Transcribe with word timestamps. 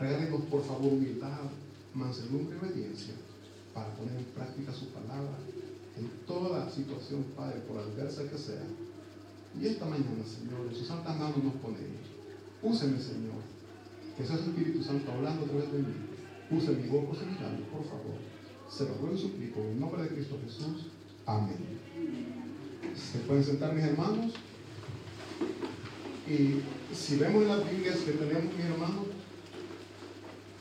Regálenos 0.00 0.42
por 0.42 0.64
favor 0.64 0.94
humildad, 0.94 1.50
mansedumbre 1.92 2.56
y 2.56 2.64
obediencia 2.64 3.14
para 3.74 3.94
poner 3.94 4.16
en 4.16 4.24
práctica 4.24 4.72
su 4.72 4.86
palabra 4.88 5.36
en 5.98 6.08
toda 6.26 6.70
situación, 6.70 7.24
Padre, 7.36 7.60
por 7.68 7.78
adversa 7.78 8.22
que 8.28 8.38
sea. 8.38 8.64
Y 9.60 9.66
esta 9.66 9.84
mañana, 9.84 10.24
Señor, 10.24 10.66
en 10.68 10.74
sus 10.74 10.86
santas 10.86 11.18
manos 11.18 11.44
nos 11.44 11.54
ponemos. 11.54 12.08
Úseme, 12.62 12.98
Señor, 12.98 13.42
que 14.16 14.24
sea 14.24 14.38
su 14.38 14.50
Espíritu 14.50 14.82
Santo 14.82 15.12
hablando 15.12 15.44
a 15.44 15.48
través 15.48 15.72
de 15.72 15.78
mí. 15.80 15.94
Use 16.50 16.70
mi 16.72 16.82
mi 16.82 16.88
labio, 16.88 17.66
por 17.70 17.84
favor. 17.84 18.16
Se 18.68 18.84
lo 18.84 18.94
ruego 18.94 19.14
y 19.14 19.20
suplico 19.20 19.60
en 19.60 19.80
nombre 19.80 20.02
de 20.02 20.08
Cristo 20.08 20.38
Jesús. 20.44 20.86
Amén. 21.26 21.58
Se 22.96 23.18
pueden 23.20 23.44
sentar 23.44 23.74
mis 23.74 23.84
hermanos. 23.84 24.32
Y 26.26 26.60
si 26.94 27.16
vemos 27.16 27.44
las 27.44 27.70
Biblias 27.70 27.98
que 27.98 28.12
tenemos, 28.12 28.54
mis 28.56 28.64
hermanos, 28.64 29.06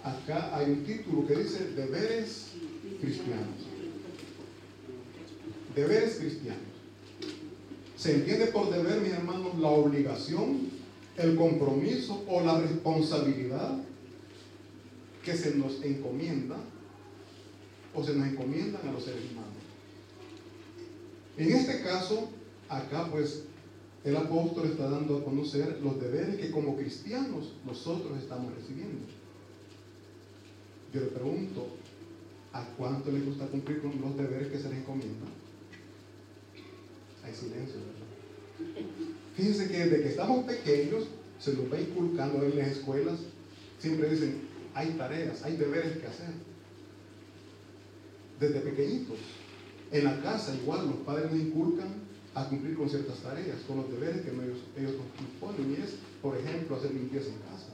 acá 0.04 0.56
hay 0.56 0.72
un 0.72 0.84
título 0.84 1.28
que 1.28 1.36
dice 1.36 1.72
deberes 1.72 2.52
cristianos. 3.02 3.68
Deberes 5.76 6.16
cristianos. 6.18 6.64
Se 7.96 8.16
entiende 8.16 8.48
por 8.48 8.72
deber, 8.72 9.02
mis 9.02 9.12
hermanos, 9.12 9.58
la 9.60 9.70
obligación, 9.70 10.70
el 11.18 11.36
compromiso 11.36 12.24
o 12.28 12.42
la 12.42 12.60
responsabilidad 12.62 13.78
que 15.24 15.36
se 15.36 15.56
nos 15.56 15.84
encomienda 15.84 16.58
o 17.94 18.04
se 18.04 18.14
nos 18.16 18.28
encomiendan 18.28 18.88
a 18.88 18.92
los 18.92 19.04
seres 19.04 19.24
humanos. 19.32 19.50
En 21.38 21.52
este 21.52 21.82
caso, 21.82 22.30
acá 22.70 23.10
pues 23.12 23.44
el 24.04 24.16
apóstol 24.16 24.68
está 24.68 24.90
dando 24.90 25.18
a 25.18 25.24
conocer 25.24 25.80
los 25.84 26.00
deberes 26.00 26.38
que 26.38 26.52
como 26.52 26.78
cristianos 26.78 27.54
nosotros 27.66 28.18
estamos 28.18 28.54
recibiendo. 28.56 29.19
Yo 30.94 31.02
le 31.02 31.08
pregunto, 31.08 31.68
¿a 32.54 32.66
cuánto 32.78 33.12
le 33.12 33.22
gusta 33.22 33.48
cumplir 33.48 33.82
con 33.82 34.00
los 34.02 34.18
deberes 34.18 34.48
que 34.48 34.58
se 34.58 34.70
les 34.70 34.80
encomiendan? 34.80 35.30
Hay 37.24 37.34
silencio, 37.34 37.76
¿verdad? 37.76 38.10
Fíjense 39.36 39.68
que 39.68 39.78
desde 39.78 40.02
que 40.04 40.10
estamos 40.10 40.46
pequeños 40.46 41.06
se 41.40 41.54
nos 41.54 41.72
va 41.72 41.80
inculcando 41.80 42.44
en 42.44 42.58
las 42.58 42.70
escuelas, 42.70 43.20
siempre 43.78 44.10
dicen, 44.10 44.42
hay 44.74 44.90
tareas, 44.92 45.44
hay 45.44 45.56
deberes 45.58 45.98
que 45.98 46.08
hacer. 46.08 46.34
Desde 48.40 48.60
pequeñitos. 48.62 49.18
En 49.92 50.04
la 50.04 50.22
casa 50.22 50.56
igual 50.56 50.88
los 50.88 50.98
padres 50.98 51.32
nos 51.32 51.40
inculcan 51.40 51.88
a 52.36 52.48
cumplir 52.48 52.78
con 52.78 52.90
ciertas 52.90 53.20
tareas, 53.20 53.60
con 53.68 53.78
los 53.78 53.92
deberes 53.92 54.22
que 54.22 54.30
ellos, 54.30 54.60
ellos 54.78 54.94
nos 54.94 55.40
ponen. 55.40 55.72
Y 55.72 55.82
es, 55.82 55.96
por 56.22 56.38
ejemplo, 56.38 56.76
hacer 56.76 56.94
limpieza 56.94 57.30
en 57.30 57.40
casa. 57.40 57.70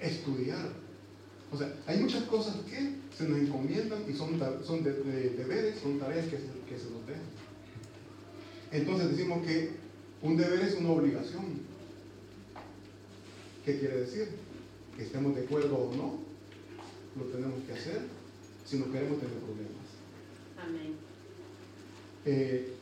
Estudiar. 0.00 0.85
O 1.52 1.56
sea, 1.56 1.72
hay 1.86 1.98
muchas 1.98 2.24
cosas 2.24 2.56
que 2.68 2.94
se 3.16 3.28
nos 3.28 3.38
encomiendan 3.38 4.02
y 4.08 4.12
son, 4.12 4.38
son 4.64 4.82
de, 4.82 4.92
deberes, 4.92 5.78
son 5.80 5.98
tareas 5.98 6.26
que 6.26 6.36
se, 6.36 6.46
que 6.68 6.78
se 6.78 6.90
nos 6.90 7.06
dejan. 7.06 7.22
Entonces 8.72 9.10
decimos 9.10 9.46
que 9.46 9.70
un 10.22 10.36
deber 10.36 10.60
es 10.60 10.74
una 10.74 10.90
obligación. 10.90 11.44
¿Qué 13.64 13.78
quiere 13.78 14.00
decir? 14.00 14.28
Que 14.96 15.04
estemos 15.04 15.34
de 15.34 15.42
acuerdo 15.42 15.76
o 15.76 15.94
no, 15.94 16.18
lo 17.16 17.24
tenemos 17.30 17.62
que 17.64 17.72
hacer 17.72 18.00
si 18.64 18.78
no 18.78 18.90
queremos 18.90 19.18
tener 19.18 19.36
problemas. 19.38 19.86
Amén. 20.58 20.94
Eh, 22.24 22.72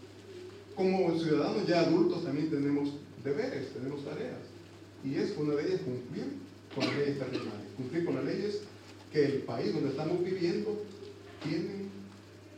como 0.75 1.17
ciudadanos 1.19 1.67
ya 1.67 1.81
adultos 1.81 2.25
también 2.25 2.51
tenemos 2.51 2.95
deberes, 3.23 3.73
tenemos 3.75 4.05
tareas. 4.05 4.41
Y 5.05 5.17
es 5.17 5.37
una 5.37 5.55
de 5.55 5.67
ellas 5.67 5.81
cumplir 5.83 6.25
con 6.75 6.87
las 6.87 6.97
leyes 6.97 7.19
terrenales, 7.19 7.64
cumplir 7.77 8.05
con 8.05 8.15
las 8.17 8.25
leyes 8.25 8.63
que 9.13 9.25
el 9.25 9.43
país 9.43 9.73
donde 9.73 9.91
estamos 9.91 10.23
viviendo 10.25 10.83
tiene 11.43 11.85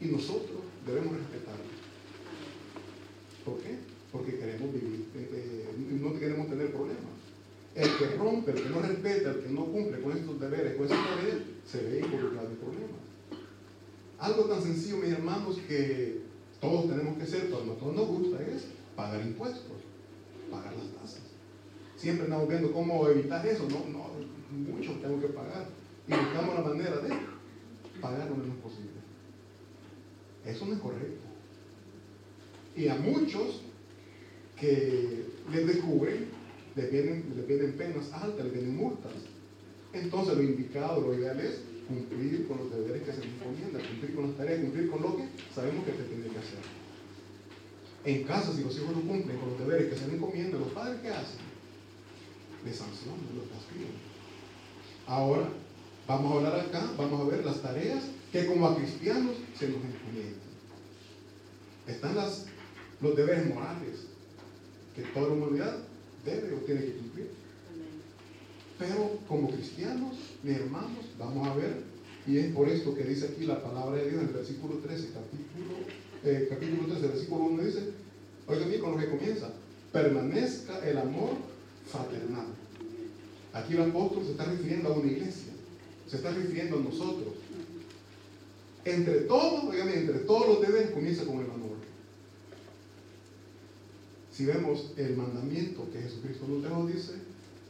y 0.00 0.06
nosotros 0.06 0.61
debemos 0.86 1.17
respetarlas. 1.17 1.66
¿Por 3.44 3.59
qué? 3.59 3.78
Porque 4.12 4.38
queremos 4.38 4.72
vivir, 4.72 5.06
eh, 5.15 5.28
eh, 5.32 5.99
no 6.00 6.19
queremos 6.19 6.49
tener 6.49 6.71
problemas. 6.72 7.16
El 7.75 7.91
que 7.97 8.16
rompe, 8.16 8.53
el 8.53 8.62
que 8.62 8.71
no 8.71 8.81
respeta, 8.81 9.31
el 9.32 9.41
que 9.41 9.50
no 9.50 9.66
cumple 9.66 10.00
con 10.00 10.16
estos 10.16 10.41
deberes, 10.41 10.76
con 10.76 10.87
esas 10.87 10.99
tareas, 11.05 11.38
se 11.66 11.82
ve 11.82 12.00
involucrado 12.00 12.49
en 12.49 12.56
problemas. 12.56 13.00
Algo 14.19 14.44
tan 14.44 14.62
sencillo, 14.62 14.97
mis 14.97 15.10
hermanos, 15.10 15.59
que 15.69 16.22
todos 16.60 16.88
tenemos 16.88 17.19
que 17.19 17.25
hacer, 17.25 17.50
pero 17.50 17.72
a 17.72 17.76
todos 17.76 17.94
nos 17.94 18.06
gusta, 18.09 18.43
es 18.43 18.65
pagar 18.97 19.21
impuestos, 19.21 19.76
pagar 20.50 20.75
las 20.75 20.88
tasas. 21.03 21.22
Siempre 21.97 22.25
estamos 22.25 22.49
viendo 22.49 22.72
cómo 22.72 23.06
evitar 23.09 23.47
eso, 23.47 23.69
no, 23.69 23.84
no, 23.93 24.06
mucho 24.51 24.93
tengo 25.01 25.21
que 25.21 25.29
pagar. 25.29 25.69
Y 26.09 26.12
buscamos 26.12 26.55
la 26.55 26.61
manera 26.62 26.97
de 26.99 27.11
pagar 28.01 28.29
lo 28.29 28.37
menos 28.37 28.57
posible. 28.59 28.91
Eso 30.45 30.67
no 30.67 30.75
es 30.75 30.81
correcto. 30.81 31.27
Y 32.77 32.89
a 32.89 32.95
muchos 32.97 33.62
que 34.59 35.27
les 35.51 35.67
descubren, 35.67 36.29
les 36.77 36.91
vienen, 36.91 37.33
les 37.35 37.47
vienen 37.47 37.73
penas 37.73 38.12
altas, 38.12 38.45
les 38.45 38.53
vienen 38.53 38.77
multas. 38.77 39.12
Entonces 39.93 40.37
lo 40.37 40.43
indicado, 40.43 41.01
lo 41.01 41.15
ideal 41.15 41.41
es 41.41 41.62
cumplir 41.89 42.47
con 42.47 42.59
los 42.59 42.71
deberes 42.71 43.03
que 43.03 43.12
se 43.12 43.19
les 43.19 43.29
encomienda, 43.35 43.79
cumplir 43.79 44.15
con 44.15 44.27
las 44.29 44.37
tareas, 44.37 44.61
cumplir 44.61 44.91
con 44.91 45.03
lo 45.03 45.17
que 45.17 45.25
sabemos 45.55 45.85
que 45.85 45.93
se 45.93 46.03
tiene 46.05 46.29
que 46.29 46.39
hacer. 46.39 46.59
En 48.05 48.25
casa, 48.25 48.53
si 48.53 48.62
los 48.62 48.77
hijos 48.77 48.95
no 48.95 49.03
cumplen 49.03 49.39
con 49.39 49.51
los 49.51 49.59
deberes 49.59 49.93
que 49.93 49.99
se 49.99 50.06
les 50.06 50.15
encomienda, 50.15 50.59
los 50.59 50.69
padres 50.69 51.01
¿qué 51.01 51.09
hacen? 51.09 51.41
Les 52.65 52.77
sancionan, 52.77 53.25
los 53.35 53.49
castigan. 53.49 54.06
Ahora, 55.06 55.49
vamos 56.09 56.33
a 56.33 56.37
hablar 56.37 56.61
acá, 56.61 56.91
vamos 56.99 57.21
a 57.21 57.31
ver 57.31 57.44
las 57.44 57.62
tareas 57.62 58.03
que 58.33 58.47
como 58.47 58.67
a 58.67 58.77
cristianos 58.77 59.37
se 59.56 59.69
nos 59.69 59.77
encomiendan. 59.77 60.47
Están 61.87 62.17
los 63.00 63.17
deberes 63.17 63.47
morales 63.55 64.06
que 64.94 65.03
toda 65.03 65.28
la 65.28 65.34
humanidad 65.34 65.77
debe 66.25 66.55
o 66.55 66.59
tiene 66.59 66.81
que 66.81 66.97
cumplir. 66.97 67.31
Pero 68.78 69.19
como 69.28 69.50
cristianos, 69.50 70.17
mis 70.43 70.56
hermanos, 70.56 71.06
vamos 71.19 71.47
a 71.47 71.55
ver, 71.55 71.83
y 72.27 72.38
es 72.38 72.53
por 72.53 72.69
esto 72.69 72.94
que 72.94 73.05
dice 73.05 73.28
aquí 73.28 73.47
la 73.47 73.62
palabra 73.62 73.97
de 73.97 74.11
Dios 74.11 74.23
en 74.23 74.28
el 74.28 74.34
versículo 74.34 74.78
13, 74.78 75.11
capítulo, 75.12 75.77
eh, 76.25 76.47
capítulo 76.50 76.88
13, 76.88 77.06
versículo 77.06 77.44
1 77.44 77.62
dice, 77.62 77.91
oigan 78.49 78.69
bien 78.69 78.81
con 78.81 78.93
lo 78.93 78.99
que 78.99 79.09
comienza, 79.09 79.50
permanezca 79.93 80.87
el 80.87 80.99
amor 80.99 81.37
fraternal. 81.87 82.47
Aquí 83.56 83.72
el 83.72 83.83
apóstol 83.83 84.22
se 84.22 84.33
está 84.33 84.44
refiriendo 84.44 84.91
a 84.91 84.99
una 84.99 85.11
iglesia, 85.11 85.53
se 86.06 86.17
está 86.17 86.31
refiriendo 86.31 86.77
a 86.77 86.81
nosotros. 86.83 87.33
Entre 88.84 89.22
todos, 89.22 89.65
oigan 89.65 89.89
entre 89.89 90.19
todos 90.21 90.47
los 90.47 90.61
deberes 90.61 90.91
comienza 90.91 91.25
con 91.25 91.37
el 91.37 91.50
amor. 91.50 91.78
Si 94.31 94.44
vemos 94.44 94.93
el 94.99 95.17
mandamiento 95.17 95.91
que 95.91 96.03
Jesucristo 96.03 96.47
nos 96.47 96.62
dejó, 96.62 96.87
dice, 96.87 97.15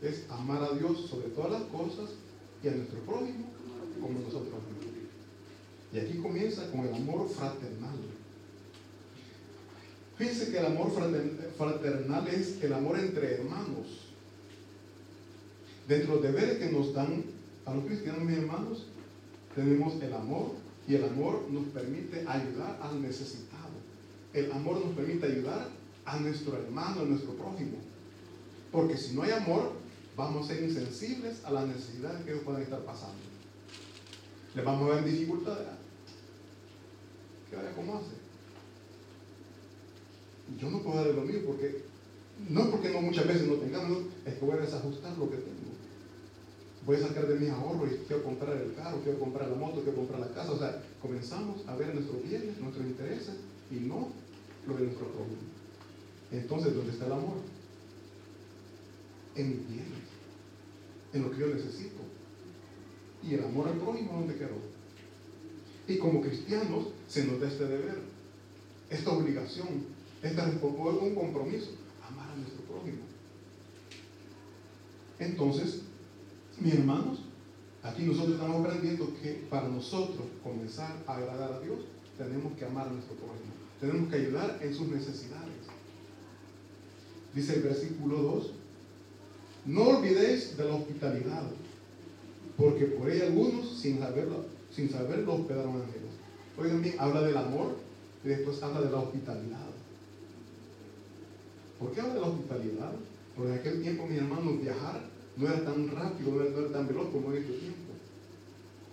es 0.02 0.24
amar 0.28 0.60
a 0.64 0.76
Dios 0.76 1.08
sobre 1.08 1.28
todas 1.28 1.52
las 1.52 1.62
cosas 1.70 2.10
y 2.64 2.68
a 2.68 2.72
nuestro 2.72 2.98
prójimo 3.00 3.47
como 4.00 4.18
nosotros 4.18 4.42
mismos. 4.44 4.97
Y 5.92 5.98
aquí 6.00 6.18
comienza 6.18 6.68
con 6.72 6.80
el 6.80 6.94
amor 6.94 7.28
fraternal. 7.28 7.97
Fíjense 10.18 10.50
que 10.50 10.58
el 10.58 10.66
amor 10.66 10.91
fraternal 11.56 12.26
es 12.26 12.60
el 12.60 12.72
amor 12.72 12.98
entre 12.98 13.34
hermanos. 13.34 14.05
Dentro 15.88 16.16
de 16.16 16.22
los 16.22 16.34
deberes 16.34 16.58
que 16.58 16.72
nos 16.72 16.92
dan 16.92 17.24
a 17.64 17.74
los 17.74 17.84
cristianos, 17.84 18.24
mis 18.24 18.38
hermanos, 18.38 18.86
tenemos 19.54 20.00
el 20.02 20.12
amor 20.12 20.52
y 20.88 20.94
el 20.94 21.04
amor 21.04 21.47
nos 21.50 21.66
permite 21.66 22.24
ayudar 22.26 22.78
al 22.82 23.00
necesitado. 23.00 23.74
El 24.32 24.50
amor 24.52 24.84
nos 24.84 24.94
permite 24.94 25.26
ayudar 25.26 25.69
a 26.04 26.19
nuestro 26.19 26.56
hermano, 26.56 27.02
a 27.02 27.04
nuestro 27.04 27.32
prójimo. 27.34 27.78
Porque 28.70 28.97
si 28.97 29.14
no 29.14 29.22
hay 29.22 29.32
amor, 29.32 29.72
vamos 30.16 30.44
a 30.44 30.54
ser 30.54 30.64
insensibles 30.64 31.44
a 31.44 31.50
las 31.50 31.66
necesidades 31.66 32.24
que 32.24 32.33
ellos 32.33 32.44
pueden 32.44 32.62
estar 32.62 32.80
pasando. 32.80 33.15
Les 34.54 34.65
vamos 34.65 34.91
a 34.91 34.94
ver 34.97 35.04
dificultades. 35.04 35.68
Que 37.50 37.56
vaya 37.56 37.72
como 37.74 37.97
hace. 37.97 38.27
Yo 40.60 40.71
no 40.71 40.80
puedo 40.80 40.97
darle 40.97 41.15
lo 41.15 41.22
mío 41.22 41.41
porque, 41.47 41.83
no 42.48 42.62
es 42.62 42.66
porque 42.68 42.91
no 42.91 43.03
muchas 43.03 43.27
veces 43.27 43.48
no 43.48 43.54
tengamos, 43.54 43.98
es 44.24 44.34
que 44.34 44.44
voy 44.44 44.56
a 44.56 44.62
desajustar 44.62 45.16
lo 45.18 45.30
que 45.30 45.36
tengo. 45.36 45.55
Voy 46.86 46.97
a 46.97 47.00
sacar 47.00 47.27
de 47.27 47.41
mis 47.41 47.50
ahorros 47.50 47.91
y 47.92 47.97
quiero 48.06 48.22
comprar 48.22 48.56
el 48.56 48.74
carro, 48.74 49.00
quiero 49.03 49.18
comprar 49.18 49.48
la 49.48 49.56
moto, 49.56 49.83
quiero 49.83 49.97
comprar 49.97 50.21
la 50.21 50.33
casa. 50.33 50.53
O 50.53 50.59
sea, 50.59 50.83
comenzamos 51.03 51.66
a 51.66 51.74
ver 51.77 51.92
nuestros 51.94 52.22
bienes, 52.22 52.59
nuestros 52.60 52.86
intereses 52.86 53.34
y 53.71 53.80
no 53.80 54.09
lo 54.66 54.74
de 54.77 54.84
nuestro 54.84 55.09
prójimo. 55.09 55.42
Entonces, 56.30 56.74
¿dónde 56.74 56.92
está 56.92 57.06
el 57.06 57.12
amor? 57.12 57.38
En 59.34 59.50
mis 59.50 59.68
bienes 59.68 60.16
en 61.16 61.22
lo 61.22 61.30
que 61.30 61.41
yo 61.41 61.48
necesito. 61.48 61.97
Y 63.22 63.34
el 63.34 63.44
amor 63.44 63.68
al 63.68 63.78
prójimo, 63.78 64.12
¿dónde 64.12 64.36
quedó? 64.36 64.56
Y 65.88 65.98
como 65.98 66.21
cristianos 66.21 66.88
se 67.09 67.24
nos 67.24 67.41
da 67.41 67.48
este 67.48 67.66
deber, 67.66 67.98
esta 68.91 69.10
obligación, 69.10 69.86
esta 70.22 70.44
un 70.44 71.15
compromiso, 71.15 71.71
amar 72.09 72.30
a 72.30 72.36
nuestro 72.36 72.62
prójimo. 72.62 73.03
Entonces, 75.18 75.83
Mis 76.60 76.74
hermanos, 76.74 77.18
aquí 77.82 78.04
nosotros 78.04 78.34
estamos 78.34 78.64
aprendiendo 78.64 79.12
que 79.22 79.47
para 79.50 79.68
nosotros 79.68 80.26
comenzar 80.42 80.97
a 81.06 81.16
agradar 81.16 81.53
a 81.53 81.60
Dios, 81.60 81.80
tenemos 82.16 82.56
que 82.56 82.64
amar 82.64 82.88
a 82.88 82.92
nuestro 82.92 83.14
prójimo. 83.16 83.53
Tenemos 83.80 84.10
que 84.10 84.16
ayudar 84.16 84.58
en 84.62 84.74
sus 84.74 84.88
necesidades. 84.88 85.53
Dice 87.34 87.56
el 87.56 87.62
versículo 87.62 88.22
2, 88.22 88.50
no 89.66 89.82
olvidéis 89.82 90.56
de 90.56 90.64
la 90.64 90.74
hospitalidad, 90.76 91.42
porque 92.56 92.86
por 92.86 93.10
ella 93.10 93.26
algunos, 93.26 93.78
sin 93.78 93.98
saberlo, 93.98 94.47
sin 94.74 94.91
saberlo 94.91 95.34
hospedaron 95.34 95.82
ángeles. 95.82 96.12
Oigan 96.56 96.80
bien, 96.80 96.97
habla 96.98 97.20
del 97.20 97.36
amor 97.36 97.76
y 98.24 98.28
después 98.28 98.62
habla 98.62 98.80
de 98.80 98.91
la 98.91 98.98
hospitalidad. 98.98 99.66
¿Por 101.78 101.92
qué 101.92 102.00
habla 102.00 102.14
de 102.14 102.20
la 102.20 102.26
hospitalidad? 102.28 102.92
Porque 103.36 103.52
en 103.52 103.59
aquel 103.59 103.82
tiempo, 103.82 104.06
mis 104.06 104.18
hermanos, 104.18 104.62
viajar 104.62 105.16
no 105.36 105.48
era 105.48 105.65
tan 105.65 105.88
rápido, 105.91 106.33
no 106.33 106.42
era, 106.42 106.72
tan 106.72 106.88
veloz 106.88 107.09
como 107.10 107.33
en 107.33 107.42
este 107.42 107.53
tiempo. 107.53 107.92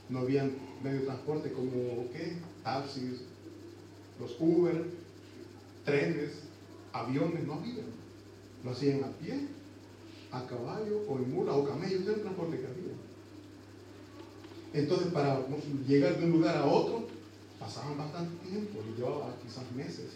No 0.09 0.19
había 0.19 0.49
medio 0.83 0.99
de 0.99 1.05
transporte 1.05 1.51
como, 1.51 2.11
¿qué? 2.11 2.37
Taxis, 2.63 3.21
los 4.19 4.35
Uber, 4.39 4.85
trenes, 5.85 6.31
aviones, 6.91 7.45
no 7.45 7.53
había. 7.53 7.83
Lo 8.63 8.71
hacían 8.71 9.03
a 9.03 9.11
pie, 9.11 9.47
a 10.31 10.45
caballo, 10.45 11.01
o 11.07 11.17
en 11.17 11.31
mula, 11.33 11.53
o 11.53 11.65
camello, 11.65 12.01
era 12.01 12.13
el 12.13 12.21
transporte 12.21 12.59
que 12.59 12.67
había. 12.67 12.93
Entonces, 14.73 15.13
para 15.13 15.45
llegar 15.87 16.19
de 16.19 16.25
un 16.25 16.31
lugar 16.31 16.57
a 16.57 16.65
otro, 16.65 17.07
pasaban 17.59 17.97
bastante 17.97 18.49
tiempo, 18.49 18.79
y 18.89 18.97
llevaba 18.97 19.35
quizás 19.41 19.71
meses. 19.71 20.09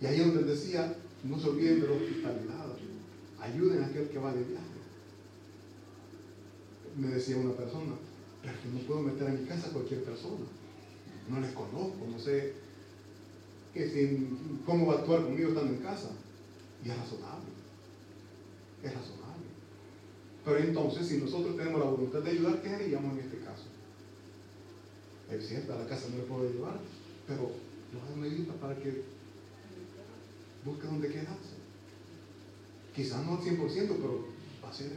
Y 0.00 0.06
ahí 0.06 0.18
donde 0.18 0.42
decía, 0.42 0.94
no 1.24 1.38
se 1.38 1.48
olviden 1.48 1.80
de 1.80 1.86
la 1.86 1.94
hospitalidad, 1.94 2.66
ayuden 3.40 3.82
a 3.82 3.86
aquel 3.86 4.08
que 4.08 4.18
va 4.18 4.34
de 4.34 4.42
viaje. 4.44 4.71
Me 6.96 7.08
decía 7.08 7.36
una 7.36 7.54
persona, 7.54 7.94
pero 8.42 8.54
que 8.60 8.68
no 8.68 8.86
puedo 8.86 9.02
meter 9.02 9.28
en 9.28 9.42
mi 9.42 9.48
casa 9.48 9.68
a 9.68 9.72
cualquier 9.72 10.04
persona. 10.04 10.44
No 11.28 11.40
les 11.40 11.52
conozco, 11.52 12.06
no 12.10 12.18
sé 12.18 12.54
que 13.72 14.26
cómo 14.66 14.86
va 14.86 14.94
a 14.94 14.98
actuar 14.98 15.22
conmigo 15.22 15.48
estando 15.48 15.72
en 15.72 15.80
casa. 15.80 16.10
Y 16.84 16.90
es 16.90 16.96
razonable. 16.96 17.50
Es 18.82 18.92
razonable. 18.92 19.46
Pero 20.44 20.58
entonces, 20.58 21.06
si 21.06 21.18
nosotros 21.18 21.56
tenemos 21.56 21.80
la 21.80 21.86
voluntad 21.86 22.20
de 22.20 22.30
ayudar, 22.30 22.60
¿qué 22.60 22.70
haríamos 22.70 23.12
en 23.12 23.24
este 23.24 23.38
caso? 23.38 23.64
Es 25.30 25.48
cierto, 25.48 25.72
a 25.72 25.78
la 25.78 25.86
casa 25.86 26.08
no 26.10 26.18
le 26.18 26.24
puedo 26.24 26.50
llevar, 26.50 26.78
pero 27.26 27.50
lo 27.92 28.16
medidas 28.16 28.56
para 28.56 28.76
que 28.76 29.02
busque 30.64 30.86
donde 30.86 31.08
quedarse. 31.08 31.56
Quizás 32.94 33.24
no 33.24 33.36
al 33.36 33.42
100%, 33.42 33.58
pero 33.88 34.26
va 34.62 34.68
a 34.68 34.74
ser, 34.74 34.90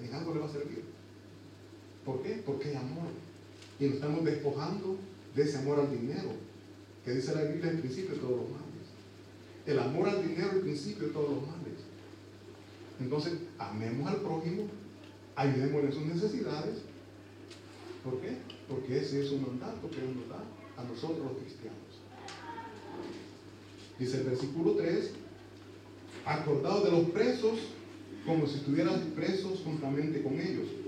en 0.00 0.14
algo 0.14 0.34
le 0.34 0.40
va 0.40 0.46
a 0.46 0.52
servir. 0.52 0.84
¿Por 2.10 2.22
qué? 2.22 2.42
Porque 2.44 2.70
hay 2.70 2.74
amor. 2.74 3.06
Y 3.78 3.84
nos 3.84 3.94
estamos 3.94 4.24
despojando 4.24 4.96
de 5.36 5.42
ese 5.44 5.58
amor 5.58 5.78
al 5.78 5.92
dinero, 5.92 6.30
que 7.04 7.12
dice 7.12 7.32
la 7.36 7.44
Biblia 7.44 7.70
el 7.70 7.78
principio 7.78 8.16
de 8.16 8.20
todos 8.20 8.36
los 8.36 8.50
males. 8.50 8.66
El 9.64 9.78
amor 9.78 10.08
al 10.08 10.26
dinero 10.26 10.48
es 10.48 10.54
el 10.54 10.60
principio 10.62 11.06
de 11.06 11.12
todos 11.12 11.30
los 11.30 11.42
males. 11.42 11.78
Entonces, 12.98 13.34
amemos 13.58 14.08
al 14.08 14.16
prójimo, 14.22 14.64
ayudémosle 15.36 15.86
en 15.86 15.92
sus 15.92 16.02
necesidades. 16.02 16.78
¿Por 18.02 18.20
qué? 18.20 18.38
Porque 18.68 18.98
ese 18.98 19.24
es 19.24 19.30
un 19.30 19.42
mandato 19.42 19.88
que 19.88 20.00
Dios 20.00 20.16
nos 20.16 20.28
da 20.28 20.42
a 20.78 20.84
nosotros 20.84 21.20
los 21.20 21.38
cristianos. 21.38 21.78
Dice 24.00 24.16
el 24.16 24.24
versículo 24.24 24.72
3, 24.72 25.12
acordados 26.26 26.84
de 26.86 26.90
los 26.90 27.10
presos 27.10 27.60
como 28.26 28.48
si 28.48 28.56
estuvieran 28.56 29.00
presos 29.14 29.60
juntamente 29.64 30.22
con 30.22 30.34
ellos, 30.40 30.79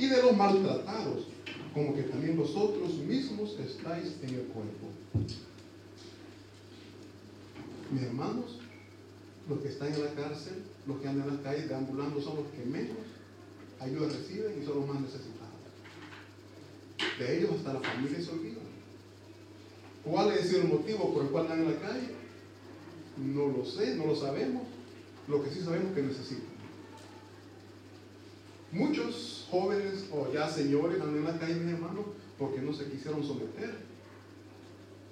y 0.00 0.06
de 0.06 0.22
los 0.22 0.34
maltratados, 0.34 1.26
como 1.74 1.94
que 1.94 2.04
también 2.04 2.34
vosotros 2.34 2.94
mismos 3.06 3.54
estáis 3.58 4.16
en 4.22 4.30
el 4.30 4.44
cuerpo. 4.46 4.86
Mis 7.92 8.02
hermanos, 8.04 8.58
los 9.46 9.58
que 9.60 9.68
están 9.68 9.92
en 9.92 10.02
la 10.02 10.14
cárcel, 10.14 10.62
los 10.86 11.00
que 11.00 11.08
andan 11.08 11.28
en 11.28 11.34
las 11.34 11.44
calles 11.44 11.68
deambulando 11.68 12.18
son 12.22 12.36
los 12.36 12.46
que 12.46 12.64
menos 12.64 12.96
ayuda 13.78 14.08
reciben 14.08 14.62
y 14.62 14.64
son 14.64 14.76
los 14.76 14.88
más 14.88 15.02
necesitados. 15.02 15.50
De 17.18 17.38
ellos 17.38 17.50
hasta 17.58 17.74
la 17.74 17.80
familia 17.80 18.22
se 18.22 18.30
olvida. 18.30 18.60
¿Cuál 20.02 20.32
es 20.32 20.50
el 20.54 20.64
motivo 20.64 21.12
por 21.12 21.24
el 21.24 21.28
cual 21.30 21.44
andan 21.44 21.60
en 21.60 21.74
la 21.74 21.78
calle? 21.78 22.08
No 23.18 23.48
lo 23.48 23.66
sé, 23.66 23.96
no 23.96 24.06
lo 24.06 24.16
sabemos. 24.16 24.62
Lo 25.28 25.44
que 25.44 25.50
sí 25.50 25.60
sabemos 25.60 25.94
que 25.94 26.02
necesitan. 26.02 26.49
Muchos 28.72 29.48
jóvenes 29.50 30.06
o 30.12 30.32
ya 30.32 30.48
señores 30.48 31.00
andan 31.00 31.16
en 31.16 31.24
la 31.24 31.38
calle, 31.38 31.54
mis 31.54 31.74
hermanos, 31.74 32.04
porque 32.38 32.60
no 32.60 32.72
se 32.72 32.88
quisieron 32.88 33.24
someter 33.24 33.74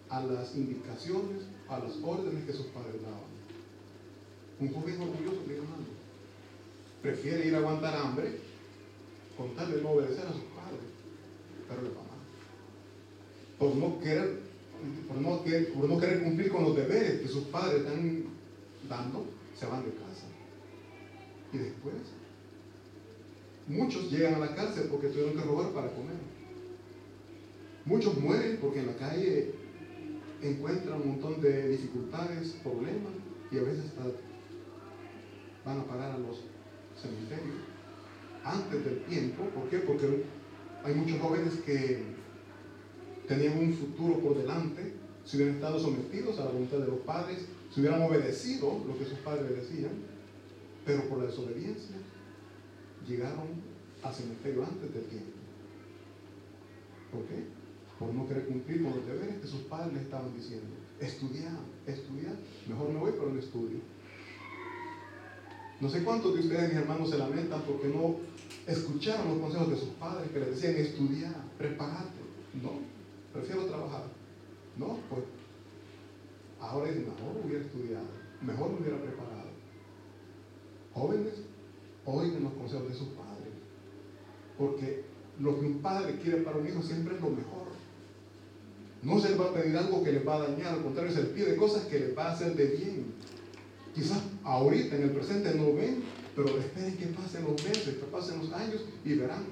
a 0.09 0.21
las 0.23 0.55
indicaciones, 0.55 1.43
a 1.69 1.79
las 1.81 1.97
órdenes 2.03 2.45
que 2.45 2.53
sus 2.53 2.67
padres 2.67 3.03
daban. 3.03 3.29
Un 4.61 4.69
joven 4.73 5.01
orgulloso, 5.01 5.43
mi 5.47 5.55
hermano, 5.55 5.85
prefiere 7.03 7.47
ir 7.47 7.55
a 7.55 7.59
aguantar 7.59 7.97
hambre 7.97 8.39
con 9.37 9.55
tal 9.55 9.73
de 9.73 9.83
no 9.83 9.91
obedecer 9.91 10.27
a 10.27 10.33
sus 10.33 10.43
padres, 10.43 10.89
pero 11.69 11.83
le 11.83 11.89
va 11.91 12.03
mal. 12.03 12.19
Por 13.59 13.77
no 13.77 14.01
querer, 14.01 14.41
por 15.07 15.17
no 15.17 15.43
querer, 15.43 15.73
por 15.73 15.89
no 15.89 15.99
querer 15.99 16.23
cumplir 16.23 16.51
con 16.51 16.65
los 16.65 16.77
deberes 16.77 17.21
que 17.21 17.29
sus 17.29 17.45
padres 17.45 17.83
están 17.83 18.25
dando, 18.89 19.27
se 19.57 19.67
van 19.67 19.85
de 19.85 19.91
casa. 19.91 20.27
Y 21.53 21.59
después, 21.59 21.95
muchos 23.69 24.11
llegan 24.11 24.35
a 24.35 24.39
la 24.39 24.55
cárcel 24.55 24.89
porque 24.91 25.09
tuvieron 25.09 25.35
que 25.35 25.43
robar 25.43 25.73
para 25.73 25.93
comer. 25.93 26.17
Muchos 27.85 28.19
mueren 28.19 28.59
porque 28.61 28.81
en 28.81 28.87
la 28.87 28.97
calle 28.97 29.53
encuentran 30.43 31.01
un 31.01 31.09
montón 31.09 31.41
de 31.41 31.69
dificultades, 31.69 32.57
problemas 32.63 33.13
y 33.51 33.59
a 33.59 33.63
veces 33.63 33.85
van 35.65 35.81
a 35.81 35.85
parar 35.85 36.13
a 36.13 36.19
los 36.19 36.45
cementerios 37.01 37.57
antes 38.45 38.85
del 38.85 39.05
tiempo. 39.05 39.45
¿Por 39.55 39.69
qué? 39.69 39.79
Porque 39.79 40.25
hay 40.85 40.95
muchos 40.95 41.21
jóvenes 41.21 41.55
que 41.65 42.03
tenían 43.27 43.59
un 43.59 43.73
futuro 43.75 44.19
por 44.21 44.39
delante, 44.39 44.95
si 45.25 45.37
hubieran 45.37 45.57
estado 45.57 45.79
sometidos 45.79 46.39
a 46.39 46.47
la 46.47 46.53
voluntad 46.53 46.79
de 46.79 46.87
los 46.87 47.01
padres, 47.01 47.47
si 47.71 47.81
hubieran 47.81 48.03
obedecido 48.03 48.83
lo 48.87 48.99
que 48.99 49.05
sus 49.05 49.19
padres 49.19 49.51
decían, 49.51 49.91
pero 50.87 51.07
por 51.09 51.19
la 51.19 51.27
desobediencia 51.27 51.97
llegaron 53.09 53.49
al 54.03 54.15
cementerio 54.15 54.65
antes 54.65 54.93
del 54.93 55.05
tiempo. 55.05 55.33
¿Por 57.13 57.25
qué? 57.25 57.45
Por 57.99 58.15
no 58.15 58.29
querer 58.29 58.47
cumplir 58.47 58.83
con 58.83 58.97
los 58.97 59.07
deberes 59.07 59.39
que 59.41 59.47
sus 59.47 59.63
padres 59.63 59.95
les 59.95 60.03
estaban 60.03 60.35
diciendo. 60.35 60.69
Estudiar, 61.01 61.59
estudiar. 61.87 62.37
Mejor 62.69 62.91
me 62.91 63.01
voy, 63.01 63.13
pero 63.13 63.33
no 63.33 63.39
estudio. 63.39 63.79
No 65.81 65.89
sé 65.89 66.05
cuántos 66.05 66.35
de 66.35 66.41
ustedes, 66.41 66.69
mis 66.69 66.79
hermanos, 66.79 67.11
se 67.11 67.19
lamentan 67.19 67.63
porque 67.63 67.89
no 67.89 68.17
escucharon 68.67 69.29
los 69.29 69.39
consejos 69.39 69.71
de 69.71 69.77
sus 69.77 69.89
padres 69.91 70.31
que 70.31 70.41
les 70.41 70.51
decían 70.51 70.77
estudiar, 70.77 71.35
prepararte. 71.57 72.19
No, 72.63 72.73
prefiero 73.33 73.65
trabajar. 73.67 74.05
No, 74.77 74.99
pues 75.09 75.23
ahora 76.61 76.91
es 76.91 76.97
mejor 76.97 77.45
hubiera 77.45 77.65
estudiado, 77.65 78.07
mejor 78.43 78.73
me 78.73 78.81
hubiera 78.81 79.01
preparado. 79.01 79.49
Jóvenes, 80.93 81.35
oigan 82.11 82.45
los 82.45 82.53
consejos 82.55 82.89
de 82.89 82.95
sus 82.95 83.09
padres. 83.09 83.53
Porque 84.57 85.05
lo 85.41 85.59
que 85.59 85.67
un 85.67 85.79
padre 85.79 86.19
quiere 86.23 86.39
para 86.39 86.59
un 86.59 86.67
hijo 86.67 86.83
siempre 86.83 87.15
es 87.15 87.21
lo 87.21 87.31
mejor. 87.31 87.69
No 89.03 89.21
se 89.21 89.31
le 89.31 89.37
va 89.37 89.47
a 89.47 89.55
pedir 89.55 89.77
algo 89.77 90.03
que 90.03 90.13
les 90.13 90.27
va 90.27 90.37
a 90.37 90.49
dañar, 90.49 90.75
al 90.75 90.83
contrario, 90.83 91.13
se 91.13 91.23
le 91.23 91.29
pide 91.29 91.57
cosas 91.57 91.85
que 91.85 92.01
les 92.01 92.19
va 92.19 92.27
a 92.27 92.33
hacer 92.33 92.57
de 92.57 92.67
bien. 92.67 93.07
Quizás 93.95 94.21
ahorita, 94.43 94.97
en 94.97 95.03
el 95.03 95.11
presente, 95.11 95.55
no 95.55 95.75
ven, 95.75 96.03
pero 96.35 96.59
esperen 96.59 96.97
que 96.97 97.07
pasen 97.07 97.45
los 97.45 97.63
meses, 97.65 97.97
que 97.97 98.07
pasen 98.07 98.39
los 98.39 98.53
años 98.53 98.83
y 99.05 99.15
verán 99.15 99.45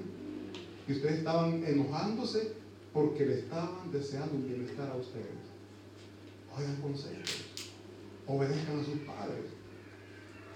que 0.86 0.92
ustedes 0.92 1.18
estaban 1.18 1.64
enojándose 1.64 2.52
porque 2.92 3.26
le 3.26 3.40
estaban 3.40 3.90
deseando 3.92 4.34
un 4.34 4.46
bienestar 4.46 4.90
a 4.90 4.96
ustedes. 4.96 5.26
Oigan 6.56 6.76
consejos, 6.76 7.44
obedezcan 8.26 8.80
a 8.80 8.84
sus 8.84 8.98
padres, 9.00 9.44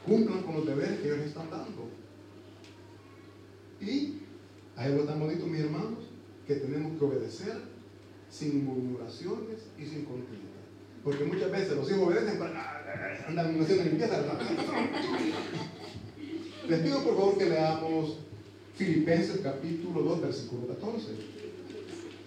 cumplan 0.07 0.42
con 0.42 0.57
los 0.57 0.66
deberes 0.66 1.00
que 1.00 1.07
ellos 1.07 1.26
están 1.26 1.50
dando. 1.50 1.88
Y 3.80 4.21
hay 4.76 4.92
algo 4.92 5.04
tan 5.04 5.21
bonito, 5.21 5.47
mis 5.47 5.61
hermanos, 5.61 6.11
que 6.47 6.54
tenemos 6.57 6.99
que 6.99 7.04
obedecer 7.04 7.57
sin 8.28 8.64
murmuraciones 8.64 9.66
y 9.78 9.87
sin 9.87 10.04
contienda. 10.04 10.49
Porque 11.02 11.25
muchas 11.25 11.50
veces 11.50 11.76
los 11.76 11.90
hijos 11.90 12.09
obedecen 12.09 12.38
para 12.38 13.25
andan 13.26 13.61
haciendo 13.61 13.85
limpieza. 13.85 14.23
Les 16.69 16.80
pido 16.80 17.02
por 17.02 17.16
favor 17.16 17.38
que 17.38 17.47
leamos 17.47 18.19
Filipenses 18.76 19.40
capítulo 19.42 20.02
2, 20.02 20.21
versículo 20.23 20.69
14. 20.69 21.09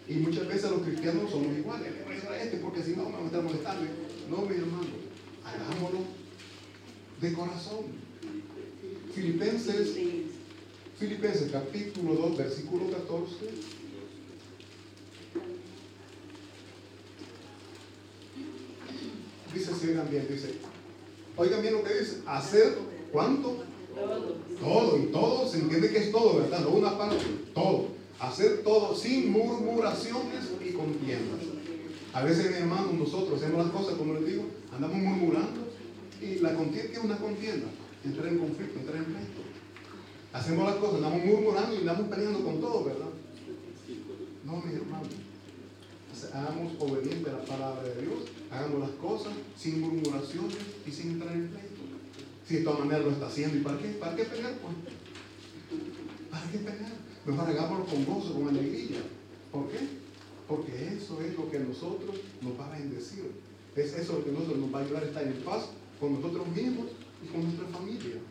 Y 0.09 0.15
muchas 0.15 0.47
veces 0.47 0.69
los 0.71 0.81
cristianos 0.81 1.31
somos 1.31 1.55
iguales. 1.57 1.93
Le 1.93 2.03
voy 2.03 2.15
a 2.15 2.31
a 2.31 2.43
este 2.43 2.57
porque 2.57 2.83
si 2.83 2.95
no 2.95 3.05
me 3.05 3.13
van 3.13 3.23
a 3.23 3.27
estar 3.27 3.41
molestando. 3.43 3.85
No, 4.29 4.37
mi 4.45 4.55
hermano, 4.55 4.87
hagámoslo 5.45 5.99
de 7.23 7.33
corazón. 7.33 7.85
Filipenses, 9.15 9.95
Filipenses 10.99 11.51
capítulo 11.51 12.15
2, 12.15 12.37
versículo 12.37 12.91
14. 12.91 13.35
Dice, 19.53 19.71
si 19.75 19.87
oigan 19.87 20.09
bien, 20.09 20.27
dice, 20.29 20.55
oigan 21.37 21.61
bien 21.61 21.75
lo 21.75 21.83
que 21.83 21.93
dice, 21.93 22.21
hacer 22.25 22.77
cuánto? 23.11 23.63
Todo. 24.59 24.97
Y 24.97 25.05
todo 25.11 25.47
se 25.47 25.59
entiende 25.59 25.91
que 25.91 25.99
es 25.99 26.11
todo, 26.11 26.39
¿verdad? 26.39 26.59
No 26.61 26.71
una 26.71 26.97
parte, 26.97 27.23
todo. 27.53 27.87
Hacer 28.19 28.63
todo 28.63 28.95
sin 28.95 29.31
murmuraciones 29.31 30.49
y 30.59 30.71
contiendas. 30.71 31.39
A 32.13 32.23
veces, 32.23 32.51
mi 32.51 32.57
hermano, 32.57 32.91
nosotros 32.93 33.41
hacemos 33.41 33.65
las 33.65 33.73
cosas, 33.73 33.95
como 33.95 34.13
les 34.15 34.25
digo, 34.25 34.43
andamos 34.71 34.97
murmurando 34.97 35.62
y 36.21 36.39
la 36.39 36.53
contienda 36.55 36.91
es 36.91 37.03
una 37.03 37.17
contienda, 37.17 37.67
entrar 38.03 38.27
en 38.27 38.39
conflicto, 38.39 38.79
entrar 38.79 38.97
en 38.97 39.05
pleito. 39.05 39.41
Hacemos 40.33 40.65
las 40.65 40.75
cosas, 40.75 40.95
andamos 40.95 41.25
murmurando 41.25 41.75
y 41.75 41.79
andamos 41.79 42.07
peleando 42.07 42.43
con 42.43 42.59
todo, 42.59 42.85
¿verdad? 42.85 43.09
No, 44.45 44.61
mi 44.61 44.75
hermano. 44.75 45.07
Hagamos 46.33 46.73
obediente 46.79 47.29
a 47.29 47.33
la 47.33 47.45
palabra 47.45 47.83
de 47.83 48.01
Dios, 48.01 48.23
hagamos 48.49 48.79
las 48.79 48.91
cosas 48.91 49.33
sin 49.57 49.81
murmuraciones 49.81 50.57
y 50.87 50.91
sin 50.91 51.11
entrar 51.11 51.33
en 51.33 51.49
pleito. 51.49 51.81
Si 52.47 52.55
de 52.55 52.61
todas 52.63 52.79
maneras 52.79 53.05
lo 53.05 53.11
está 53.11 53.27
haciendo, 53.27 53.57
¿y 53.57 53.61
para 53.61 53.77
qué? 53.77 53.89
¿Para 53.89 54.15
qué 54.15 54.23
pelear? 54.23 54.53
Pues? 54.59 54.73
¿Para 56.31 56.51
qué 56.51 56.57
pelear? 56.59 56.93
Mejor 57.25 57.49
hagámoslo 57.49 57.85
con 57.85 58.05
gozo, 58.05 58.33
con 58.33 58.49
alegría. 58.49 59.01
¿Por 59.51 59.69
qué? 59.69 59.79
Porque 60.47 60.95
eso 60.97 61.21
es 61.21 61.37
lo 61.37 61.49
que 61.49 61.57
a 61.57 61.61
nosotros 61.61 62.15
nos 62.41 62.59
va 62.59 62.67
a 62.67 62.77
bendecir. 62.77 63.31
Es 63.75 63.93
eso 63.93 64.13
lo 64.13 64.23
que 64.23 64.29
a 64.31 64.33
nosotros 64.33 64.57
nos 64.57 64.73
va 64.73 64.79
a 64.79 64.83
ayudar 64.83 65.03
a 65.03 65.07
estar 65.07 65.23
en 65.23 65.41
paz 65.43 65.69
con 65.99 66.13
nosotros 66.13 66.47
mismos 66.47 66.87
y 67.23 67.27
con 67.27 67.43
nuestra 67.43 67.67
familia. 67.67 68.21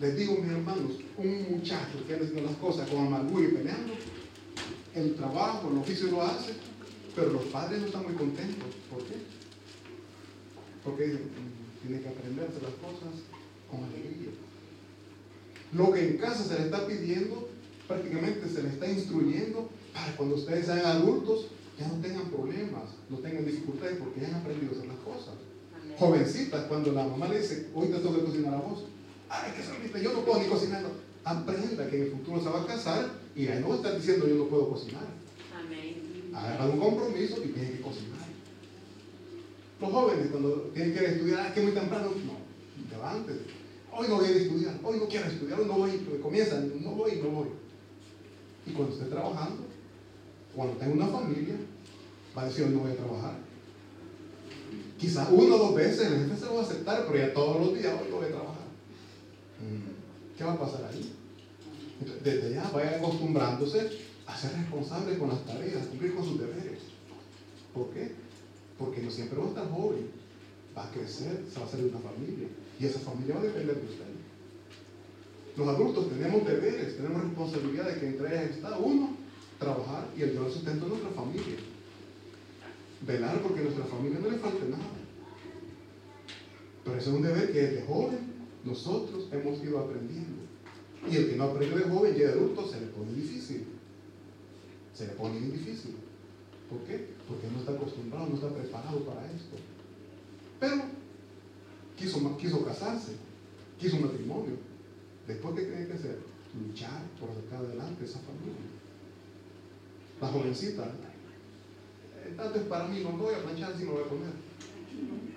Les 0.00 0.16
digo, 0.16 0.34
mis 0.34 0.50
hermanos, 0.50 0.92
un 1.16 1.50
muchacho 1.50 2.04
que 2.06 2.14
anda 2.14 2.26
haciendo 2.26 2.50
las 2.50 2.58
cosas 2.58 2.88
con 2.88 3.06
amargura 3.06 3.48
y 3.48 3.52
peleando, 3.52 3.94
el 4.94 5.14
trabajo, 5.14 5.70
el 5.70 5.78
oficio 5.78 6.08
lo 6.08 6.22
hace, 6.22 6.52
pero 7.14 7.32
los 7.32 7.44
padres 7.44 7.80
no 7.80 7.86
están 7.86 8.04
muy 8.04 8.14
contentos. 8.14 8.68
¿Por 8.90 9.04
qué? 9.04 9.14
Porque 10.84 11.06
mm, 11.06 11.86
tiene 11.86 12.02
que 12.02 12.08
aprenderse 12.08 12.60
las 12.60 12.74
cosas 12.74 13.22
con 13.70 13.84
alegría. 13.84 14.30
Lo 15.72 15.92
que 15.92 16.08
en 16.08 16.18
casa 16.18 16.44
se 16.44 16.58
le 16.58 16.64
está 16.66 16.86
pidiendo, 16.86 17.48
prácticamente 17.88 18.48
se 18.48 18.62
le 18.62 18.68
está 18.70 18.90
instruyendo 18.90 19.68
para 19.92 20.16
cuando 20.16 20.36
ustedes 20.36 20.66
sean 20.66 20.84
adultos 20.84 21.46
ya 21.78 21.88
no 21.88 22.00
tengan 22.00 22.30
problemas, 22.30 22.84
no 23.10 23.18
tengan 23.18 23.44
dificultades 23.44 23.98
porque 23.98 24.20
ya 24.20 24.28
han 24.28 24.34
aprendido 24.34 24.72
a 24.72 24.76
hacer 24.76 24.88
las 24.88 24.98
cosas. 24.98 25.34
Jovencitas, 25.98 26.64
cuando 26.64 26.92
la 26.92 27.04
mamá 27.04 27.28
le 27.28 27.40
dice, 27.40 27.68
hoy 27.74 27.88
te 27.88 27.98
tengo 27.98 28.16
que 28.16 28.24
cocinar 28.24 28.54
a 28.54 28.58
vos, 28.58 28.84
ay, 29.28 29.52
que 29.56 29.62
solita, 29.62 29.98
yo 29.98 30.12
no 30.12 30.24
puedo 30.24 30.40
ni 30.40 30.48
cocinar. 30.48 30.82
Aprenda 31.24 31.88
que 31.88 31.96
en 31.96 32.02
el 32.02 32.10
futuro 32.10 32.42
se 32.42 32.50
va 32.50 32.62
a 32.62 32.66
casar 32.66 33.10
y 33.34 33.48
ahí 33.48 33.60
no 33.60 33.68
va 33.68 33.74
a 33.74 33.76
estar 33.78 33.96
diciendo 33.96 34.28
yo 34.28 34.34
no 34.34 34.44
puedo 34.44 34.70
cocinar. 34.70 35.06
Amén. 35.58 36.30
Agarra 36.34 36.66
un 36.66 36.78
compromiso 36.78 37.42
y 37.42 37.48
tiene 37.48 37.70
que 37.70 37.80
cocinar. 37.80 38.18
Los 39.80 39.90
jóvenes, 39.90 40.28
cuando 40.30 40.50
tienen 40.74 40.94
que 40.94 41.04
estudiar, 41.04 41.46
ah, 41.46 41.54
que 41.54 41.62
muy 41.62 41.72
temprano, 41.72 42.10
no, 42.10 42.90
levántate. 42.90 43.40
Hoy 43.92 44.08
no 44.08 44.16
voy 44.16 44.26
a 44.26 44.30
estudiar, 44.30 44.80
hoy 44.82 44.98
no 44.98 45.08
quiero 45.08 45.26
estudiar, 45.26 45.60
hoy 45.60 45.66
no 45.66 45.74
voy, 45.74 46.18
comienzan, 46.22 46.82
no 46.82 46.90
voy, 46.90 47.20
no 47.22 47.28
voy. 47.30 47.48
Y 48.66 48.72
cuando 48.72 48.94
esté 48.94 49.06
trabajando, 49.06 49.64
cuando 50.54 50.74
tenga 50.76 50.94
una 50.94 51.06
familia, 51.06 51.54
va 52.36 52.42
a 52.42 52.46
decir, 52.46 52.64
hoy 52.64 52.70
no 52.70 52.80
voy 52.80 52.92
a 52.92 52.96
trabajar. 52.96 53.43
Quizás 54.98 55.28
una 55.30 55.56
o 55.56 55.58
dos 55.58 55.74
veces 55.74 56.06
el 56.06 56.18
jefe 56.20 56.36
se 56.36 56.46
lo 56.46 56.54
va 56.54 56.60
a 56.60 56.64
aceptar, 56.64 57.06
pero 57.06 57.18
ya 57.18 57.34
todos 57.34 57.60
los 57.60 57.74
días 57.74 57.94
hoy 58.00 58.08
no 58.10 58.16
voy 58.16 58.26
a 58.26 58.28
trabajar. 58.28 58.64
Mm, 59.60 60.36
¿Qué 60.36 60.44
va 60.44 60.52
a 60.52 60.58
pasar 60.58 60.84
ahí? 60.90 61.12
desde 62.22 62.54
ya 62.54 62.70
vayan 62.70 62.94
acostumbrándose 62.94 63.98
a 64.26 64.36
ser 64.36 64.52
responsables 64.52 65.18
con 65.18 65.28
las 65.28 65.44
tareas, 65.44 65.86
cumplir 65.86 66.14
con 66.14 66.24
sus 66.24 66.40
deberes. 66.40 66.80
¿Por 67.72 67.90
qué? 67.90 68.12
Porque 68.78 69.02
no 69.02 69.10
siempre 69.10 69.38
va 69.38 69.44
a 69.44 69.48
estar 69.48 69.70
joven, 69.70 70.08
va 70.76 70.84
a 70.84 70.90
crecer, 70.90 71.44
se 71.50 71.58
va 71.58 71.66
a 71.66 71.68
hacer 71.68 71.84
una 71.84 71.98
familia. 71.98 72.48
Y 72.80 72.86
esa 72.86 72.98
familia 73.00 73.36
va 73.36 73.40
a 73.40 73.44
depender 73.44 73.76
de 73.76 73.86
usted. 73.86 74.04
Los 75.56 75.68
adultos 75.68 76.08
tenemos 76.08 76.44
deberes, 76.44 76.96
tenemos 76.96 77.22
responsabilidades 77.22 77.98
que 77.98 78.06
entre 78.06 78.28
ellas 78.28 78.56
está 78.56 78.76
uno, 78.78 79.16
trabajar 79.58 80.08
y 80.16 80.22
ayudar 80.22 80.46
al 80.46 80.52
sustento 80.52 80.86
de 80.86 80.90
nuestra 80.90 81.10
familia. 81.10 81.56
Velar 83.02 83.40
porque 83.42 83.60
a 83.60 83.64
nuestra 83.64 83.84
familia 83.84 84.18
no 84.20 84.30
le 84.30 84.38
falte 84.38 84.68
nada. 84.68 84.84
Pero 86.84 86.96
ese 86.96 87.10
es 87.10 87.16
un 87.16 87.22
deber 87.22 87.52
que 87.52 87.62
desde 87.62 87.86
joven 87.86 88.18
nosotros 88.64 89.28
hemos 89.32 89.62
ido 89.62 89.78
aprendiendo. 89.78 90.42
Y 91.10 91.16
el 91.16 91.30
que 91.30 91.36
no 91.36 91.44
aprende 91.44 91.76
de 91.76 91.90
joven 91.90 92.14
y 92.14 92.18
de 92.18 92.28
adulto 92.28 92.66
se 92.66 92.80
le 92.80 92.86
pone 92.86 93.12
difícil. 93.12 93.66
Se 94.94 95.06
le 95.06 95.12
pone 95.12 95.40
difícil. 95.40 95.96
¿Por 96.70 96.80
qué? 96.84 97.08
Porque 97.28 97.46
no 97.52 97.58
está 97.58 97.72
acostumbrado, 97.72 98.26
no 98.26 98.34
está 98.36 98.48
preparado 98.48 99.00
para 99.00 99.26
esto. 99.26 99.56
Pero 100.60 100.82
quiso, 101.96 102.36
quiso 102.36 102.64
casarse, 102.64 103.12
quiso 103.78 103.98
matrimonio. 104.00 104.56
Después, 105.26 105.54
¿qué 105.54 105.62
tiene 105.62 105.86
que 105.86 105.92
hacer? 105.94 106.18
Luchar 106.58 107.02
por 107.20 107.30
sacar 107.34 107.64
adelante 107.64 108.04
esa 108.04 108.20
familia. 108.20 108.54
La 110.20 110.28
jovencita, 110.28 110.90
tanto 112.36 112.58
es 112.58 112.64
para 112.64 112.86
mí, 112.88 113.00
no 113.02 113.10
voy 113.12 113.34
a 113.34 113.42
planchar 113.42 113.76
si 113.76 113.84
no 113.84 113.92
voy 113.92 114.02
a 114.02 114.08
poner. 114.08 114.32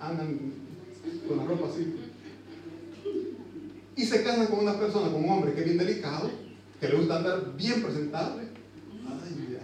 Andan 0.00 0.52
con 1.26 1.36
la 1.38 1.44
ropa 1.44 1.68
así. 1.68 1.94
Y 3.96 4.04
se 4.04 4.22
casan 4.22 4.46
con 4.46 4.60
una 4.60 4.78
persona, 4.78 5.10
con 5.10 5.24
un 5.24 5.30
hombre 5.30 5.54
que 5.54 5.60
es 5.60 5.66
bien 5.66 5.78
delicado, 5.78 6.30
que 6.80 6.88
le 6.88 6.96
gusta 6.96 7.16
andar 7.16 7.56
bien 7.56 7.82
presentable. 7.82 8.42
Ay, 9.06 9.58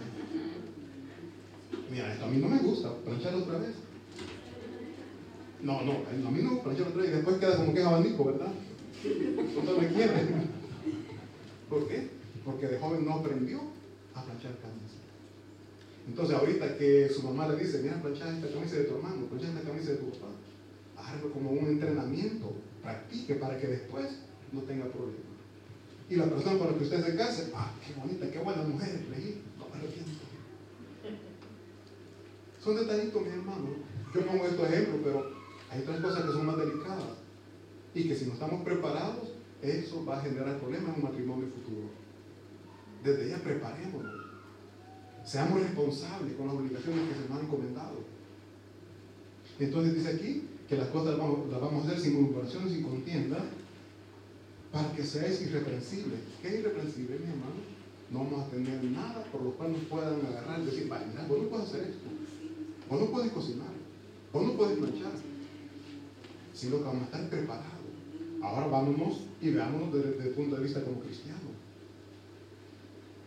Mira, 1.89 2.13
esto 2.13 2.25
a 2.25 2.27
mí 2.27 2.37
no 2.37 2.49
me 2.49 2.57
gusta, 2.59 2.93
planchar 3.05 3.35
otra 3.35 3.59
vez. 3.59 3.75
No, 5.61 5.81
no, 5.83 5.93
a 5.93 6.31
mí 6.31 6.43
no, 6.43 6.61
planchar 6.61 6.87
otra 6.87 7.01
vez. 7.01 7.11
Y 7.11 7.13
después 7.15 7.37
queda 7.37 7.55
como 7.55 7.73
que 7.73 7.79
es 7.79 7.85
abanico, 7.85 8.25
¿verdad? 8.25 8.51
No 9.65 9.77
me 9.77 9.87
quiere. 9.87 10.13
¿Por 11.69 11.87
qué? 11.87 12.09
Porque 12.43 12.67
de 12.67 12.79
joven 12.79 13.05
no 13.05 13.13
aprendió 13.13 13.59
a 14.13 14.23
planchar 14.23 14.57
camisas. 14.59 14.84
Entonces 16.07 16.35
ahorita 16.35 16.77
que 16.77 17.09
su 17.09 17.23
mamá 17.23 17.47
le 17.47 17.63
dice, 17.63 17.81
mira, 17.81 18.01
planchar 18.01 18.33
esta 18.33 18.49
camisa 18.49 18.75
de 18.75 18.83
tu 18.83 18.95
hermano, 18.95 19.25
planchar 19.25 19.49
esta 19.49 19.69
camisa 19.69 19.91
de 19.91 19.97
tu 19.97 20.09
papá, 20.11 20.27
hazlo 20.97 21.31
como 21.31 21.51
un 21.51 21.67
entrenamiento, 21.67 22.53
practique 22.81 23.35
para 23.35 23.57
que 23.57 23.67
después 23.67 24.19
no 24.51 24.61
tenga 24.61 24.85
problemas. 24.85 25.35
Y 26.09 26.15
la 26.15 26.25
persona 26.25 26.53
la 26.53 26.77
que 26.77 26.83
usted 26.83 27.03
se 27.03 27.15
case, 27.15 27.51
ah, 27.55 27.71
qué 27.85 27.99
bonita, 27.99 28.29
qué 28.29 28.39
buena 28.39 28.61
mujer, 28.63 29.05
leí, 29.09 29.41
no 29.57 29.67
me 29.69 29.79
arrepiento. 29.79 30.11
Son 32.63 32.75
detallitos, 32.75 33.21
mi 33.21 33.29
hermano. 33.29 33.67
Yo 34.13 34.25
pongo 34.25 34.45
estos 34.45 34.69
ejemplos, 34.69 35.01
pero 35.03 35.31
hay 35.71 35.81
otras 35.81 35.99
cosas 35.99 36.25
que 36.25 36.31
son 36.31 36.45
más 36.45 36.57
delicadas. 36.57 37.17
Y 37.95 38.07
que 38.07 38.15
si 38.15 38.25
no 38.25 38.33
estamos 38.33 38.63
preparados, 38.63 39.33
eso 39.61 40.05
va 40.05 40.19
a 40.19 40.21
generar 40.21 40.59
problemas 40.59 40.89
en 40.89 41.03
un 41.03 41.09
matrimonio 41.09 41.47
futuro. 41.47 41.89
Desde 43.03 43.29
ya 43.29 43.37
preparémonos. 43.37 44.24
Seamos 45.25 45.59
responsables 45.59 46.35
con 46.35 46.47
las 46.47 46.55
obligaciones 46.55 47.09
que 47.09 47.15
se 47.15 47.21
nos 47.27 47.39
han 47.39 47.45
encomendado. 47.45 47.97
Entonces 49.59 49.95
dice 49.95 50.09
aquí 50.09 50.43
que 50.69 50.77
las 50.77 50.89
cosas 50.89 51.17
las 51.17 51.61
vamos, 51.61 51.83
a 51.83 51.87
hacer 51.87 51.99
sin 51.99 52.21
murmuraciones, 52.21 52.73
sin 52.73 52.83
contienda, 52.83 53.43
para 54.71 54.91
que 54.93 55.03
seáis 55.03 55.41
irreprensibles. 55.41 56.19
¿Qué 56.41 56.47
es 56.49 56.53
irreprensible, 56.59 57.19
mi 57.19 57.31
hermano? 57.31 57.75
No 58.11 58.19
vamos 58.19 58.45
a 58.45 58.49
tener 58.49 58.83
nada 58.83 59.23
por 59.31 59.41
lo 59.41 59.51
cual 59.51 59.71
nos 59.71 59.81
puedan 59.85 60.23
agarrar 60.25 60.61
y 60.61 60.65
decir, 60.65 60.87
vaya, 60.87 61.25
vos 61.27 61.41
no 61.41 61.49
puedes 61.49 61.69
hacer 61.69 61.81
esto, 61.81 62.07
vos 62.87 62.99
no 62.99 63.07
puedes 63.07 63.31
cocinar, 63.31 63.73
vos 64.31 64.45
no 64.45 64.53
puedes 64.53 64.77
planchar, 64.77 65.11
sino 66.53 66.77
que 66.77 66.83
vamos 66.83 67.01
a 67.01 67.05
estar 67.05 67.29
preparados. 67.29 67.75
Ahora 68.43 68.67
vámonos 68.67 69.21
y 69.41 69.49
veámonos 69.49 69.91
desde, 69.91 70.27
el 70.27 70.35
punto 70.35 70.55
de 70.57 70.63
vista 70.63 70.83
como 70.83 70.99
cristianos. 70.99 71.54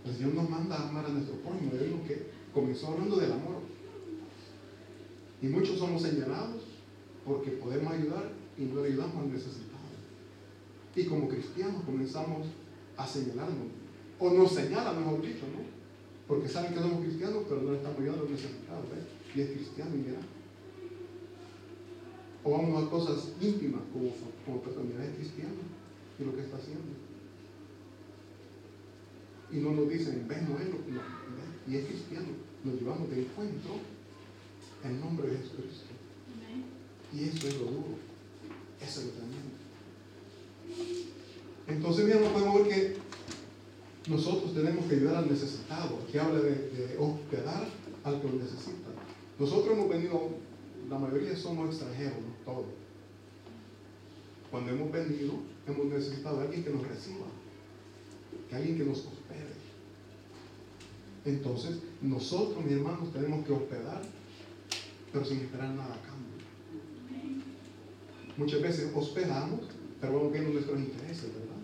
El 0.04 0.14
Señor 0.14 0.34
nos 0.34 0.48
manda 0.48 0.76
a 0.76 0.88
amar 0.88 1.06
a 1.06 1.10
nuestro 1.10 1.36
prójimo. 1.36 1.72
Vemos 1.72 2.06
que 2.06 2.26
comenzó 2.52 2.88
hablando 2.88 3.16
del 3.16 3.32
amor. 3.32 3.62
Y 5.40 5.46
muchos 5.46 5.78
somos 5.78 6.02
señalados 6.02 6.62
porque 7.24 7.52
podemos 7.52 7.92
ayudar 7.92 8.32
y 8.56 8.62
no 8.62 8.82
ayudamos 8.82 9.16
al 9.16 9.32
necesitado. 9.32 9.78
Y 10.96 11.04
como 11.04 11.28
cristianos 11.28 11.84
comenzamos 11.84 12.48
a 12.96 13.06
señalarnos. 13.06 13.68
O 14.18 14.30
nos 14.30 14.52
señalan, 14.52 14.98
mejor 14.98 15.22
dicho, 15.22 15.46
¿no? 15.54 15.62
Porque 16.26 16.48
saben 16.48 16.74
que 16.74 16.80
somos 16.80 17.04
cristianos, 17.04 17.44
pero 17.48 17.62
no 17.62 17.74
estamos 17.74 17.98
ayudando 18.00 18.22
a 18.22 18.24
los 18.24 18.32
necesitados. 18.32 18.84
Y 19.34 19.40
es 19.40 19.50
cristiano 19.50 19.94
y 19.94 19.98
mira. 19.98 20.18
O 22.42 22.50
vamos 22.50 22.84
a 22.84 22.90
cosas 22.90 23.32
íntimas 23.40 23.82
como, 23.92 24.10
como 24.44 24.62
personalidad 24.62 25.04
es 25.04 25.16
cristiano 25.16 25.62
y 26.18 26.24
lo 26.24 26.34
que 26.34 26.42
está 26.42 26.56
haciendo. 26.56 27.07
Y 29.52 29.56
no 29.56 29.72
nos 29.72 29.88
dicen, 29.88 30.26
ven, 30.28 30.48
no 30.48 30.58
es 30.58 30.68
lo 30.68 30.84
que 30.84 30.92
y 31.68 31.76
es 31.76 31.86
cristiano. 31.86 32.28
Nos 32.64 32.80
llevamos 32.80 33.10
de 33.10 33.20
encuentro 33.20 33.72
en 34.84 35.00
nombre 35.00 35.28
de 35.28 35.36
Jesucristo. 35.36 35.86
Y 37.12 37.24
eso 37.24 37.48
es 37.48 37.54
lo 37.58 37.66
duro. 37.66 37.94
Eso 38.80 39.00
es 39.00 39.06
lo 39.06 39.12
tremendo. 39.12 39.58
Entonces, 41.66 42.06
bien, 42.06 42.18
podemos 42.32 42.64
ver 42.64 42.68
que 42.68 42.96
nosotros 44.10 44.54
tenemos 44.54 44.86
que 44.86 44.96
ayudar 44.96 45.16
al 45.16 45.30
necesitado, 45.30 45.98
que 46.10 46.18
habla 46.18 46.40
de, 46.40 46.96
hospedar 46.98 47.68
al 48.04 48.20
que 48.20 48.28
lo 48.28 48.34
necesita. 48.34 48.88
Nosotros 49.38 49.74
hemos 49.74 49.88
venido, 49.88 50.30
la 50.88 50.98
mayoría 50.98 51.36
somos 51.36 51.68
extranjeros, 51.68 52.18
¿no? 52.18 52.52
todos. 52.52 52.66
Cuando 54.50 54.72
hemos 54.72 54.90
venido, 54.90 55.34
hemos 55.66 55.86
necesitado 55.86 56.40
a 56.40 56.44
alguien 56.44 56.64
que 56.64 56.70
nos 56.70 56.88
reciba, 56.88 57.26
que 58.48 58.56
alguien 58.56 58.78
que 58.78 58.84
nos 58.84 58.98
hospede. 58.98 59.54
Entonces, 61.24 61.78
nosotros, 62.00 62.64
mis 62.64 62.74
hermanos, 62.74 63.12
tenemos 63.12 63.44
que 63.46 63.52
hospedar, 63.52 64.02
pero 65.12 65.24
sin 65.24 65.40
esperar 65.40 65.70
nada 65.70 65.94
a 65.94 66.02
cambio. 66.02 66.28
Muchas 68.36 68.62
veces 68.62 68.92
hospedamos, 68.94 69.60
pero 70.00 70.14
vamos 70.14 70.32
viendo 70.32 70.52
nuestros 70.52 70.78
intereses, 70.78 71.34
¿verdad? 71.34 71.58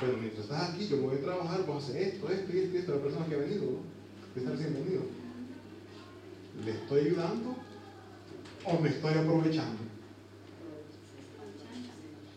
Pero 0.00 0.18
mientras 0.18 0.44
estás 0.44 0.70
aquí, 0.70 0.86
yo 0.86 1.02
voy 1.02 1.16
a 1.16 1.20
trabajar, 1.20 1.66
voy 1.66 1.74
a 1.74 1.78
hacer 1.78 1.96
esto, 1.96 2.28
esto 2.30 2.52
y 2.52 2.58
esto, 2.58 2.78
esto, 2.78 2.94
la 2.94 3.02
persona 3.02 3.26
que 3.26 3.34
ha 3.34 3.38
venido, 3.38 3.64
¿no? 3.64 3.94
que 4.32 4.40
está 4.40 4.52
recién 4.52 4.74
venido. 4.74 5.02
¿Le 6.64 6.70
estoy 6.70 7.06
ayudando 7.06 7.56
o 8.64 8.80
me 8.80 8.88
estoy 8.88 9.14
aprovechando? 9.14 9.82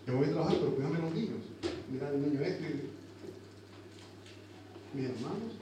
Yo 0.05 0.17
voy 0.17 0.27
a 0.27 0.31
trabajar, 0.31 0.57
pero 0.59 0.75
cuídame 0.75 0.99
los 0.99 1.13
niños. 1.13 1.39
Mira 1.91 2.09
el 2.09 2.21
niño 2.21 2.41
este. 2.41 2.86
Mis 4.97 5.05
hermanos, 5.05 5.53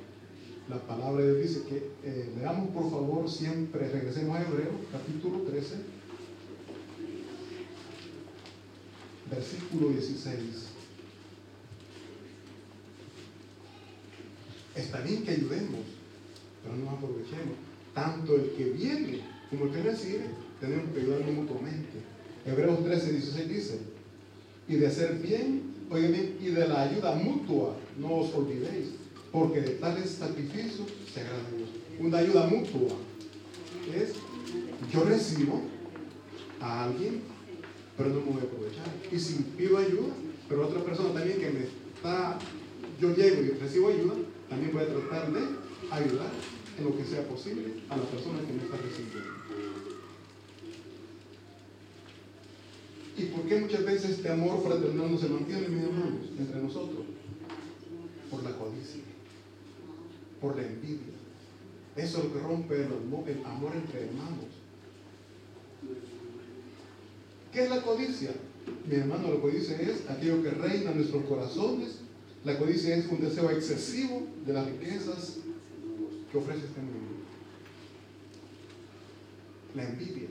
la 0.69 0.79
palabra 0.87 1.21
de 1.21 1.35
Dios 1.41 1.49
dice 1.49 1.67
que 1.67 1.91
eh, 2.05 2.31
leamos 2.39 2.69
por 2.69 2.89
favor 2.89 3.29
siempre, 3.29 3.89
regresemos 3.89 4.37
a 4.37 4.43
Hebreo, 4.43 4.71
capítulo 4.93 5.39
13, 5.39 5.75
versículo 9.29 9.89
16. 9.89 10.39
Está 14.75 15.01
bien 15.01 15.23
que 15.23 15.31
ayudemos, 15.31 15.81
pero 16.63 16.77
no 16.77 16.91
aprovechemos. 16.91 17.57
Tanto 17.93 18.37
el 18.37 18.51
que 18.51 18.69
viene 18.69 19.19
como 19.49 19.65
el 19.65 19.71
que 19.73 19.83
recibe, 19.83 20.27
tenemos 20.61 20.93
que 20.93 21.01
ayudar 21.01 21.29
mutuamente. 21.29 21.99
Hebreos 22.45 22.85
13, 22.85 23.11
16 23.11 23.49
dice, 23.49 23.79
y 24.69 24.75
de 24.77 24.87
hacer 24.87 25.15
bien, 25.15 25.73
oigan 25.89 26.13
bien, 26.13 26.37
y 26.39 26.45
de 26.51 26.69
la 26.69 26.83
ayuda 26.83 27.15
mutua, 27.15 27.75
no 27.99 28.19
os 28.19 28.33
olvidéis, 28.33 29.03
porque 29.35 29.59
de 29.59 29.71
tales 29.71 30.11
sacrificios 30.11 30.87
se 31.13 31.19
agrada 31.19 31.43
Dios. 31.57 31.69
Una 31.99 32.19
ayuda 32.19 32.47
mutua 32.47 32.95
es, 33.93 34.13
yo 34.93 35.03
recibo 35.03 35.61
a 36.61 36.85
alguien 36.85 37.21
pero 37.97 38.09
no 38.09 38.21
me 38.21 38.31
voy 38.31 38.41
a 38.41 38.43
aprovechar. 38.43 38.85
Y 39.11 39.19
si 39.19 39.43
pido 39.57 39.77
ayuda, 39.77 40.13
pero 40.47 40.67
otra 40.67 40.81
persona 40.83 41.13
también 41.13 41.39
que 41.39 41.49
me 41.49 41.59
está, 41.95 42.37
yo 42.99 43.13
llego 43.15 43.41
y 43.41 43.49
recibo 43.51 43.89
ayuda, 43.89 44.15
también 44.49 44.73
voy 44.73 44.83
a 44.83 44.87
tratar 44.87 45.33
de 45.33 45.41
ayudar 45.91 46.31
en 46.77 46.83
lo 46.83 46.97
que 46.97 47.05
sea 47.05 47.27
posible 47.27 47.65
a 47.89 47.97
la 47.97 48.03
persona 48.03 48.39
que 48.39 48.53
me 48.53 48.63
está 48.63 48.77
recibiendo. 48.77 49.35
¿Y 53.17 53.23
por 53.27 53.45
qué 53.47 53.59
muchas 53.61 53.85
veces 53.85 54.11
este 54.11 54.29
amor 54.29 54.61
fraternal 54.61 55.11
no 55.11 55.17
se 55.17 55.29
mantiene, 55.29 55.69
mis 55.69 55.83
hermanos, 55.83 56.25
entre 56.37 56.61
nosotros? 56.61 57.05
Por 58.29 58.43
la 58.43 58.51
codicia, 58.57 59.03
por 60.45 60.55
la 60.55 60.61
envidia. 60.61 61.15
Eso 61.95 62.19
es 62.19 62.23
lo 62.25 62.33
que 62.33 62.39
rompe 62.39 62.75
el 62.75 63.45
amor 63.45 63.71
entre 63.75 64.03
hermanos. 64.03 64.45
¿Qué 67.51 67.63
es 67.63 67.69
la 67.69 67.81
codicia? 67.81 68.29
Mi 68.87 68.95
hermano, 68.95 69.33
la 69.33 69.39
codicia 69.39 69.75
es 69.79 70.07
aquello 70.07 70.43
que 70.43 70.51
reina 70.51 70.91
en 70.91 70.97
nuestros 70.97 71.25
corazones. 71.25 72.01
La 72.43 72.59
codicia 72.59 72.95
es 72.95 73.07
un 73.07 73.21
deseo 73.21 73.49
excesivo 73.49 74.21
de 74.45 74.53
las 74.53 74.67
riquezas 74.67 75.37
que 76.31 76.37
ofrece 76.37 76.65
este 76.65 76.81
mundo. 76.81 77.23
La 79.73 79.83
envidia. 79.83 80.27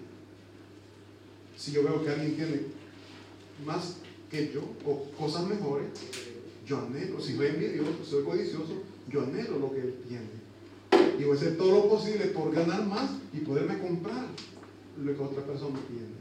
Si 1.57 1.73
yo 1.73 1.83
veo 1.83 2.05
que 2.05 2.11
alguien 2.11 2.37
tiene 2.37 2.61
más 3.67 3.97
que 4.31 4.53
yo 4.53 4.63
o 4.87 5.11
cosas 5.19 5.49
mejores, 5.49 5.89
yo 6.65 6.79
anhelo. 6.79 7.21
Si 7.21 7.35
soy 7.35 7.49
envidioso, 7.49 8.05
soy 8.09 8.25
codicioso, 8.25 8.94
yo 9.11 9.23
anhelo 9.23 9.59
lo 9.59 9.73
que 9.73 9.81
él 9.81 9.95
tiene. 10.09 10.45
Y 11.19 11.25
voy 11.25 11.37
a 11.37 11.41
hacer 11.41 11.57
todo 11.57 11.73
lo 11.73 11.89
posible 11.89 12.27
por 12.27 12.55
ganar 12.55 12.87
más 12.87 13.11
y 13.33 13.39
poderme 13.39 13.79
comprar 13.79 14.27
lo 15.03 15.15
que 15.15 15.23
otra 15.23 15.45
persona 15.45 15.79
tiene. 15.89 16.15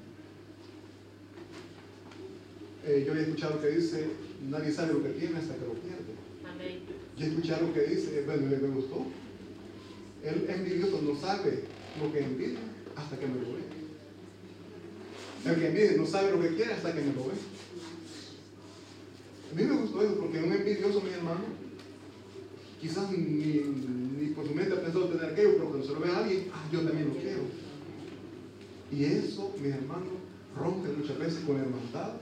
Eh, 2.86 3.04
yo 3.08 3.16
he 3.16 3.22
escuchado 3.22 3.62
que 3.62 3.70
dice, 3.70 4.08
nadie 4.50 4.72
sabe 4.72 4.94
lo 4.94 5.04
que 5.04 5.10
tiene 5.10 5.38
hasta 5.38 5.56
que 5.56 5.66
lo 5.66 5.74
pierde. 5.74 6.14
Amén. 6.46 6.82
Yo 7.18 7.26
he 7.26 7.30
escuchado 7.30 7.74
que 7.74 7.82
dice, 7.82 8.24
bueno, 8.26 8.48
me 8.48 8.68
gustó. 8.68 9.06
El 10.24 10.50
envidioso 10.50 11.02
no 11.02 11.20
sabe 11.20 11.64
lo 12.02 12.12
que 12.12 12.20
envidia 12.20 12.60
hasta 12.96 13.18
que 13.18 13.28
me 13.28 13.36
lo 13.36 13.54
ve. 13.54 13.64
El 15.46 15.56
que 15.56 15.68
envidia 15.68 15.98
no 15.98 16.06
sabe 16.06 16.32
lo 16.32 16.42
que 16.42 16.56
quiere 16.56 16.74
hasta 16.74 16.94
que 16.94 17.02
me 17.02 17.14
lo 17.14 17.26
ve. 17.26 17.34
A 19.52 19.56
mí 19.56 19.64
me 19.64 19.82
gustó 19.82 20.02
eso 20.02 20.16
porque 20.16 20.40
un 20.40 20.52
envidioso, 20.52 21.02
mi 21.02 21.12
hermano, 21.12 21.63
quizás 22.84 23.10
ni, 23.12 23.18
ni 23.18 24.28
por 24.34 24.46
su 24.46 24.54
mente 24.54 24.74
ha 24.74 24.82
pensado 24.82 25.06
tener 25.06 25.32
aquello, 25.32 25.54
pero 25.54 25.70
cuando 25.70 25.88
se 25.88 25.94
lo 25.94 26.00
ve 26.02 26.10
a 26.12 26.18
alguien, 26.18 26.52
ah, 26.54 26.68
yo 26.72 26.82
también 26.82 27.08
lo 27.08 27.16
quiero. 27.16 27.44
Y 28.92 29.06
eso, 29.06 29.56
mi 29.62 29.70
hermano, 29.70 30.12
rompe 30.56 30.90
muchas 30.90 31.18
veces 31.18 31.40
con 31.46 31.58
hermandad 31.58 32.14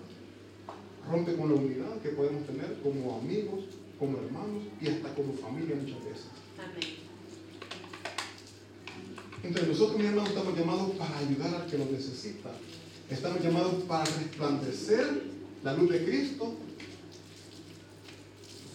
rompe 1.09 1.35
con 1.35 1.49
la 1.49 1.55
unidad 1.55 1.99
que 2.01 2.09
podemos 2.09 2.45
tener 2.45 2.79
como 2.83 3.17
amigos, 3.17 3.65
como 3.97 4.19
hermanos 4.19 4.63
y 4.79 4.87
hasta 4.87 5.13
como 5.15 5.33
familia 5.33 5.75
muchas 5.75 6.03
veces. 6.05 6.27
Amén. 6.59 7.11
Entonces 9.43 9.69
nosotros, 9.69 9.97
mis 9.97 10.05
hermanos, 10.05 10.29
estamos 10.29 10.57
llamados 10.57 10.91
para 10.91 11.17
ayudar 11.17 11.55
al 11.55 11.65
que 11.65 11.77
lo 11.79 11.85
necesita. 11.85 12.51
Estamos 13.09 13.41
llamados 13.41 13.73
para 13.87 14.05
resplandecer 14.05 15.23
la 15.63 15.73
luz 15.73 15.89
de 15.89 16.05
Cristo 16.05 16.53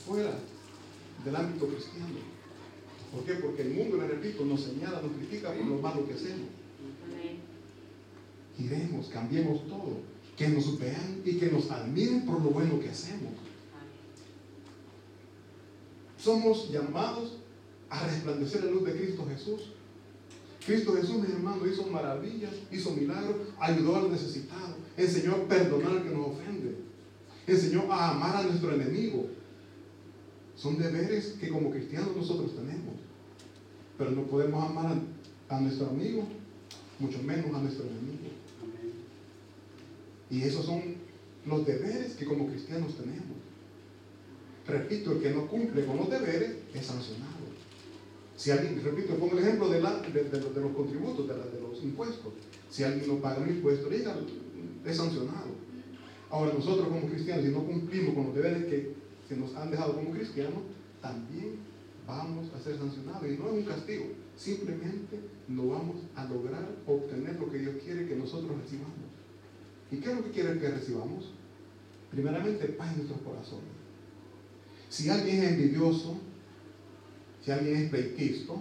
fuera 0.04 0.32
del 1.26 1.36
ámbito 1.36 1.66
cristiano. 1.66 2.14
¿Por 3.12 3.24
qué? 3.24 3.34
Porque 3.34 3.62
el 3.62 3.74
mundo, 3.74 3.96
le 3.98 4.06
repito, 4.06 4.44
nos 4.44 4.62
señala, 4.62 5.02
nos 5.02 5.12
critica 5.12 5.52
por 5.52 5.66
lo 5.66 5.76
malo 5.78 6.06
que 6.06 6.14
hacemos. 6.14 6.48
Amén. 7.04 7.40
Iremos, 8.58 9.08
cambiemos 9.08 9.66
todo 9.66 10.00
que 10.36 10.48
nos 10.48 10.78
vean 10.78 11.22
y 11.24 11.34
que 11.34 11.50
nos 11.50 11.70
admiren 11.70 12.24
por 12.24 12.40
lo 12.42 12.50
bueno 12.50 12.78
que 12.78 12.90
hacemos. 12.90 13.32
Somos 16.18 16.70
llamados 16.70 17.38
a 17.88 18.06
resplandecer 18.06 18.64
la 18.64 18.70
luz 18.70 18.84
de 18.84 18.92
Cristo 18.96 19.26
Jesús. 19.28 19.72
Cristo 20.64 20.94
Jesús, 20.94 21.16
mi 21.16 21.32
hermano, 21.32 21.66
hizo 21.66 21.86
maravillas, 21.86 22.52
hizo 22.70 22.90
milagros, 22.92 23.36
ayudó 23.58 23.96
al 23.96 24.10
necesitado, 24.10 24.76
enseñó 24.96 25.32
a 25.36 25.48
perdonar 25.48 25.92
al 25.92 26.02
que 26.02 26.10
nos 26.10 26.26
ofende, 26.26 26.76
enseñó 27.46 27.90
a 27.92 28.10
amar 28.10 28.36
a 28.36 28.42
nuestro 28.42 28.74
enemigo. 28.74 29.26
Son 30.56 30.78
deberes 30.78 31.36
que 31.38 31.48
como 31.48 31.70
cristianos 31.70 32.16
nosotros 32.16 32.56
tenemos, 32.56 32.94
pero 33.98 34.10
no 34.10 34.22
podemos 34.22 34.64
amar 34.64 34.96
a 35.48 35.60
nuestro 35.60 35.88
amigo, 35.88 36.26
mucho 36.98 37.22
menos 37.22 37.54
a 37.54 37.60
nuestro 37.60 37.84
enemigo. 37.84 38.30
Y 40.30 40.42
esos 40.42 40.64
son 40.64 40.82
los 41.44 41.66
deberes 41.66 42.14
que 42.14 42.24
como 42.24 42.48
cristianos 42.48 42.96
tenemos. 42.96 43.36
Repito, 44.66 45.12
el 45.12 45.20
que 45.20 45.30
no 45.30 45.46
cumple 45.46 45.84
con 45.84 45.98
los 45.98 46.10
deberes 46.10 46.56
es 46.74 46.86
sancionado. 46.86 47.36
Si 48.36 48.50
alguien, 48.50 48.82
repito, 48.82 49.14
pongo 49.14 49.38
el 49.38 49.44
ejemplo 49.44 49.68
de, 49.68 49.80
la, 49.80 50.00
de, 50.00 50.60
los 50.60 50.72
contributos, 50.72 51.28
de, 51.28 51.60
los 51.60 51.82
impuestos. 51.82 52.32
Si 52.70 52.82
alguien 52.82 53.06
no 53.06 53.20
paga 53.20 53.42
un 53.42 53.48
impuesto, 53.48 53.88
es 53.90 54.96
sancionado. 54.96 55.66
Ahora 56.30 56.52
nosotros 56.52 56.88
como 56.88 57.08
cristianos, 57.08 57.44
si 57.44 57.50
no 57.50 57.64
cumplimos 57.64 58.14
con 58.14 58.26
los 58.26 58.34
deberes 58.34 58.64
que 58.64 58.95
se 59.28 59.36
nos 59.36 59.54
han 59.54 59.70
dejado 59.70 59.94
como 59.94 60.10
cristianos, 60.10 60.62
también 61.00 61.56
vamos 62.06 62.52
a 62.54 62.60
ser 62.60 62.78
sancionados. 62.78 63.26
Y 63.26 63.36
no 63.36 63.48
es 63.48 63.52
un 63.54 63.64
castigo, 63.64 64.06
simplemente 64.36 65.20
no 65.48 65.68
vamos 65.68 65.96
a 66.14 66.24
lograr 66.24 66.66
obtener 66.86 67.38
lo 67.38 67.50
que 67.50 67.58
Dios 67.58 67.76
quiere 67.82 68.06
que 68.06 68.16
nosotros 68.16 68.56
recibamos. 68.62 68.94
¿Y 69.90 69.96
qué 69.98 70.10
es 70.10 70.16
lo 70.16 70.24
que 70.24 70.30
quiere 70.30 70.58
que 70.58 70.70
recibamos? 70.70 71.32
Primeramente, 72.10 72.66
paz 72.68 72.92
en 72.92 72.98
nuestros 72.98 73.20
corazones. 73.20 73.64
Si 74.88 75.08
alguien 75.08 75.42
es 75.42 75.52
envidioso, 75.52 76.18
si 77.44 77.50
alguien 77.50 77.76
es 77.76 77.90
pleitista, 77.90 78.54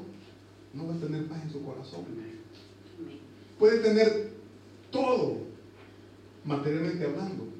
no 0.73 0.87
va 0.87 0.95
a 0.95 0.99
tener 0.99 1.27
paz 1.27 1.43
en 1.43 1.51
su 1.51 1.63
corazón. 1.63 2.05
Puede 3.57 3.79
tener 3.79 4.31
todo, 4.91 5.37
materialmente 6.43 7.05
hablando. 7.05 7.54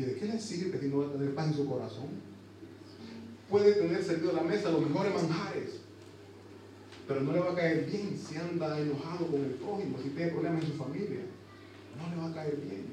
¿Y 0.00 0.02
de 0.02 0.14
qué 0.14 0.26
le 0.26 0.40
sirve 0.40 0.80
si 0.80 0.88
no 0.88 0.98
va 0.98 1.08
a 1.08 1.12
tener 1.12 1.34
paz 1.34 1.48
en 1.48 1.54
su 1.54 1.68
corazón? 1.68 2.08
Puede 3.50 3.72
tener 3.72 4.02
servido 4.02 4.30
a 4.30 4.34
la 4.34 4.42
mesa 4.42 4.70
los 4.70 4.88
mejores 4.88 5.12
manjares, 5.12 5.80
pero 7.06 7.20
no 7.20 7.32
le 7.32 7.40
va 7.40 7.52
a 7.52 7.54
caer 7.54 7.84
bien 7.84 8.16
si 8.16 8.36
anda 8.36 8.80
enojado 8.80 9.26
con 9.26 9.44
el 9.44 9.50
prójimo, 9.52 9.98
si 10.02 10.10
tiene 10.10 10.30
problemas 10.30 10.64
en 10.64 10.70
su 10.70 10.76
familia 10.76 11.20
no 12.00 12.08
le 12.08 12.22
va 12.22 12.28
a 12.28 12.34
caer 12.34 12.56
bien. 12.56 12.86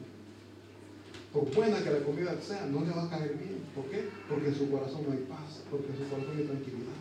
por 1.31 1.53
buena 1.53 1.83
que 1.83 1.91
la 1.91 2.03
comida 2.03 2.35
sea, 2.41 2.65
no 2.65 2.81
le 2.81 2.91
va 2.91 3.03
a 3.03 3.09
caer 3.09 3.37
bien. 3.37 3.63
¿Por 3.75 3.85
qué? 3.85 4.09
Porque 4.27 4.47
en 4.47 4.55
su 4.55 4.71
corazón 4.71 5.03
no 5.07 5.13
hay 5.13 5.23
paz, 5.29 5.63
porque 5.69 5.91
en 5.91 5.97
su 5.97 6.09
corazón 6.09 6.35
hay 6.37 6.43
tranquilidad. 6.43 6.99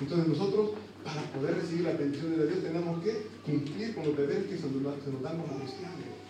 Entonces 0.00 0.28
nosotros, 0.28 0.70
para 1.02 1.22
poder 1.32 1.56
recibir 1.56 1.84
la 1.84 1.92
bendición 1.92 2.36
de 2.36 2.46
Dios, 2.46 2.62
tenemos 2.62 3.02
que 3.02 3.26
cumplir 3.44 3.94
con 3.94 4.06
los 4.06 4.16
deberes 4.16 4.46
que 4.46 4.58
se 4.58 4.68
nos, 4.68 5.22
dan 5.22 5.40
como 5.40 5.58
cristianos. 5.58 6.21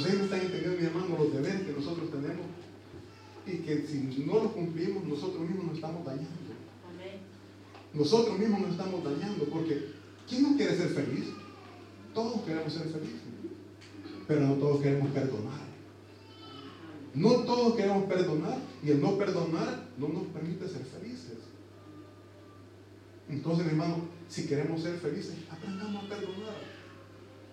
Si 0.00 0.16
me 0.16 0.24
están 0.24 0.40
entendiendo, 0.40 0.80
mi 0.80 0.86
hermano, 0.86 1.16
los 1.18 1.32
deberes 1.32 1.62
que 1.62 1.72
nosotros 1.72 2.10
tenemos 2.10 2.46
y 3.46 3.58
que 3.58 3.86
si 3.86 4.24
no 4.26 4.34
los 4.42 4.52
cumplimos, 4.52 5.04
nosotros 5.04 5.40
mismos 5.40 5.66
nos 5.66 5.74
estamos 5.76 6.04
dañando. 6.04 6.44
Nosotros 7.92 8.38
mismos 8.38 8.60
nos 8.60 8.70
estamos 8.72 9.04
dañando 9.04 9.44
porque 9.44 9.92
¿quién 10.28 10.42
no 10.42 10.56
quiere 10.56 10.76
ser 10.76 10.88
feliz? 10.88 11.26
Todos 12.12 12.42
queremos 12.42 12.72
ser 12.72 12.88
felices, 12.88 13.20
pero 14.26 14.40
no 14.40 14.54
todos 14.54 14.80
queremos 14.80 15.12
perdonar. 15.12 15.60
No 17.14 17.30
todos 17.44 17.76
queremos 17.76 18.04
perdonar 18.04 18.58
y 18.82 18.90
el 18.90 19.00
no 19.00 19.16
perdonar 19.16 19.86
no 19.96 20.08
nos 20.08 20.24
permite 20.24 20.68
ser 20.68 20.84
felices. 20.84 21.38
Entonces, 23.28 23.64
mi 23.64 23.70
hermano, 23.70 24.08
si 24.28 24.46
queremos 24.46 24.82
ser 24.82 24.96
felices, 24.98 25.36
aprendamos 25.48 26.04
a 26.04 26.08
perdonar. 26.08 26.54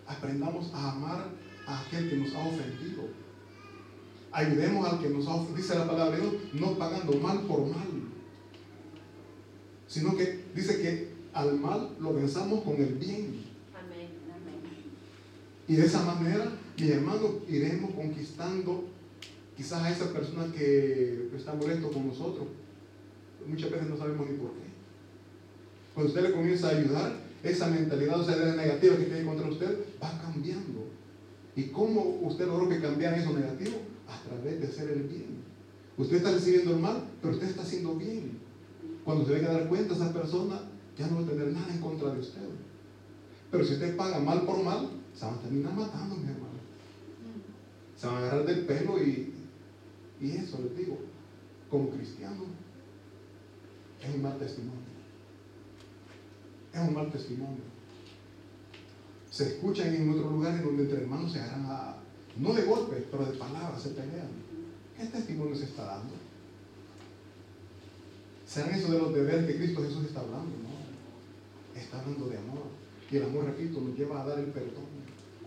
Aprendamos 0.08 0.73
a 0.73 0.91
amar 0.91 1.30
a 1.71 1.81
aquel 1.81 2.10
que 2.10 2.17
nos 2.17 2.34
ha 2.36 2.39
ofendido. 2.39 3.03
Ayudemos 4.31 4.88
al 4.88 4.99
que 4.99 5.10
nos 5.10 5.25
ha 5.27 5.36
ofendido, 5.36 5.57
dice 5.57 5.75
la 5.75 5.88
palabra 5.88 6.15
de 6.15 6.21
Dios, 6.21 6.34
no 6.53 6.77
pagando 6.77 7.13
mal 7.19 7.39
por 7.41 7.65
mal. 7.65 7.88
Sino 9.88 10.15
que 10.15 10.45
dice 10.53 10.81
que 10.81 11.12
al 11.34 11.60
mal 11.60 11.95
lo 11.99 12.13
venzamos 12.13 12.63
con 12.63 12.75
el 12.75 12.95
bien. 12.95 13.51
Y 15.67 15.75
de 15.75 15.86
esa 15.86 16.03
manera, 16.03 16.51
mis 16.77 16.89
hermanos, 16.89 17.31
iremos 17.47 17.91
conquistando 17.91 18.89
quizás 19.55 19.84
a 19.84 19.91
esa 19.91 20.12
persona 20.12 20.51
que 20.53 21.29
está 21.36 21.53
molesto 21.53 21.89
con 21.91 22.07
nosotros. 22.07 22.47
Muchas 23.47 23.71
veces 23.71 23.89
no 23.89 23.97
sabemos 23.97 24.29
ni 24.29 24.38
por 24.38 24.51
qué. 24.51 24.71
Cuando 25.93 26.10
usted 26.10 26.27
le 26.27 26.36
comienza 26.36 26.67
a 26.67 26.77
ayudar, 26.77 27.21
esa 27.43 27.67
mentalidad, 27.67 28.19
o 28.19 28.25
sea, 28.25 28.36
de 28.36 28.55
negativa 28.55 28.97
que 28.97 29.05
tiene 29.05 29.25
contra 29.25 29.47
usted, 29.47 29.86
va 30.01 30.21
cambiando. 30.21 30.90
¿Y 31.55 31.63
cómo 31.65 32.19
usted 32.21 32.47
logró 32.47 32.69
que 32.69 32.81
cambiara 32.81 33.17
eso 33.17 33.33
negativo? 33.33 33.77
A 34.07 34.21
través 34.27 34.61
de 34.61 34.67
hacer 34.67 34.89
el 34.89 35.03
bien. 35.03 35.41
Usted 35.97 36.17
está 36.17 36.31
recibiendo 36.31 36.71
el 36.71 36.79
mal, 36.79 37.03
pero 37.21 37.33
usted 37.33 37.49
está 37.49 37.63
haciendo 37.63 37.95
bien. 37.95 38.39
Cuando 39.03 39.25
se 39.25 39.33
venga 39.33 39.49
a 39.49 39.53
dar 39.53 39.67
cuenta, 39.67 39.93
esa 39.93 40.13
persona 40.13 40.61
ya 40.97 41.07
no 41.07 41.17
va 41.17 41.21
a 41.21 41.29
tener 41.29 41.47
nada 41.51 41.73
en 41.73 41.81
contra 41.81 42.13
de 42.13 42.19
usted. 42.19 42.41
Pero 43.49 43.65
si 43.65 43.73
usted 43.73 43.95
paga 43.97 44.19
mal 44.19 44.43
por 44.43 44.63
mal, 44.63 44.89
se 45.13 45.25
van 45.25 45.35
a 45.35 45.41
terminar 45.41 45.73
matando, 45.73 46.15
mi 46.15 46.23
hermano. 46.23 46.61
Se 47.97 48.07
van 48.07 48.15
a 48.15 48.19
agarrar 48.19 48.45
del 48.45 48.65
pelo 48.65 48.97
y, 49.03 49.33
y 50.21 50.31
eso 50.31 50.59
les 50.63 50.77
digo, 50.77 50.97
como 51.69 51.89
cristiano, 51.89 52.45
es 54.01 54.15
un 54.15 54.21
mal 54.21 54.37
testimonio. 54.37 54.79
Es 56.73 56.79
un 56.87 56.93
mal 56.93 57.11
testimonio. 57.11 57.63
Se 59.41 59.56
escuchan 59.56 59.95
en 59.95 60.08
otros 60.08 60.32
lugares 60.32 60.63
donde 60.63 60.84
entre 60.84 61.01
hermanos 61.01 61.32
se 61.32 61.39
agarran 61.39 61.95
no 62.38 62.54
de 62.54 62.62
golpes, 62.62 63.06
pero 63.10 63.25
de 63.25 63.39
palabras, 63.39 63.82
se 63.82 63.89
pelean. 63.89 64.30
¿Qué 64.95 65.06
testimonio 65.08 65.56
se 65.56 65.63
está 65.63 65.84
dando? 65.84 66.13
¿Serán 68.45 68.75
esos 68.75 68.91
de 68.91 68.99
los 68.99 69.12
deberes 69.12 69.47
que 69.47 69.56
Cristo 69.56 69.82
Jesús 69.82 70.06
está 70.06 70.19
hablando? 70.19 70.45
No. 70.45 71.80
Está 71.80 72.01
hablando 72.01 72.30
de 72.30 72.38
amor. 72.38 72.65
Y 73.10 73.17
el 73.17 73.23
amor, 73.23 73.45
repito, 73.45 73.82
nos 73.82 73.97
lleva 73.97 74.21
a 74.21 74.27
dar 74.27 74.38
el 74.38 74.45
perdón 74.45 75.01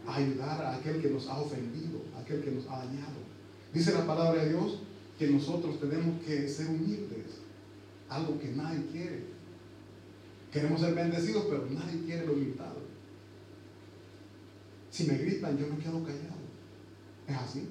a 0.09 0.17
ayudar 0.17 0.61
a 0.61 0.75
aquel 0.75 1.01
que 1.01 1.11
nos 1.11 1.29
ha 1.29 1.41
ofendido, 1.41 2.01
a 2.17 2.21
aquel 2.21 2.43
que 2.43 2.51
nos 2.51 2.67
ha 2.67 2.79
dañado. 2.79 3.23
Dice 3.73 3.93
la 3.95 4.05
palabra 4.05 4.43
de 4.43 4.51
Dios 4.51 4.81
que 5.21 5.29
nosotros 5.29 5.79
tenemos 5.79 6.21
que 6.25 6.49
ser 6.49 6.67
humildes, 6.67 7.39
algo 8.09 8.41
que 8.41 8.49
nadie 8.49 8.85
quiere. 8.91 9.23
Queremos 10.53 10.81
ser 10.81 10.97
bendecidos, 10.97 11.45
pero 11.49 11.67
nadie 11.71 12.03
quiere 12.05 12.27
la 12.27 12.33
humildad. 12.33 12.75
Si 14.95 15.03
me 15.07 15.19
gritan, 15.19 15.59
yo 15.59 15.67
me 15.67 15.83
quedo 15.83 16.05
callado. 16.05 16.39
¿Es 17.27 17.37
así? 17.37 17.67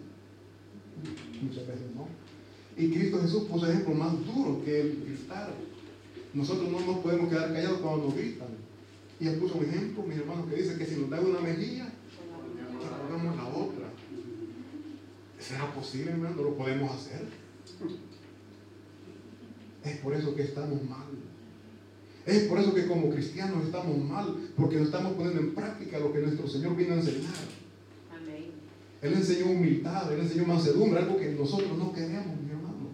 Muchas 1.42 1.66
veces 1.66 1.96
no. 1.96 2.06
Y 2.76 2.92
Cristo 2.92 3.22
Jesús 3.22 3.44
puso 3.44 3.66
ejemplo 3.66 3.94
más 3.94 4.12
duro 4.26 4.62
que 4.66 4.82
el 4.82 5.06
gritar. 5.06 5.54
Nosotros 6.34 6.70
no 6.70 6.82
nos 6.82 6.98
podemos 6.98 7.30
quedar 7.30 7.54
callados 7.54 7.80
cuando 7.80 8.08
nos 8.08 8.16
gritan. 8.16 8.50
Y 9.22 9.28
él 9.30 9.38
puso 9.38 9.58
un 9.58 9.64
ejemplo, 9.64 10.04
mi 10.04 10.16
hermano, 10.16 10.50
que 10.50 10.58
dice 10.58 10.78
que 10.78 10.86
si 10.86 10.98
nos 10.98 11.10
dan 11.10 11.26
una 11.26 11.40
mejilla, 11.40 11.94
la 13.38 13.48
otra. 13.48 13.88
¿Será 15.40 15.74
posible, 15.74 16.12
hermano? 16.12 16.44
¿Lo 16.44 16.58
podemos 16.58 16.92
hacer? 16.92 17.26
Es 19.86 19.98
por 20.00 20.14
eso 20.14 20.36
que 20.36 20.44
estamos 20.44 20.84
mal. 20.90 21.08
Es 22.26 22.44
por 22.44 22.60
eso 22.60 22.74
que 22.74 22.88
como 22.88 23.10
cristianos 23.10 23.66
estamos 23.66 23.98
mal, 23.98 24.36
porque 24.56 24.78
no 24.78 24.84
estamos 24.84 25.14
poniendo 25.14 25.42
en 25.42 25.56
práctica 25.56 26.00
lo 26.00 26.14
que 26.14 26.20
nuestro 26.20 26.48
Señor 26.48 26.76
vino 26.76 26.94
a 26.94 26.98
enseñar. 26.98 27.34
Él 29.02 29.14
enseñó 29.14 29.52
humildad, 29.52 30.14
Él 30.14 30.22
enseñó 30.22 30.46
mansedumbre, 30.46 31.02
algo 31.02 31.18
que 31.18 31.32
nosotros 31.32 31.78
no 31.78 31.92
queremos, 31.92 32.40
mi 32.42 32.52
hermano. 32.52 32.88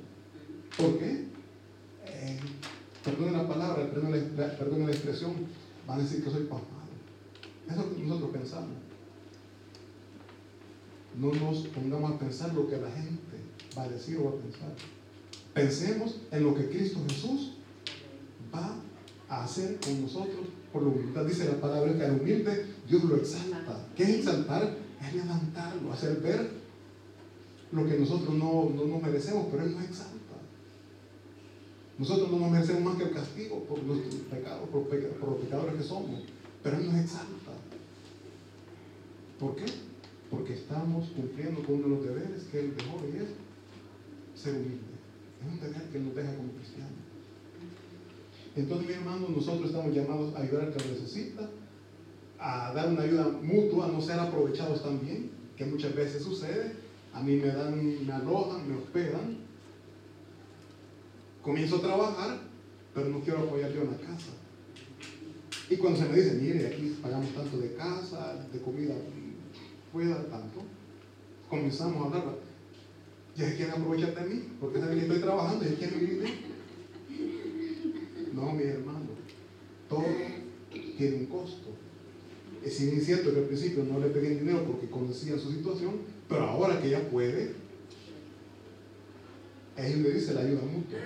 ¿Por 0.75 0.97
qué? 0.97 1.25
Eh, 2.07 2.39
perdón 3.03 3.33
la 3.33 3.47
palabra, 3.47 3.87
perdón 3.91 4.11
la, 4.11 4.87
la 4.87 4.91
expresión, 4.91 5.33
van 5.85 5.99
a 5.99 6.03
decir 6.03 6.23
que 6.23 6.31
soy 6.31 6.43
pasmado. 6.43 6.89
Eso 7.69 7.81
es 7.81 7.85
lo 7.85 7.95
que 7.95 8.03
nosotros 8.03 8.31
pensamos 8.31 8.89
no 11.19 11.33
nos 11.33 11.67
pongamos 11.67 12.11
a 12.11 12.19
pensar 12.19 12.53
lo 12.53 12.67
que 12.67 12.77
la 12.77 12.91
gente 12.91 13.37
va 13.77 13.83
a 13.83 13.89
decir 13.89 14.17
o 14.17 14.25
va 14.25 14.29
a 14.31 14.41
pensar. 14.41 14.73
Pensemos 15.53 16.21
en 16.31 16.43
lo 16.43 16.55
que 16.55 16.69
Cristo 16.69 16.99
Jesús 17.09 17.53
a 19.29 19.43
hacer 19.43 19.79
con 19.79 20.01
nosotros 20.01 20.47
por 20.73 20.83
la 20.83 20.89
humildad. 20.89 21.25
Dice 21.25 21.45
la 21.45 21.61
palabra 21.61 21.95
que 21.95 22.03
al 22.03 22.19
humilde 22.19 22.65
Dios 22.87 23.03
lo 23.03 23.15
exalta. 23.15 23.87
¿Qué 23.95 24.03
es 24.03 24.09
exaltar? 24.09 24.77
Es 25.01 25.13
levantarlo, 25.15 25.93
hacer 25.93 26.19
ver 26.19 26.49
lo 27.71 27.87
que 27.87 27.97
nosotros 27.99 28.33
no, 28.33 28.69
no 28.75 28.85
nos 28.85 29.01
merecemos, 29.01 29.47
pero 29.51 29.63
Él 29.63 29.73
nos 29.73 29.83
exalta. 29.83 30.15
Nosotros 31.97 32.31
no 32.31 32.39
nos 32.39 32.51
merecemos 32.51 32.83
más 32.83 32.97
que 32.97 33.03
el 33.03 33.13
castigo 33.13 33.63
por 33.65 33.81
nuestros 33.83 34.15
pecados, 34.15 34.67
por, 34.69 34.87
los 34.89 35.39
pecadores 35.39 35.75
que 35.75 35.83
somos, 35.83 36.21
pero 36.63 36.77
Él 36.77 36.87
nos 36.87 36.95
exalta. 36.95 37.51
¿Por 39.39 39.55
qué? 39.55 39.65
porque 40.29 40.53
estamos 40.53 41.09
cumpliendo 41.09 41.63
con 41.63 41.75
uno 41.75 41.83
de 41.83 41.89
los 41.89 42.03
deberes 42.05 42.43
que 42.51 42.59
Él 42.59 42.73
dejó 42.77 42.99
y 43.05 43.17
es 43.17 43.29
ser 44.39 44.55
humilde. 44.55 44.77
Es 45.41 45.51
un 45.51 45.59
deber 45.59 45.89
que 45.89 45.97
Él 45.97 46.05
nos 46.05 46.15
deja 46.15 46.35
como 46.35 46.51
cristianos. 46.53 46.98
Entonces, 48.59 48.87
mi 48.87 48.93
hermano, 48.93 49.29
nosotros 49.29 49.67
estamos 49.67 49.95
llamados 49.95 50.35
a 50.35 50.41
ayudar 50.41 50.65
al 50.65 50.73
que 50.73 50.83
lo 50.83 50.93
necesita, 50.93 51.49
a 52.37 52.73
dar 52.73 52.89
una 52.89 53.03
ayuda 53.03 53.29
mutua, 53.41 53.85
a 53.85 53.87
no 53.87 54.01
ser 54.01 54.19
aprovechados 54.19 54.83
también, 54.83 55.31
que 55.55 55.65
muchas 55.65 55.95
veces 55.95 56.23
sucede. 56.23 56.73
A 57.13 57.21
mí 57.21 57.37
me 57.37 57.47
dan, 57.47 58.05
me 58.05 58.11
alojan, 58.11 58.69
me 58.69 58.75
hospedan. 58.75 59.37
Comienzo 61.41 61.77
a 61.77 61.81
trabajar, 61.81 62.39
pero 62.93 63.07
no 63.07 63.21
quiero 63.21 63.39
apoyar 63.39 63.71
yo 63.71 63.81
en 63.83 63.91
la 63.91 63.97
casa. 63.97 64.31
Y 65.69 65.77
cuando 65.77 65.99
se 65.99 66.09
me 66.09 66.17
dice, 66.17 66.33
mire, 66.33 66.67
aquí 66.67 66.97
pagamos 67.01 67.33
tanto 67.33 67.57
de 67.59 67.75
casa, 67.75 68.45
de 68.51 68.59
comida 68.59 68.95
puede 69.93 70.09
dar 70.09 70.25
tanto. 70.25 70.63
Comenzamos 71.49 72.03
a 72.03 72.05
hablar. 72.07 72.35
Ya 73.37 73.49
se 73.49 73.55
quieren 73.55 73.75
aprovechar 73.75 74.15
de 74.15 74.33
mí, 74.33 74.49
porque 74.59 74.81
saben 74.81 74.97
que 74.97 75.05
estoy 75.05 75.21
trabajando 75.21 75.65
y 75.65 75.75
quieren 75.75 75.99
vivir 75.99 76.21
de 76.23 76.49
No, 78.33 78.51
mi 78.53 78.63
hermano. 78.63 79.07
Todo 79.87 80.05
tiene 80.97 81.15
un 81.17 81.25
costo. 81.27 81.69
Es 82.63 82.75
cierto 82.77 83.33
que 83.33 83.39
al 83.39 83.45
principio 83.45 83.83
no 83.83 83.99
le 83.99 84.07
pedían 84.07 84.39
dinero 84.39 84.65
porque 84.65 84.89
conocían 84.89 85.39
su 85.39 85.51
situación, 85.51 85.95
pero 86.27 86.43
ahora 86.43 86.81
que 86.81 86.89
ya 86.89 87.09
puede, 87.09 87.53
ellos 89.77 89.99
le 89.99 90.11
dice 90.11 90.33
la 90.33 90.41
ayuda 90.41 90.61
mutua. 90.61 90.99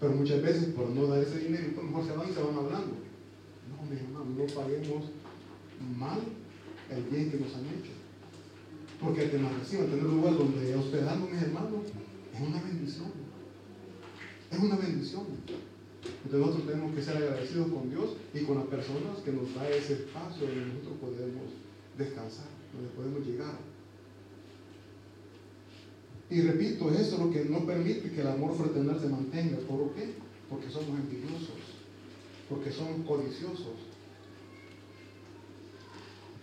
Pero 0.00 0.12
muchas 0.14 0.42
veces 0.42 0.64
por 0.68 0.88
no 0.88 1.06
dar 1.06 1.22
ese 1.22 1.38
dinero, 1.40 1.68
pues 1.74 1.86
mejor 1.86 2.06
se 2.06 2.12
van 2.16 2.30
y 2.30 2.32
se 2.32 2.42
van 2.42 2.56
hablando. 2.56 2.94
No, 3.68 3.90
mi 3.90 3.96
hermano, 3.96 4.24
no 4.24 4.46
paguemos 4.46 5.04
mal 5.98 6.18
el 6.90 7.02
bien 7.04 7.30
que 7.30 7.36
nos 7.36 7.54
han 7.54 7.66
hecho. 7.66 7.92
Porque 9.00 9.24
el 9.24 9.30
que 9.30 9.38
nos 9.38 9.58
reciba, 9.58 9.84
tener 9.84 10.06
un 10.06 10.16
lugar 10.16 10.36
donde 10.36 10.74
hospedamos, 10.74 11.30
mis 11.30 11.42
hermanos, 11.42 11.84
es 12.34 12.40
una 12.40 12.62
bendición. 12.62 13.29
Es 14.50 14.58
una 14.58 14.76
bendición. 14.76 15.24
Entonces 16.24 16.40
nosotros 16.40 16.66
tenemos 16.66 16.94
que 16.94 17.02
ser 17.02 17.16
agradecidos 17.16 17.68
con 17.68 17.90
Dios 17.90 18.16
y 18.34 18.40
con 18.40 18.58
las 18.58 18.66
personas 18.66 19.18
que 19.24 19.32
nos 19.32 19.54
da 19.54 19.68
ese 19.68 19.94
espacio 19.94 20.46
donde 20.46 20.66
nosotros 20.66 20.94
podemos 21.00 21.50
descansar, 21.96 22.46
donde 22.74 22.90
podemos 22.90 23.26
llegar. 23.26 23.54
Y 26.30 26.42
repito, 26.42 26.90
eso 26.90 27.14
es 27.14 27.18
lo 27.18 27.30
que 27.30 27.44
no 27.44 27.66
permite 27.66 28.10
que 28.10 28.20
el 28.20 28.28
amor 28.28 28.56
fraternal 28.56 29.00
se 29.00 29.08
mantenga. 29.08 29.58
¿Por 29.58 29.92
qué? 29.94 30.14
Porque 30.48 30.70
somos 30.70 30.98
envidiosos, 30.98 31.58
porque 32.48 32.70
somos 32.70 33.06
codiciosos, 33.06 33.90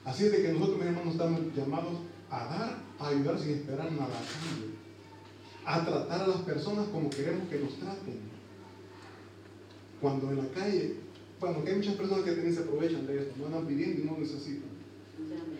Así 0.07 0.23
es 0.23 0.31
de 0.31 0.41
que 0.41 0.53
nosotros, 0.53 0.77
mis 0.77 0.87
hermanos, 0.87 1.13
estamos 1.15 1.41
llamados 1.53 1.97
a 2.29 2.45
dar, 2.45 2.77
a 2.97 3.07
ayudar 3.09 3.37
sin 3.37 3.49
esperar 3.49 3.91
nada 3.91 4.05
a 4.05 4.23
cambio. 4.23 4.76
A 5.67 5.83
tratar 5.83 6.21
a 6.21 6.27
las 6.27 6.41
personas 6.43 6.87
como 6.87 7.09
queremos 7.09 7.49
que 7.49 7.59
nos 7.59 7.73
traten. 7.75 8.19
Cuando 9.99 10.31
en 10.31 10.37
la 10.37 10.47
calle, 10.51 10.95
bueno, 11.41 11.61
que 11.61 11.71
hay 11.71 11.75
muchas 11.75 11.95
personas 11.95 12.23
que 12.23 12.31
también 12.31 12.55
se 12.55 12.61
aprovechan 12.61 13.05
de 13.05 13.19
esto, 13.19 13.33
no 13.37 13.47
andan 13.47 13.67
pidiendo 13.67 14.01
y 14.01 14.05
no 14.05 14.17
necesitan. 14.17 14.69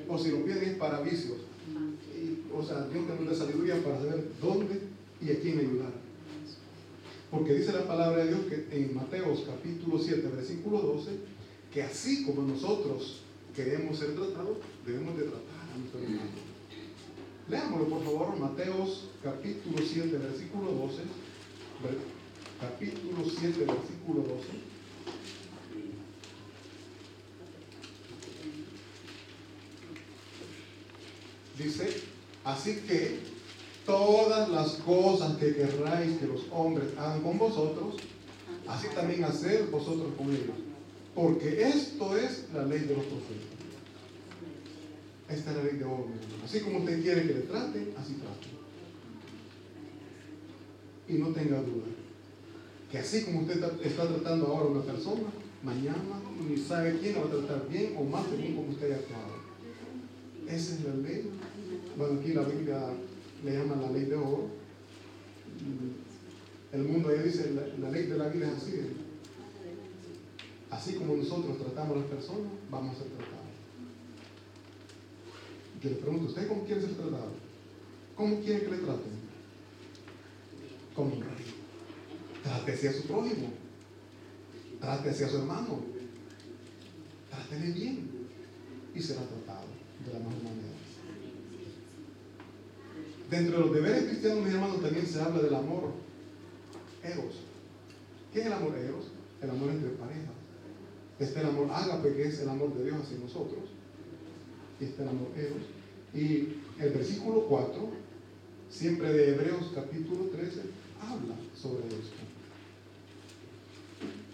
O 0.08 0.18
si 0.18 0.32
lo 0.32 0.46
piden 0.46 0.64
es 0.64 0.78
para 0.78 1.02
vicios. 1.02 1.40
o 2.56 2.64
sea, 2.64 2.88
Dios 2.88 3.06
te 3.06 3.26
da 3.26 3.36
sabiduría 3.36 3.84
para 3.84 3.98
saber 3.98 4.30
dónde 4.42 4.80
y 5.22 5.30
a 5.30 5.40
quién 5.42 5.60
ayudar. 5.60 5.92
Porque 7.30 7.56
dice 7.56 7.74
la 7.74 7.86
palabra 7.86 8.24
de 8.24 8.30
Dios 8.30 8.40
que 8.48 8.68
en 8.72 8.96
Mateos 8.96 9.44
capítulo 9.46 10.00
7, 10.00 10.26
versículo 10.34 10.80
12, 10.80 11.12
que 11.74 11.84
así 11.84 12.24
como 12.24 12.44
nosotros 12.44 13.24
queremos 13.54 14.00
ser 14.00 14.16
tratados, 14.16 14.60
debemos 14.86 15.18
de 15.18 15.24
tratar 15.24 15.76
a 15.76 15.78
nuestro 15.78 16.00
hermano. 16.00 16.47
Leámoslo 17.50 17.88
por 17.88 18.04
favor, 18.04 18.40
Mateos 18.40 19.10
capítulo 19.24 19.78
7, 19.78 20.18
versículo 20.18 20.72
12. 20.72 21.04
Capítulo 22.60 23.24
7, 23.24 23.60
versículo 23.60 24.22
12. 24.22 24.48
Dice, 31.58 32.04
así 32.44 32.76
que 32.88 33.20
todas 33.86 34.50
las 34.50 34.74
cosas 34.74 35.38
que 35.38 35.56
querráis 35.56 36.18
que 36.18 36.28
los 36.28 36.42
hombres 36.52 36.90
hagan 36.98 37.22
con 37.22 37.38
vosotros, 37.38 37.96
así 38.68 38.88
también 38.94 39.24
hacer 39.24 39.68
vosotros 39.68 40.14
con 40.18 40.30
ellos 40.30 40.68
porque 41.18 41.64
esto 41.64 42.16
es 42.16 42.46
la 42.54 42.64
ley 42.64 42.82
de 42.82 42.96
los 42.96 43.06
profetas. 43.06 43.67
Esta 45.30 45.52
es 45.52 45.58
la 45.58 45.64
ley 45.64 45.78
de 45.78 45.86
oro. 45.86 46.08
Así 46.44 46.62
como 46.62 46.80
usted 46.80 47.02
quiere 47.02 47.28
que 47.28 47.34
le 47.34 47.42
trate, 47.42 47.94
así 47.98 48.14
trate. 48.14 48.48
Y 51.10 51.14
no 51.20 51.30
tenga 51.30 51.62
duda. 51.62 51.86
Que 52.92 53.00
así 53.00 53.24
como 53.24 53.42
usted 53.42 53.62
está 53.84 54.08
tratando 54.08 54.48
ahora 54.48 54.66
a 54.66 54.72
una 54.72 54.84
persona, 54.84 55.30
mañana 55.64 56.22
ni 56.48 56.58
sabe 56.58 56.98
quién 57.00 57.16
la 57.16 57.22
va 57.22 57.28
a 57.28 57.30
tratar 57.32 57.70
bien 57.70 57.96
o 57.98 58.04
más 58.04 58.26
bien 58.38 58.56
como 58.56 58.70
usted 58.70 58.86
haya 58.86 58.96
actuado. 58.96 59.38
Esa 60.48 60.76
es 60.76 60.84
la 60.86 60.96
ley. 60.96 61.30
Bueno, 61.98 62.20
aquí 62.20 62.34
la 62.34 62.44
Biblia 62.44 62.90
le 63.44 63.54
llama 63.54 63.76
la 63.76 63.92
ley 63.92 64.06
de 64.06 64.16
oro. 64.16 64.48
El 66.72 66.84
mundo 66.84 67.10
ahí 67.10 67.20
dice 67.24 67.54
la, 67.80 67.90
ley 67.90 68.06
de 68.08 68.18
la 68.18 68.30
vida 68.30 68.48
es 68.48 68.64
así. 68.64 68.80
Así 70.70 70.94
como 70.96 71.16
nosotros 71.16 71.58
tratamos 71.58 71.98
a 71.98 72.00
las 72.02 72.10
personas, 72.10 72.52
vamos 72.70 72.96
a 72.96 73.00
tratados. 73.00 73.37
Le 75.90 75.96
pregunto, 75.96 76.28
¿usted 76.28 76.48
cómo 76.48 76.64
quiere 76.66 76.82
ser 76.82 76.96
tratado? 76.96 77.32
¿Cómo 78.16 78.40
quiere 78.42 78.66
que 78.66 78.72
le 78.72 78.78
traten? 78.78 79.18
Como 80.96 81.16
un 81.16 81.22
rey. 81.22 81.46
Trátese 82.44 82.90
a 82.90 82.94
su 82.94 83.04
prójimo. 83.04 83.52
Trátese 84.82 85.26
a 85.26 85.30
su 85.30 85.38
hermano. 85.38 85.80
Trátele 87.30 87.72
bien. 87.72 88.10
Y 88.96 89.02
será 89.02 89.22
tratado 89.22 89.68
de 90.06 90.14
la 90.14 90.20
mejor 90.20 90.44
manera. 90.44 90.78
Dentro 93.30 93.58
de 93.58 93.66
los 93.66 93.74
deberes 93.74 94.04
cristianos, 94.06 94.44
mis 94.44 94.54
hermanos, 94.54 94.82
también 94.82 95.06
se 95.06 95.22
habla 95.22 95.42
del 95.42 95.56
amor 95.56 95.92
eros. 97.04 97.42
¿Qué 98.34 98.40
es 98.42 98.46
el 98.46 98.54
amor 98.54 98.76
eros? 98.78 99.12
El 99.42 99.50
amor 99.50 99.70
entre 99.70 99.90
parejas. 99.92 100.36
Está 101.20 101.42
el 101.42 101.48
amor 101.48 101.70
ágape, 101.72 102.14
que 102.14 102.28
es 102.28 102.40
el 102.40 102.50
amor 102.50 102.74
de 102.76 102.86
Dios 102.86 103.02
hacia 103.02 103.18
nosotros. 103.18 103.64
Y 104.80 104.86
está 104.86 105.04
el 105.04 105.10
amor 105.10 105.28
eros. 105.36 105.77
Y 106.18 106.48
el 106.80 106.90
versículo 106.90 107.42
4, 107.42 107.90
siempre 108.72 109.14
de 109.14 109.36
Hebreos 109.36 109.72
capítulo 109.76 110.26
13, 110.32 110.62
habla 111.00 111.36
sobre 111.56 111.86
esto. 111.86 112.18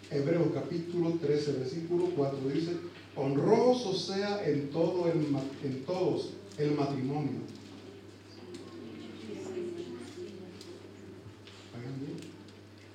Hebreos 0.10 0.48
capítulo 0.54 1.16
13, 1.16 1.52
versículo 1.54 2.06
4 2.16 2.40
dice, 2.54 2.72
honroso 3.18 3.94
sea 3.94 4.48
en, 4.48 4.70
todo 4.70 5.12
el, 5.12 5.26
en 5.64 5.84
todos 5.84 6.30
el 6.58 6.72
matrimonio. 6.72 7.42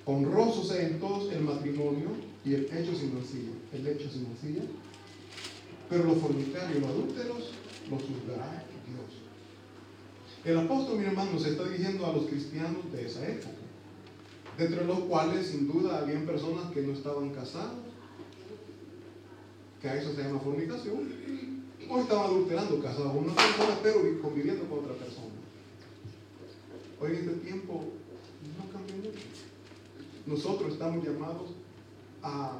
Honroso 0.05 0.63
sea 0.63 0.87
en 0.87 0.99
todos 0.99 1.31
el 1.31 1.41
matrimonio 1.41 2.07
y 2.43 2.55
el 2.55 2.65
hecho 2.65 2.95
sin 2.95 3.13
mancilla, 3.13 3.51
el 3.71 3.85
hecho 3.85 4.09
sin 4.09 4.23
mancilla, 4.23 4.63
pero 5.87 6.05
los 6.05 6.17
fornicarios 6.17 6.77
y 6.77 6.81
los 6.81 6.89
adúlteros 6.89 7.51
los 7.89 8.01
juzgará 8.01 8.63
Dios. 8.87 9.21
El 10.45 10.57
apóstol, 10.57 10.99
mi 10.99 11.05
hermano, 11.05 11.37
se 11.37 11.51
está 11.51 11.63
dirigiendo 11.63 12.05
a 12.05 12.13
los 12.13 12.25
cristianos 12.25 12.91
de 12.91 13.05
esa 13.05 13.27
época, 13.27 13.57
dentro 14.57 14.81
de 14.81 14.87
los 14.87 14.99
cuales 15.01 15.47
sin 15.47 15.67
duda 15.67 15.99
habían 15.99 16.25
personas 16.25 16.71
que 16.71 16.81
no 16.81 16.93
estaban 16.93 17.29
casadas, 17.31 17.73
que 19.81 19.89
a 19.89 19.95
eso 19.95 20.13
se 20.13 20.23
llama 20.23 20.39
fornicación, 20.39 21.29
o 21.89 21.99
estaban 21.99 22.25
adulterando, 22.25 22.81
casados 22.81 23.11
con 23.11 23.23
una 23.23 23.35
persona, 23.35 23.79
pero 23.81 24.21
conviviendo 24.21 24.65
con 24.65 24.79
otra 24.79 24.93
persona. 24.93 25.27
Hoy 27.01 27.11
en 27.11 27.15
este 27.17 27.33
tiempo 27.45 27.85
no 28.57 28.71
cambia 28.71 28.95
mucho. 28.95 29.25
Nosotros 30.25 30.73
estamos 30.73 31.03
llamados 31.03 31.49
a 32.21 32.59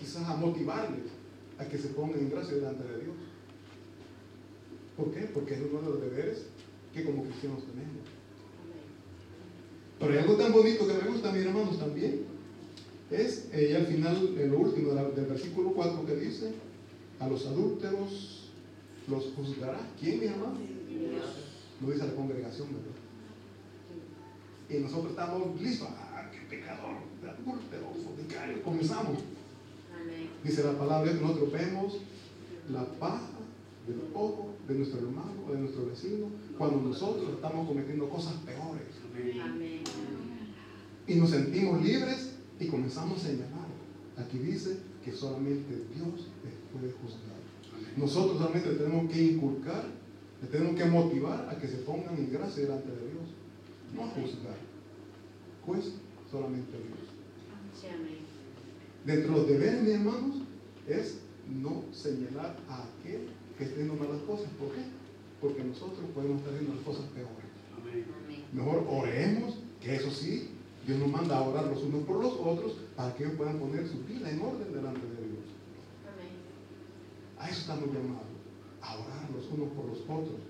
quizás 0.00 0.28
a 0.28 0.36
motivarles 0.36 1.13
a 1.58 1.64
que 1.64 1.78
se 1.78 1.88
pongan 1.88 2.18
en 2.18 2.30
gracia 2.30 2.54
delante 2.54 2.84
de 2.84 3.04
Dios. 3.04 3.16
¿Por 4.96 5.12
qué? 5.12 5.20
Porque 5.32 5.54
es 5.54 5.60
uno 5.60 5.80
de 5.80 5.88
los 5.88 6.00
deberes 6.00 6.46
que 6.92 7.04
como 7.04 7.24
cristianos 7.24 7.64
tenemos. 7.66 8.06
Pero 9.98 10.12
hay 10.12 10.18
algo 10.18 10.36
tan 10.36 10.52
bonito 10.52 10.86
que 10.86 10.94
me 10.94 11.10
gusta, 11.10 11.32
mis 11.32 11.44
hermanos, 11.44 11.78
también. 11.78 12.22
Es, 13.10 13.48
eh, 13.52 13.76
al 13.76 13.86
final, 13.86 14.34
en 14.38 14.50
lo 14.50 14.58
último 14.58 14.92
del 14.92 15.26
versículo 15.26 15.72
4 15.72 16.06
que 16.06 16.16
dice, 16.16 16.52
a 17.20 17.28
los 17.28 17.46
adúlteros 17.46 18.50
los 19.08 19.32
juzgará. 19.36 19.80
¿Quién, 20.00 20.20
mi 20.20 20.26
hermano? 20.26 20.58
Dios. 20.88 21.24
Lo 21.80 21.90
dice 21.90 22.06
la 22.06 22.14
congregación, 22.14 22.68
¿verdad? 22.68 22.94
Y 24.70 24.82
nosotros 24.82 25.10
estamos 25.10 25.60
listos 25.60 25.88
pecador, 26.48 26.96
de 27.22 27.30
adúltero, 27.30 27.86
fornicario. 28.04 28.62
Comenzamos. 28.62 29.18
Dice 30.44 30.62
la 30.62 30.78
palabra 30.78 31.10
que 31.10 31.20
nosotros 31.20 31.50
vemos 31.50 32.00
la 32.70 32.84
paja 32.84 33.30
del 33.86 34.00
ojo 34.12 34.54
de 34.68 34.74
nuestro 34.74 35.00
hermano 35.00 35.32
o 35.48 35.52
de 35.52 35.58
nuestro 35.58 35.86
vecino 35.86 36.26
cuando 36.58 36.80
nosotros 36.80 37.34
estamos 37.34 37.66
cometiendo 37.66 38.08
cosas 38.08 38.34
peores. 38.44 38.82
Y 41.06 41.14
nos 41.14 41.30
sentimos 41.30 41.82
libres 41.82 42.36
y 42.60 42.66
comenzamos 42.66 43.18
a 43.18 43.26
señalar. 43.26 43.68
Aquí 44.18 44.38
dice 44.38 44.78
que 45.02 45.12
solamente 45.12 45.86
Dios 45.94 46.28
puede 46.72 46.92
juzgar. 46.92 47.34
Nosotros 47.96 48.38
solamente 48.38 48.70
tenemos 48.70 49.10
que 49.10 49.22
inculcar, 49.22 49.84
le 50.42 50.48
tenemos 50.48 50.76
que 50.76 50.84
motivar 50.84 51.48
a 51.48 51.58
que 51.58 51.68
se 51.68 51.78
pongan 51.78 52.16
en 52.16 52.30
gracia 52.30 52.64
delante 52.64 52.90
de 52.90 53.00
Dios, 53.00 53.28
no 53.94 54.04
a 54.04 54.08
juzgar. 54.08 54.56
Pues 55.64 55.94
solamente 56.30 56.72
Dios. 56.72 57.14
Dentro 57.80 58.23
de 59.04 59.28
los 59.28 59.46
deberes, 59.46 59.82
mis 59.82 59.92
hermanos, 59.92 60.36
es 60.88 61.18
no 61.48 61.84
señalar 61.92 62.56
a 62.68 62.84
aquel 62.84 63.28
que 63.58 63.64
esté 63.64 63.82
haciendo 63.82 63.94
malas 63.94 64.22
cosas. 64.22 64.48
¿Por 64.58 64.68
qué? 64.70 64.82
Porque 65.40 65.62
nosotros 65.62 66.00
podemos 66.14 66.38
estar 66.38 66.54
haciendo 66.54 66.74
las 66.74 66.84
cosas 66.84 67.04
peores. 67.12 67.44
Mejor 68.52 68.86
oremos, 68.88 69.58
que 69.80 69.96
eso 69.96 70.10
sí, 70.10 70.50
Dios 70.86 70.98
nos 70.98 71.10
manda 71.10 71.36
a 71.36 71.42
orar 71.42 71.66
los 71.66 71.82
unos 71.82 72.04
por 72.04 72.22
los 72.22 72.32
otros 72.32 72.76
para 72.96 73.14
que 73.14 73.24
ellos 73.24 73.36
puedan 73.36 73.58
poner 73.58 73.86
su 73.86 74.02
vida 74.04 74.30
en 74.30 74.40
orden 74.40 74.72
delante 74.72 75.00
de 75.00 75.28
Dios. 75.28 75.44
A 77.38 77.48
eso 77.48 77.60
estamos 77.60 77.86
llamados, 77.86 78.26
a 78.80 78.94
orar 78.94 79.30
los 79.34 79.46
unos 79.52 79.68
por 79.74 79.86
los 79.86 80.00
otros. 80.00 80.40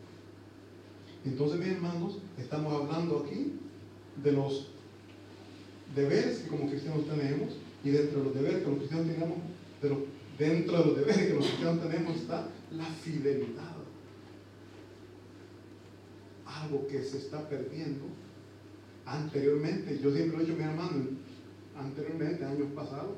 Entonces, 1.25 1.59
mis 1.59 1.69
hermanos, 1.69 2.19
estamos 2.39 2.73
hablando 2.73 3.25
aquí 3.27 3.55
de 4.23 4.33
los 4.33 4.69
deberes 5.95 6.39
que 6.39 6.49
como 6.49 6.69
cristianos 6.69 7.07
tenemos 7.07 7.55
y 7.85 7.91
dentro 7.91 8.21
de 8.21 8.25
los 8.25 8.35
deberes 8.35 8.63
que 8.63 8.71
los 8.71 8.79
cristianos 8.79 9.07
tenemos, 9.09 9.39
pero 9.81 10.07
dentro 10.39 10.79
de 10.79 10.85
los 10.87 10.97
deberes 10.97 11.27
que 11.27 11.35
los 11.35 11.47
cristianos 11.47 11.83
tenemos 11.83 12.17
está 12.17 12.49
la 12.73 12.85
fidelidad. 12.87 13.75
Algo 16.47 16.89
que 16.89 17.03
se 17.03 17.19
está 17.19 17.47
perdiendo. 17.47 18.05
Anteriormente, 19.05 20.01
yo 20.03 20.11
siempre 20.15 20.39
lo 20.39 20.43
he 20.43 20.47
dicho 20.47 20.57
mi 20.57 20.65
hermano, 20.65 21.09
anteriormente, 21.77 22.43
años 22.43 22.69
pasados, 22.75 23.17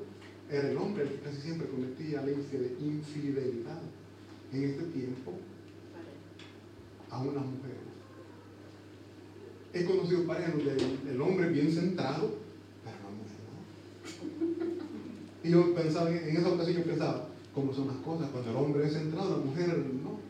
era 0.50 0.68
el 0.68 0.76
hombre 0.76 1.04
el 1.04 1.10
que 1.10 1.20
casi 1.20 1.42
siempre 1.42 1.68
cometía 1.68 2.22
la 2.22 2.32
infidelidad. 2.32 3.82
En 4.52 4.62
este 4.62 4.84
tiempo, 4.84 5.32
a 7.10 7.20
una 7.20 7.40
mujer. 7.40 7.76
He 9.72 9.84
conocido 9.84 10.24
parejas 10.24 10.54
donde 10.54 11.10
el 11.10 11.20
hombre 11.20 11.48
bien 11.50 11.70
centrado 11.70 12.45
y 15.44 15.50
yo 15.50 15.74
pensaba, 15.74 16.10
en 16.10 16.36
esa 16.36 16.48
ocasión 16.48 16.78
yo 16.78 16.84
pensaba, 16.84 17.28
cómo 17.56 17.72
son 17.72 17.88
las 17.88 17.96
cosas. 17.96 18.28
Cuando 18.30 18.50
el 18.50 18.56
hombre 18.56 18.86
es 18.86 18.92
centrado, 18.92 19.30
la 19.30 19.38
mujer 19.44 19.78
no. 19.78 20.20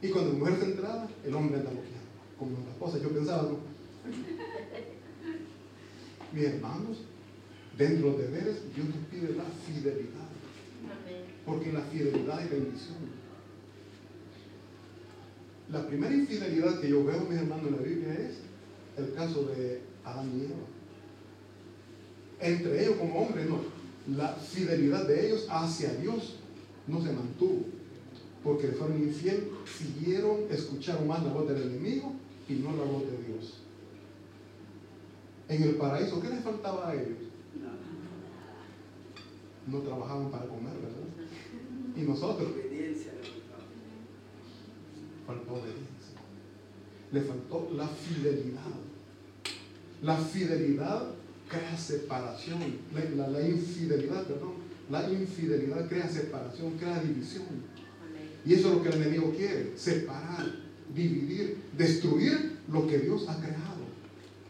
Y 0.00 0.08
cuando 0.08 0.32
la 0.32 0.38
mujer 0.38 0.54
es 0.54 0.60
centrada, 0.60 1.06
el 1.24 1.34
hombre 1.34 1.58
anda 1.58 1.70
bloqueado. 1.70 2.06
Como 2.38 2.52
las 2.66 2.76
cosas. 2.78 3.02
Yo 3.02 3.10
pensaba, 3.10 3.42
¿no? 3.42 3.58
Mis 6.32 6.44
hermanos, 6.44 7.04
dentro 7.76 8.06
de 8.06 8.12
los 8.12 8.18
deberes, 8.18 8.62
Dios 8.74 8.88
nos 8.88 8.96
pide 9.10 9.34
la 9.34 9.44
fidelidad. 9.44 10.30
Porque 11.44 11.70
la 11.72 11.82
fidelidad 11.82 12.38
hay 12.38 12.48
bendición. 12.48 13.20
La 15.70 15.86
primera 15.86 16.14
infidelidad 16.14 16.80
que 16.80 16.88
yo 16.88 17.04
veo, 17.04 17.26
mis 17.28 17.38
hermanos, 17.38 17.66
en 17.66 17.76
la 17.76 17.82
Biblia 17.82 18.14
es 18.14 18.38
el 18.96 19.12
caso 19.14 19.44
de 19.44 19.82
Adán 20.04 20.32
y 20.36 20.46
Eva. 20.46 20.56
Entre 22.40 22.82
ellos 22.82 22.96
como 22.96 23.20
hombres, 23.20 23.48
no. 23.48 23.58
La 24.16 24.28
fidelidad 24.28 25.06
de 25.06 25.26
ellos 25.26 25.46
hacia 25.50 25.94
Dios 25.94 26.36
no 26.86 27.02
se 27.02 27.12
mantuvo. 27.12 27.64
Porque 28.42 28.68
fueron 28.68 29.02
infieles, 29.02 29.44
siguieron, 29.66 30.38
escucharon 30.50 31.06
más 31.06 31.22
la 31.22 31.32
voz 31.32 31.48
del 31.48 31.62
enemigo 31.62 32.14
y 32.48 32.54
no 32.54 32.72
la 32.72 32.84
voz 32.84 33.02
de 33.02 33.22
Dios. 33.26 33.58
En 35.48 35.62
el 35.62 35.74
paraíso, 35.74 36.20
¿qué 36.22 36.28
les 36.28 36.42
faltaba 36.42 36.88
a 36.88 36.94
ellos? 36.94 37.18
No 39.66 39.78
trabajaban 39.80 40.30
para 40.30 40.46
comer, 40.46 40.72
¿verdad? 40.74 41.96
Y 41.96 42.00
nosotros. 42.02 42.48
Faltó 45.26 45.52
obediencia. 45.52 45.90
Le 47.12 47.20
faltó 47.20 47.70
la 47.74 47.86
fidelidad. 47.86 48.62
La 50.02 50.16
fidelidad 50.16 51.14
crea 51.50 51.76
separación. 51.76 52.60
La, 52.94 53.48
infidelidad, 53.48 54.24
perdón. 54.24 54.54
La 54.90 55.10
infidelidad 55.10 55.88
crea 55.88 56.08
separación, 56.08 56.78
crea 56.78 57.02
división. 57.02 57.44
Y 58.46 58.54
eso 58.54 58.68
es 58.68 58.74
lo 58.76 58.82
que 58.82 58.88
el 58.88 59.02
enemigo 59.02 59.32
quiere. 59.36 59.72
Separar, 59.76 60.54
dividir, 60.94 61.58
destruir 61.76 62.58
lo 62.70 62.86
que 62.86 62.98
Dios 62.98 63.28
ha 63.28 63.36
creado, 63.36 63.84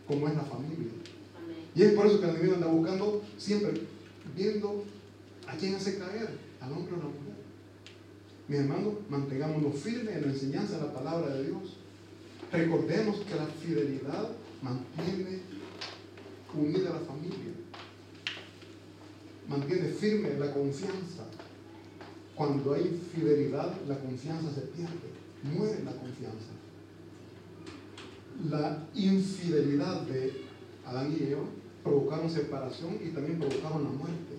como 0.06 0.28
es 0.28 0.34
la 0.34 0.44
familia. 0.44 0.92
Y 1.74 1.82
es 1.82 1.92
por 1.94 2.06
eso 2.06 2.20
que 2.20 2.26
el 2.26 2.36
enemigo 2.36 2.54
anda 2.54 2.66
buscando 2.66 3.22
siempre, 3.38 3.80
viendo 4.36 4.84
a 5.46 5.56
quién 5.56 5.74
hace 5.74 5.98
caer, 5.98 6.28
al 6.60 6.72
hombre 6.72 6.92
o 6.92 6.96
a 6.96 6.98
la 6.98 7.04
mujer. 7.04 7.30
Mi 8.48 8.56
hermano, 8.56 8.98
mantengámonos 9.08 9.76
firmes 9.76 10.16
en 10.16 10.22
la 10.22 10.32
enseñanza 10.32 10.76
de 10.76 10.86
la 10.86 10.92
palabra 10.92 11.34
de 11.34 11.46
Dios. 11.46 11.76
Recordemos 12.52 13.20
que 13.20 13.36
la 13.36 13.46
fidelidad 13.46 14.28
mantiene 14.62 15.38
unida 16.54 16.90
a 16.90 16.94
la 16.94 17.00
familia. 17.00 17.54
Mantiene 19.48 19.88
firme 19.88 20.38
la 20.38 20.52
confianza. 20.52 21.24
Cuando 22.34 22.72
hay 22.72 23.00
fidelidad, 23.14 23.74
la 23.86 23.98
confianza 23.98 24.54
se 24.54 24.62
pierde. 24.62 25.10
Muere 25.42 25.82
la 25.84 25.92
confianza. 25.92 26.52
La 28.48 28.86
infidelidad 28.94 30.02
de 30.02 30.44
Adán 30.86 31.14
y 31.18 31.24
Eva 31.24 31.42
provocaron 31.82 32.30
separación 32.30 32.98
y 33.04 33.10
también 33.10 33.38
provocaron 33.38 33.84
la 33.84 33.90
muerte. 33.90 34.36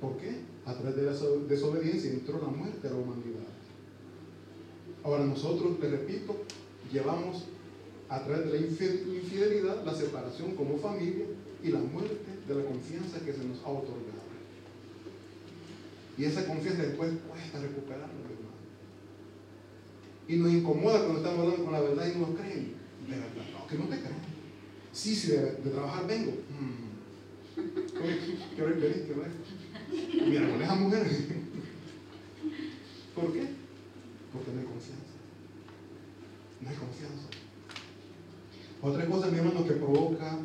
¿Por 0.00 0.16
qué? 0.18 0.40
A 0.66 0.74
través 0.74 0.96
de 0.96 1.02
la 1.02 1.12
desobediencia 1.48 2.10
entró 2.10 2.40
la 2.40 2.48
muerte 2.48 2.88
a 2.88 2.90
la 2.90 2.96
humanidad. 2.96 3.46
Ahora 5.04 5.24
nosotros, 5.24 5.78
te 5.78 5.88
repito, 5.88 6.36
llevamos 6.92 7.44
a 8.08 8.24
través 8.24 8.46
de 8.46 8.60
la 8.60 8.66
infidelidad 8.66 9.84
la 9.84 9.94
separación 9.94 10.54
como 10.54 10.78
familia 10.78 11.26
y 11.62 11.68
la 11.68 11.80
muerte 11.80 12.16
de 12.46 12.54
la 12.54 12.64
confianza 12.64 13.20
que 13.24 13.32
se 13.32 13.44
nos 13.44 13.58
ha 13.64 13.68
otorgado. 13.68 14.26
Y 16.18 16.24
esa 16.24 16.46
confianza 16.46 16.82
después 16.82 17.12
cuesta 17.28 17.60
recuperarla, 17.60 18.06
hermano. 18.06 18.56
Y 20.28 20.36
nos 20.36 20.52
incomoda 20.52 21.00
cuando 21.00 21.18
estamos 21.18 21.40
hablando 21.40 21.64
con 21.64 21.72
la 21.72 21.80
verdad 21.80 22.06
y 22.06 22.18
no 22.18 22.28
nos 22.28 22.40
creen. 22.40 22.74
De 23.06 23.16
verdad, 23.16 23.44
no, 23.52 23.66
que 23.66 23.76
no 23.76 23.84
te 23.84 24.00
creen. 24.00 24.36
Sí, 24.92 25.14
sí, 25.14 25.32
de, 25.32 25.70
trabajar 25.70 26.06
vengo. 26.06 26.32
Mm. 26.32 26.86
¿Qué 28.56 28.62
hora 28.62 28.72
veniste? 28.72 29.14
Mira, 30.26 30.50
con 30.50 30.62
esa 30.62 30.74
mujer. 30.74 31.06
¿Por 33.14 33.32
qué? 33.32 33.46
Porque 34.32 34.52
no 34.52 34.60
hay 34.60 34.66
confianza. 34.66 35.14
No 36.62 36.70
hay 36.70 36.76
confianza. 36.76 37.28
Otra 38.86 39.04
cosa, 39.06 39.26
mi 39.26 39.38
hermano, 39.38 39.66
que 39.66 39.72
provoca 39.72 40.38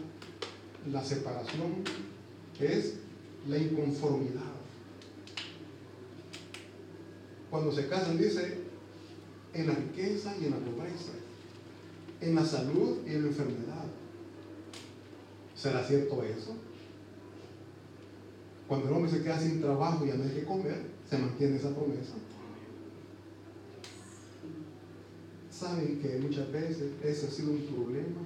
la 0.92 1.04
separación 1.04 1.84
es 2.60 2.96
la 3.48 3.56
inconformidad. 3.56 4.42
Cuando 7.52 7.72
se 7.72 7.88
casan, 7.88 8.18
dice, 8.18 8.58
en 9.54 9.68
la 9.68 9.76
riqueza 9.76 10.34
y 10.42 10.46
en 10.46 10.52
la 10.52 10.58
pobreza, 10.58 11.12
en 12.20 12.34
la 12.34 12.44
salud 12.44 13.06
y 13.06 13.12
en 13.12 13.22
la 13.22 13.28
enfermedad. 13.28 13.86
¿Será 15.56 15.84
cierto 15.84 16.24
eso? 16.24 16.56
Cuando 18.68 18.88
el 18.88 18.96
hombre 18.96 19.12
se 19.12 19.22
queda 19.22 19.40
sin 19.40 19.62
trabajo 19.62 20.04
y 20.04 20.08
ya 20.08 20.16
no 20.16 20.24
hay 20.24 20.32
que 20.32 20.46
comer, 20.46 20.82
se 21.08 21.20
mantiene 21.20 21.58
esa 21.58 21.76
promesa. 21.76 22.14
Saben 25.62 26.00
que 26.02 26.18
muchas 26.18 26.52
veces 26.52 26.90
ese 27.04 27.28
ha 27.28 27.30
sido 27.30 27.52
un 27.52 27.62
problema, 27.62 28.22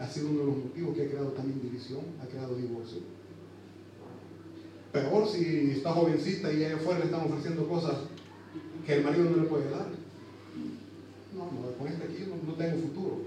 ha 0.00 0.08
sido 0.08 0.30
uno 0.30 0.40
de 0.40 0.46
los 0.46 0.56
motivos 0.56 0.96
que 0.96 1.04
ha 1.04 1.08
creado 1.08 1.28
también 1.28 1.62
división, 1.62 2.00
ha 2.20 2.26
creado 2.26 2.56
divorcio. 2.56 2.98
Peor 4.90 5.28
si 5.28 5.70
está 5.70 5.92
jovencita 5.92 6.52
y 6.52 6.64
allá 6.64 6.74
afuera 6.74 6.98
le 6.98 7.04
están 7.04 7.26
ofreciendo 7.26 7.68
cosas 7.68 7.94
que 8.84 8.94
el 8.94 9.04
marido 9.04 9.30
no 9.30 9.36
le 9.36 9.48
puede 9.48 9.70
dar. 9.70 9.86
No, 11.32 11.44
no, 11.44 11.78
con 11.78 11.86
este 11.86 12.02
aquí 12.02 12.26
no 12.44 12.54
tengo 12.54 12.88
futuro. 12.88 13.20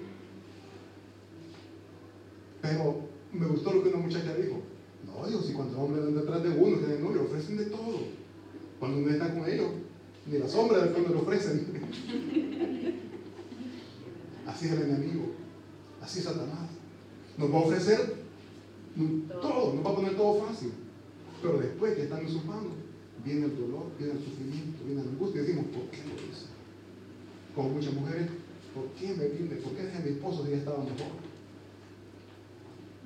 Pero 2.62 2.98
me 3.32 3.46
gustó 3.46 3.76
lo 3.76 3.84
que 3.84 3.90
una 3.90 4.06
muchacha 4.06 4.36
dijo. 4.36 4.60
No, 5.06 5.26
Dios, 5.26 5.46
si 5.46 5.54
cuando 5.54 5.80
hombre 5.80 6.02
andan 6.02 6.16
detrás 6.16 6.44
de 6.44 6.50
uno, 6.50 6.82
que 6.82 7.00
no, 7.02 7.14
le 7.14 7.20
ofrecen 7.20 7.56
de 7.56 7.66
todo. 7.68 8.00
Cuando 8.78 8.98
uno 8.98 9.10
está 9.10 9.34
con 9.34 9.50
ellos, 9.50 9.70
ni 10.30 10.38
la 10.38 10.50
sombra 10.50 10.80
del 10.80 10.94
fondo 10.94 11.12
le 11.12 11.22
ofrecen. 11.22 12.92
Así 14.64 14.72
es 14.72 14.80
el 14.80 14.90
enemigo. 14.90 15.26
Así 16.02 16.20
es 16.20 16.26
Satanás. 16.26 16.70
Nos 17.38 17.52
va 17.52 17.58
a 17.58 17.62
ofrecer 17.64 18.16
todo, 19.42 19.74
nos 19.74 19.86
va 19.86 19.90
a 19.90 19.96
poner 19.96 20.16
todo 20.16 20.46
fácil. 20.46 20.72
Pero 21.42 21.58
después 21.58 21.96
que 21.96 22.04
están 22.04 22.22
en 22.22 22.30
sus 22.30 22.46
manos, 22.46 22.72
viene 23.26 23.48
el 23.48 23.58
dolor, 23.58 23.88
viene 24.00 24.14
el 24.14 24.24
sufrimiento, 24.24 24.86
viene 24.86 25.04
la 25.04 25.10
angustia. 25.10 25.42
Y 25.42 25.46
decimos, 25.48 25.66
¿por 25.66 25.90
qué 25.90 25.98
lo 25.98 26.14
hice? 26.14 26.46
Como 27.54 27.70
muchas 27.72 27.94
mujeres, 27.94 28.30
¿por 28.74 28.86
qué 28.92 29.14
me 29.14 29.28
vine? 29.28 29.56
¿Por 29.58 29.74
qué 29.74 29.84
dejé 29.84 29.98
a 29.98 30.02
mi 30.02 30.10
esposo 30.12 30.46
si 30.46 30.52
ya 30.52 30.58
estaba 30.58 30.78
mejor? 30.78 31.34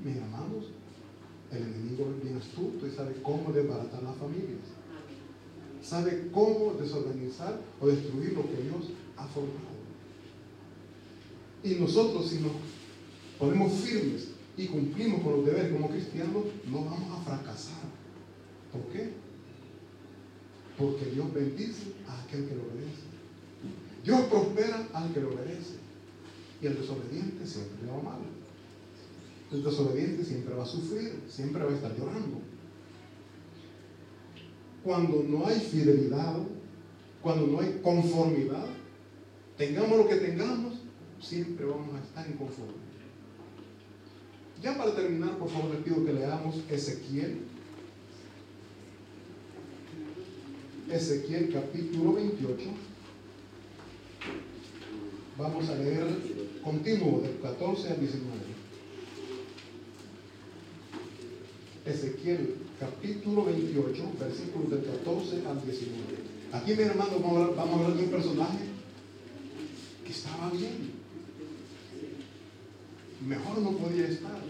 mis 0.03 0.15
hermanos, 0.15 0.65
el 1.51 1.57
enemigo 1.57 2.05
es 2.15 2.23
bien 2.23 2.37
astuto 2.37 2.85
y 2.85 2.91
sabe 2.91 3.15
cómo 3.23 3.51
desbaratar 3.51 4.03
las 4.03 4.15
familias. 4.17 4.77
Sabe 5.81 6.29
cómo 6.31 6.75
desorganizar 6.79 7.59
o 7.81 7.87
destruir 7.87 8.33
lo 8.33 8.43
que 8.43 8.61
Dios 8.61 8.91
ha 9.17 9.25
formado. 9.25 9.76
Y 11.63 11.75
nosotros, 11.75 12.29
si 12.29 12.39
nos 12.39 12.51
ponemos 13.39 13.73
firmes 13.73 14.29
y 14.55 14.67
cumplimos 14.67 15.21
con 15.21 15.37
los 15.37 15.45
deberes 15.45 15.71
como 15.71 15.89
cristianos, 15.89 16.43
no 16.71 16.85
vamos 16.85 17.19
a 17.19 17.23
fracasar. 17.23 17.83
¿Por 18.71 18.81
qué? 18.91 19.11
Porque 20.77 21.05
Dios 21.05 21.33
bendice 21.33 21.93
a 22.07 22.21
aquel 22.23 22.47
que 22.47 22.55
lo 22.55 22.63
obedece. 22.63 23.07
Dios 24.03 24.21
prospera 24.29 24.87
al 24.93 25.13
que 25.13 25.19
lo 25.19 25.29
obedece. 25.29 25.75
Y 26.61 26.67
el 26.67 26.77
desobediente 26.77 27.45
siempre 27.45 27.85
le 27.85 27.91
va 27.91 28.01
mal. 28.01 28.19
El 29.51 29.63
desobediente 29.63 30.23
siempre 30.25 30.53
va 30.55 30.63
a 30.63 30.67
sufrir, 30.67 31.21
siempre 31.29 31.63
va 31.63 31.71
a 31.71 31.75
estar 31.75 31.97
llorando. 31.97 32.41
Cuando 34.83 35.23
no 35.23 35.47
hay 35.47 35.59
fidelidad, 35.59 36.37
cuando 37.21 37.47
no 37.47 37.59
hay 37.59 37.79
conformidad, 37.83 38.67
tengamos 39.57 39.97
lo 39.97 40.07
que 40.07 40.15
tengamos, 40.15 40.76
siempre 41.21 41.65
vamos 41.65 41.95
a 41.95 42.03
estar 42.03 42.27
inconformes. 42.27 42.75
Ya 44.61 44.77
para 44.77 44.95
terminar, 44.95 45.37
por 45.37 45.49
favor, 45.49 45.71
les 45.71 45.83
pido 45.83 46.03
que 46.03 46.13
leamos 46.13 46.55
Ezequiel. 46.69 47.39
Ezequiel 50.89 51.51
capítulo 51.53 52.13
28. 52.13 52.63
Vamos 55.37 55.69
a 55.69 55.75
leer 55.75 56.07
continuo 56.63 57.21
del 57.21 57.39
14 57.39 57.89
al 57.89 57.99
19. 57.99 58.37
Ezequiel 61.85 62.55
capítulo 62.79 63.45
28, 63.45 64.03
versículos 64.19 64.71
del 64.71 64.83
14 64.83 65.47
al 65.47 65.61
19. 65.61 66.03
Aquí, 66.53 66.73
mi 66.73 66.83
hermano, 66.83 67.19
vamos 67.19 67.57
a, 67.57 67.61
hablar, 67.61 67.93
de 67.93 68.03
un 68.03 68.09
personaje 68.09 68.57
que 70.03 70.11
estaba 70.11 70.49
bien. 70.49 70.96
Mejor 73.25 73.57
no 73.59 73.71
podía 73.71 74.07
estar. 74.07 74.41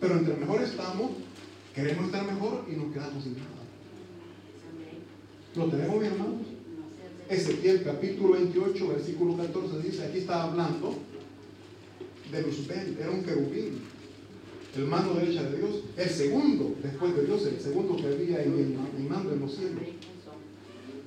Pero 0.00 0.18
entre 0.18 0.36
mejor 0.36 0.62
estamos, 0.62 1.12
queremos 1.74 2.06
estar 2.06 2.26
mejor 2.26 2.66
y 2.70 2.76
nos 2.76 2.92
quedamos 2.92 3.24
sin 3.24 3.34
nada. 3.34 3.48
¿Lo 5.56 5.66
tenemos, 5.66 6.00
mi 6.00 6.06
hermanos? 6.06 6.46
Ezequiel 7.28 7.82
capítulo 7.82 8.34
28, 8.34 8.88
versículo 8.88 9.36
14 9.36 9.80
dice, 9.80 10.04
aquí 10.04 10.18
está 10.18 10.42
hablando 10.42 10.94
de 12.30 12.42
Luzbel, 12.42 12.98
era 12.98 13.10
un 13.10 13.22
querubín, 13.22 13.80
el 14.76 14.84
mano 14.86 15.14
derecha 15.14 15.44
de 15.44 15.58
Dios, 15.58 15.84
el 15.96 16.10
segundo 16.10 16.74
después 16.82 17.16
de 17.16 17.24
Dios, 17.24 17.46
el 17.46 17.60
segundo 17.60 17.96
que 17.96 18.06
había 18.06 18.42
en 18.42 18.52
el, 18.98 19.08
mando 19.08 19.32
en 19.32 19.40
los 19.40 19.54
cielos. 19.54 19.82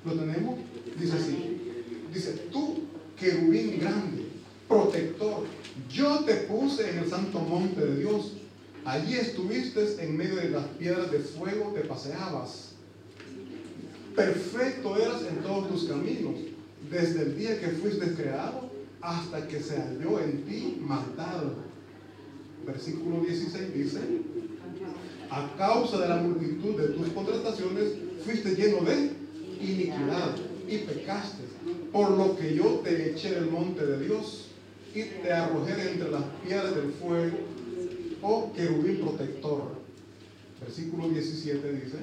¿Lo 0.05 0.13
tenemos? 0.13 0.59
Dice 0.99 1.13
así, 1.13 1.57
dice, 2.13 2.31
tú 2.51 2.79
querubín 3.19 3.79
grande, 3.79 4.23
protector, 4.67 5.43
yo 5.91 6.19
te 6.19 6.33
puse 6.35 6.89
en 6.89 6.99
el 6.99 7.09
santo 7.09 7.39
monte 7.39 7.85
de 7.85 7.99
Dios, 7.99 8.33
allí 8.85 9.15
estuviste 9.15 10.03
en 10.03 10.17
medio 10.17 10.35
de 10.35 10.49
las 10.49 10.65
piedras 10.79 11.11
de 11.11 11.19
fuego, 11.19 11.73
te 11.73 11.81
paseabas. 11.81 12.73
Perfecto 14.15 14.97
eras 14.97 15.21
en 15.29 15.37
todos 15.43 15.69
tus 15.69 15.83
caminos, 15.85 16.35
desde 16.89 17.23
el 17.23 17.37
día 17.37 17.59
que 17.59 17.67
fuiste 17.67 18.13
creado 18.13 18.69
hasta 19.01 19.47
que 19.47 19.61
se 19.61 19.77
halló 19.77 20.19
en 20.19 20.43
ti 20.45 20.77
maldad. 20.81 21.43
Versículo 22.65 23.21
16 23.21 23.73
dice, 23.73 23.99
a 25.29 25.55
causa 25.57 25.99
de 25.99 26.09
la 26.09 26.17
multitud 26.17 26.79
de 26.79 26.89
tus 26.89 27.09
contrataciones, 27.09 27.93
fuiste 28.25 28.55
lleno 28.55 28.81
de 28.81 29.11
iniquidad 29.61 30.35
y 30.67 30.77
pecaste, 30.79 31.43
por 31.91 32.11
lo 32.11 32.35
que 32.37 32.55
yo 32.55 32.81
te 32.83 33.11
eché 33.11 33.31
del 33.31 33.51
monte 33.51 33.85
de 33.85 34.05
Dios 34.05 34.46
y 34.97 35.03
te 35.21 35.31
arrojé 35.31 35.91
entre 35.91 36.09
las 36.09 36.23
piedras 36.43 36.75
del 36.75 36.91
fuego, 36.91 37.37
oh 38.21 38.51
querubín 38.53 38.99
protector. 39.01 39.75
Versículo 40.59 41.09
17 41.09 41.71
dice, 41.73 41.97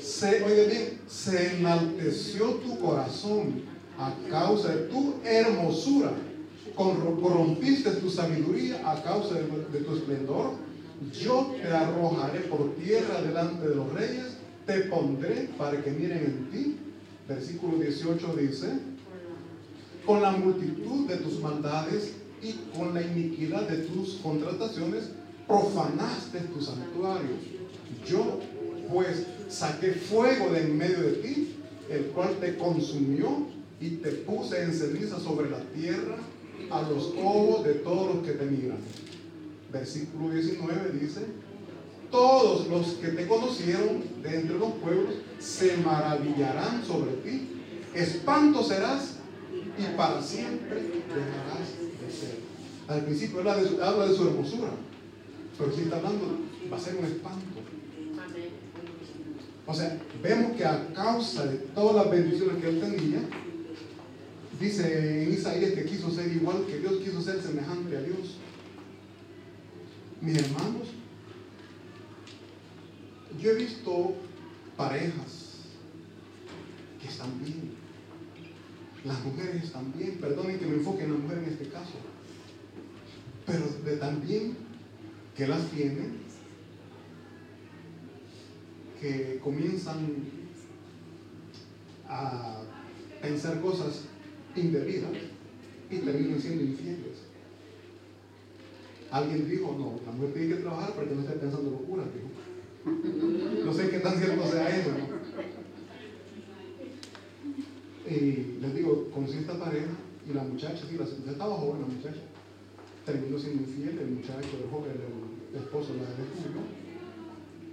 se, 0.00 0.42
oye 0.42 0.66
bien, 0.66 1.00
se 1.06 1.56
enalteció 1.56 2.54
tu 2.54 2.78
corazón 2.80 3.62
a 3.98 4.12
causa 4.28 4.74
de 4.74 4.82
tu 4.88 5.14
hermosura. 5.24 6.12
Corrompiste 6.74 7.90
tu 7.92 8.10
sabiduría 8.10 8.90
a 8.90 9.02
causa 9.02 9.36
de, 9.36 9.44
de 9.44 9.84
tu 9.84 9.96
esplendor. 9.96 10.54
Yo 11.12 11.54
te 11.62 11.68
arrojaré 11.68 12.40
por 12.40 12.74
tierra 12.74 13.22
delante 13.22 13.68
de 13.68 13.74
los 13.76 13.92
reyes, 13.92 14.38
te 14.66 14.80
pondré 14.80 15.50
para 15.56 15.82
que 15.82 15.90
miren 15.92 16.18
en 16.18 16.50
ti. 16.50 16.76
Versículo 17.28 17.78
18 17.78 18.36
dice, 18.36 18.72
con 20.06 20.22
la 20.22 20.30
multitud 20.30 21.06
de 21.08 21.16
tus 21.16 21.40
maldades 21.40 22.12
y 22.42 22.52
con 22.76 22.94
la 22.94 23.02
iniquidad 23.02 23.68
de 23.68 23.78
tus 23.78 24.20
contrataciones, 24.22 25.10
profanaste 25.46 26.40
tu 26.40 26.60
santuario. 26.62 27.30
Yo 28.06 28.40
pues 28.90 29.26
saqué 29.48 29.92
fuego 29.92 30.52
de 30.52 30.60
en 30.62 30.78
medio 30.78 31.00
de 31.00 31.12
ti, 31.14 31.56
el 31.90 32.06
cual 32.06 32.36
te 32.40 32.56
consumió 32.56 33.46
y 33.80 33.90
te 33.96 34.10
puse 34.12 34.62
en 34.62 34.72
ceniza 34.72 35.18
sobre 35.18 35.50
la 35.50 35.60
tierra 35.74 36.16
a 36.70 36.82
los 36.82 37.12
ojos 37.22 37.64
de 37.64 37.74
todos 37.74 38.14
los 38.14 38.24
que 38.24 38.32
te 38.32 38.44
miran. 38.44 38.78
Versículo 39.72 40.30
19 40.30 40.98
dice, 41.00 41.20
todos 42.10 42.68
los 42.68 42.86
que 42.94 43.08
te 43.08 43.26
conocieron 43.26 44.04
de 44.22 44.36
entre 44.36 44.58
los 44.58 44.72
pueblos 44.74 45.16
se 45.40 45.76
maravillarán 45.78 46.84
sobre 46.84 47.12
ti, 47.24 47.48
espanto 47.94 48.62
serás 48.62 49.15
y 49.78 49.96
para 49.96 50.22
siempre 50.22 50.76
dejarás 50.76 51.68
de 52.00 52.12
ser. 52.12 52.38
Al 52.88 53.04
principio 53.04 53.40
habla 53.40 53.56
de 53.56 53.68
su, 53.68 53.82
habla 53.82 54.06
de 54.06 54.16
su 54.16 54.28
hermosura, 54.28 54.70
pero 55.58 55.72
si 55.72 55.82
está 55.82 55.96
hablando, 55.96 56.38
va 56.72 56.76
a 56.76 56.80
ser 56.80 56.96
un 56.96 57.04
espanto. 57.04 57.46
O 59.66 59.74
sea, 59.74 59.98
vemos 60.22 60.56
que 60.56 60.64
a 60.64 60.92
causa 60.94 61.46
de 61.46 61.56
todas 61.74 61.96
las 61.96 62.10
bendiciones 62.10 62.62
que 62.62 62.68
él 62.68 62.80
tenía, 62.80 63.20
dice 64.60 65.24
en 65.24 65.32
Isaías 65.32 65.72
que 65.72 65.84
quiso 65.84 66.10
ser 66.10 66.30
igual 66.32 66.64
que 66.66 66.78
Dios, 66.78 66.94
quiso 67.02 67.20
ser 67.20 67.42
semejante 67.42 67.96
a 67.96 68.02
Dios. 68.02 68.36
Mis 70.20 70.38
hermanos, 70.38 70.88
yo 73.40 73.50
he 73.50 73.54
visto 73.56 74.14
parejas 74.76 75.56
que 77.00 77.08
están 77.08 77.38
bien. 77.42 77.85
Las 79.06 79.24
mujeres 79.24 79.72
bien. 79.96 80.18
Perdonen 80.20 80.58
que 80.58 80.66
me 80.66 80.74
enfoque 80.76 81.04
en 81.04 81.12
la 81.12 81.18
mujer 81.18 81.38
en 81.38 81.44
este 81.44 81.68
caso. 81.68 81.92
Pero 83.46 83.64
de 83.84 83.96
tan 83.98 84.26
bien 84.26 84.56
que 85.36 85.46
las 85.46 85.70
tienen, 85.70 86.26
que 89.00 89.38
comienzan 89.42 90.06
a 92.08 92.62
pensar 93.22 93.60
cosas 93.60 94.06
indebidas 94.56 95.10
y 95.90 95.98
terminan 95.98 96.40
siendo 96.40 96.64
infieles. 96.64 97.18
Alguien 99.12 99.48
dijo, 99.48 99.76
no, 99.78 100.00
la 100.04 100.12
mujer 100.12 100.34
tiene 100.34 100.56
que 100.56 100.62
trabajar 100.62 100.94
para 100.94 101.08
que 101.08 101.14
no 101.14 101.20
esté 101.20 101.34
pensando 101.34 101.70
locura, 101.70 102.02
No 103.64 103.72
sé 103.72 103.88
qué 103.88 104.00
tan 104.00 104.18
cierto 104.18 104.46
sea 104.48 104.76
eso, 104.76 104.90
Y 108.08 108.58
les 108.60 108.74
digo, 108.74 109.10
conocí 109.12 109.38
esta 109.38 109.58
pareja 109.58 109.90
y 110.28 110.32
la 110.32 110.44
muchacha, 110.44 110.86
sí, 110.88 110.96
la, 110.96 111.04
ya 111.04 111.32
estaba 111.32 111.56
joven 111.56 111.82
la 111.82 111.86
muchacha, 111.88 112.20
terminó 113.04 113.38
siendo 113.38 113.62
infiel, 113.62 113.98
el 113.98 114.10
muchacho, 114.10 114.48
el 114.62 114.70
joven, 114.70 114.92
el, 114.92 115.56
esposo 115.56 115.94
la 115.94 116.02
descubrió 116.02 116.86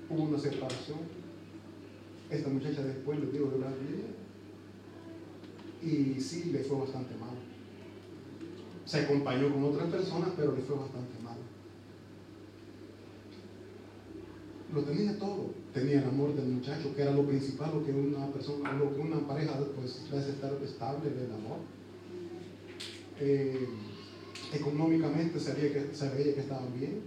hubo 0.09 0.23
una 0.23 0.39
separación. 0.39 0.99
Esta 2.29 2.49
muchacha 2.49 2.84
después 2.84 3.19
le 3.19 3.31
dio 3.31 3.51
la 3.59 3.67
vida 3.67 4.07
y 5.81 6.19
sí 6.19 6.51
le 6.51 6.59
fue 6.59 6.79
bastante 6.79 7.15
mal. 7.15 7.36
Se 8.86 9.01
acompañó 9.01 9.51
con 9.51 9.63
otras 9.63 9.89
personas, 9.89 10.29
pero 10.36 10.55
le 10.55 10.61
fue 10.61 10.77
bastante 10.77 11.21
mal. 11.22 11.22
Lo 14.74 14.82
tenía 14.84 15.17
todo. 15.17 15.51
Tenía 15.74 15.99
el 15.99 16.05
amor 16.05 16.36
del 16.36 16.47
muchacho, 16.47 16.95
que 16.95 17.01
era 17.01 17.11
lo 17.11 17.26
principal, 17.26 17.71
lo 17.74 17.86
que 17.86 17.91
una 17.91 18.28
persona, 18.28 18.74
lo 18.74 18.95
que 18.95 19.01
una 19.01 19.28
pareja 19.28 19.59
pues 19.76 20.03
debe 20.09 20.32
estar 20.32 20.53
estable 20.63 21.09
del 21.09 21.32
amor. 21.32 21.59
Eh, 23.19 23.67
económicamente 24.53 25.39
se 25.39 25.53
veía, 25.53 25.74
que, 25.74 25.95
se 25.95 26.11
que 26.11 26.39
estaban 26.39 26.74
bien, 26.80 27.01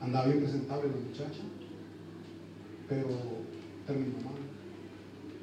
andaba 0.00 0.26
bien 0.26 0.40
presentable 0.40 0.88
la 0.88 1.08
muchacha 1.08 1.42
pero 2.92 3.08
terminó 3.86 4.18
mal 4.20 4.36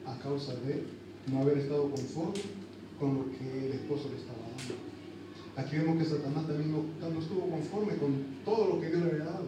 a 0.05 0.19
causa 0.21 0.53
de 0.55 0.83
no 1.31 1.41
haber 1.41 1.57
estado 1.57 1.89
conforme 1.89 2.41
con 2.99 3.15
lo 3.15 3.25
que 3.31 3.67
el 3.67 3.73
esposo 3.73 4.09
le 4.09 4.17
estaba 4.17 4.39
dando. 4.39 4.75
Aquí 5.55 5.77
vemos 5.77 5.97
que 5.97 6.09
Satanás 6.09 6.47
también 6.47 6.71
no, 6.71 7.19
estuvo 7.19 7.49
conforme 7.49 7.95
con 7.97 8.11
todo 8.45 8.75
lo 8.75 8.81
que 8.81 8.87
Dios 8.87 9.01
le 9.03 9.11
había 9.11 9.25
dado. 9.25 9.47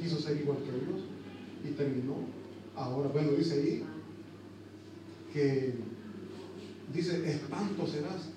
Quiso 0.00 0.18
ser 0.18 0.38
igual 0.38 0.58
que 0.58 0.70
Dios 0.70 1.11
y 1.64 1.72
terminó. 1.72 2.16
Ahora, 2.74 3.08
bueno, 3.08 3.32
dice 3.32 3.54
ahí 3.54 3.84
que 5.32 5.74
dice, 6.92 7.30
espanto 7.30 7.86
serás. 7.86 8.30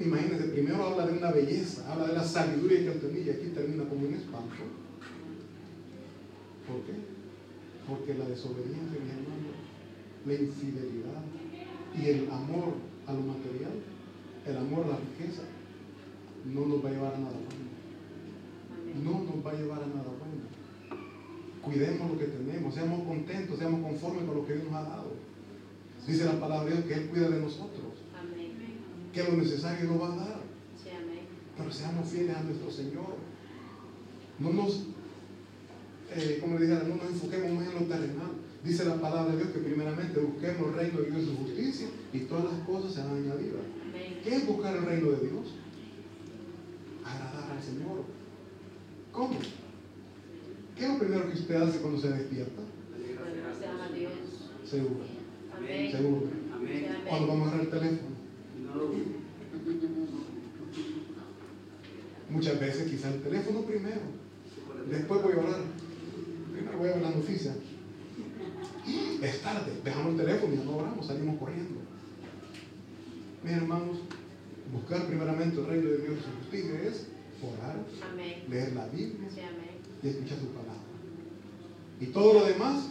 Imagínense, 0.00 0.48
primero 0.48 0.84
habla 0.84 1.06
de 1.06 1.18
una 1.18 1.30
belleza, 1.30 1.92
habla 1.92 2.08
de 2.08 2.14
la 2.14 2.24
sabiduría 2.24 2.92
que 2.92 2.98
tenía 2.98 3.22
y 3.22 3.30
aquí 3.30 3.48
termina 3.54 3.84
como 3.88 4.06
un 4.06 4.14
espanto. 4.14 4.64
¿Por 6.66 6.80
qué? 6.82 6.94
Porque 7.88 8.14
la 8.14 8.28
desobediencia, 8.28 8.98
mi 8.98 9.10
hermano, 9.10 9.54
la 10.26 10.34
infidelidad 10.34 11.22
y 11.96 12.08
el 12.08 12.30
amor 12.30 12.74
a 13.06 13.12
lo 13.12 13.20
material, 13.20 13.72
el 14.46 14.56
amor 14.56 14.86
a 14.86 14.88
la 14.88 14.96
riqueza, 14.96 15.42
no 16.44 16.66
nos 16.66 16.84
va 16.84 16.88
a 16.88 16.92
llevar 16.92 17.14
a 17.14 17.18
nada 17.18 17.32
bueno. 17.32 17.74
No 19.04 19.24
nos 19.24 19.46
va 19.46 19.50
a 19.50 19.54
llevar 19.54 19.82
a 19.82 19.86
nada 19.86 20.10
bueno. 20.18 20.23
Cuidemos 21.64 22.10
lo 22.10 22.18
que 22.18 22.26
tenemos, 22.26 22.74
seamos 22.74 23.06
contentos, 23.06 23.58
seamos 23.58 23.80
conformes 23.80 24.24
con 24.24 24.36
lo 24.36 24.46
que 24.46 24.54
Dios 24.54 24.64
nos 24.66 24.74
ha 24.74 24.82
dado. 24.82 25.12
Dice 26.06 26.24
la 26.24 26.38
palabra 26.38 26.64
de 26.64 26.72
Dios 26.72 26.84
que 26.86 26.94
Él 26.94 27.08
cuida 27.08 27.28
de 27.30 27.40
nosotros. 27.40 27.92
Que 29.12 29.22
lo 29.22 29.36
necesario 29.36 29.90
nos 29.90 30.02
va 30.02 30.12
a 30.12 30.16
dar. 30.16 30.40
Pero 31.56 31.72
seamos 31.72 32.08
fieles 32.08 32.36
a 32.36 32.42
nuestro 32.42 32.70
Señor. 32.70 33.16
No 34.40 34.52
nos 34.52 34.86
eh, 36.16 36.38
como 36.40 36.58
le 36.58 36.66
dije, 36.66 36.80
no 36.86 36.96
nos 36.96 37.06
enfoquemos 37.06 37.52
más 37.52 37.66
en 37.66 37.74
lo 37.74 37.80
terrenal. 37.80 38.30
Dice 38.62 38.84
la 38.84 39.00
palabra 39.00 39.32
de 39.32 39.38
Dios 39.38 39.50
que 39.50 39.58
primeramente 39.60 40.20
busquemos 40.20 40.68
el 40.68 40.74
reino 40.74 41.00
de 41.00 41.10
Dios 41.10 41.22
y 41.22 41.26
su 41.26 41.36
justicia 41.36 41.88
y 42.12 42.20
todas 42.20 42.44
las 42.44 42.66
cosas 42.66 42.92
se 42.92 43.00
van 43.00 43.16
añadidas. 43.16 43.62
¿Qué 44.22 44.36
es 44.36 44.46
buscar 44.46 44.76
el 44.76 44.84
reino 44.84 45.10
de 45.10 45.28
Dios? 45.28 45.54
Agradar 47.04 47.50
al 47.50 47.62
Señor. 47.62 48.04
¿Cómo? 49.12 49.38
¿Qué 50.76 50.84
es 50.84 50.92
lo 50.92 50.98
primero 50.98 51.26
que 51.28 51.38
usted 51.38 51.54
hace 51.54 51.78
cuando 51.78 52.00
se 52.00 52.08
despierta? 52.10 52.62
Seguro. 54.64 55.04
Seguro. 55.90 56.22
Cuando 57.08 57.28
vamos 57.28 57.46
a 57.46 57.54
agarrar 57.54 57.64
el 57.64 57.70
teléfono. 57.70 58.14
Muchas 62.30 62.60
veces 62.60 62.90
quizá 62.90 63.14
el 63.14 63.22
teléfono 63.22 63.62
primero. 63.62 64.00
Después 64.90 65.22
voy 65.22 65.32
a 65.32 65.38
orar 65.38 65.60
voy 66.76 66.88
a 66.88 66.94
ver 66.94 67.02
la 67.02 67.10
noticia. 67.10 67.54
es 69.22 69.42
tarde, 69.42 69.72
dejamos 69.84 70.12
el 70.12 70.26
teléfono 70.26 70.54
y 70.54 70.56
ya 70.58 70.64
no 70.64 70.76
oramos, 70.76 71.06
salimos 71.06 71.38
corriendo. 71.38 71.80
Mis 73.42 73.52
hermanos, 73.52 73.98
buscar 74.72 75.06
primeramente 75.06 75.60
el 75.60 75.66
reino 75.66 75.90
de 75.90 75.98
Dios 75.98 76.18
y 76.18 76.22
su 76.22 76.36
justicia 76.38 76.82
es 76.82 77.06
orar, 77.42 77.76
leer 78.48 78.72
la 78.72 78.86
Biblia 78.88 79.28
y 80.04 80.08
escuchar 80.08 80.38
su 80.38 80.48
palabra. 80.48 80.74
Y 81.98 82.06
todo 82.06 82.34
lo 82.34 82.44
demás, 82.44 82.90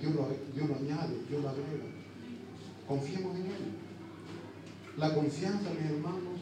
Dios 0.00 0.14
lo, 0.14 0.28
Dios 0.54 0.68
lo 0.68 0.76
añade, 0.76 1.18
Dios 1.28 1.42
lo 1.42 1.48
agrega. 1.48 1.84
Confiemos 2.86 3.36
en 3.36 3.46
Él. 3.46 3.74
La 4.96 5.12
confianza, 5.12 5.70
mis 5.70 5.90
hermanos, 5.90 6.38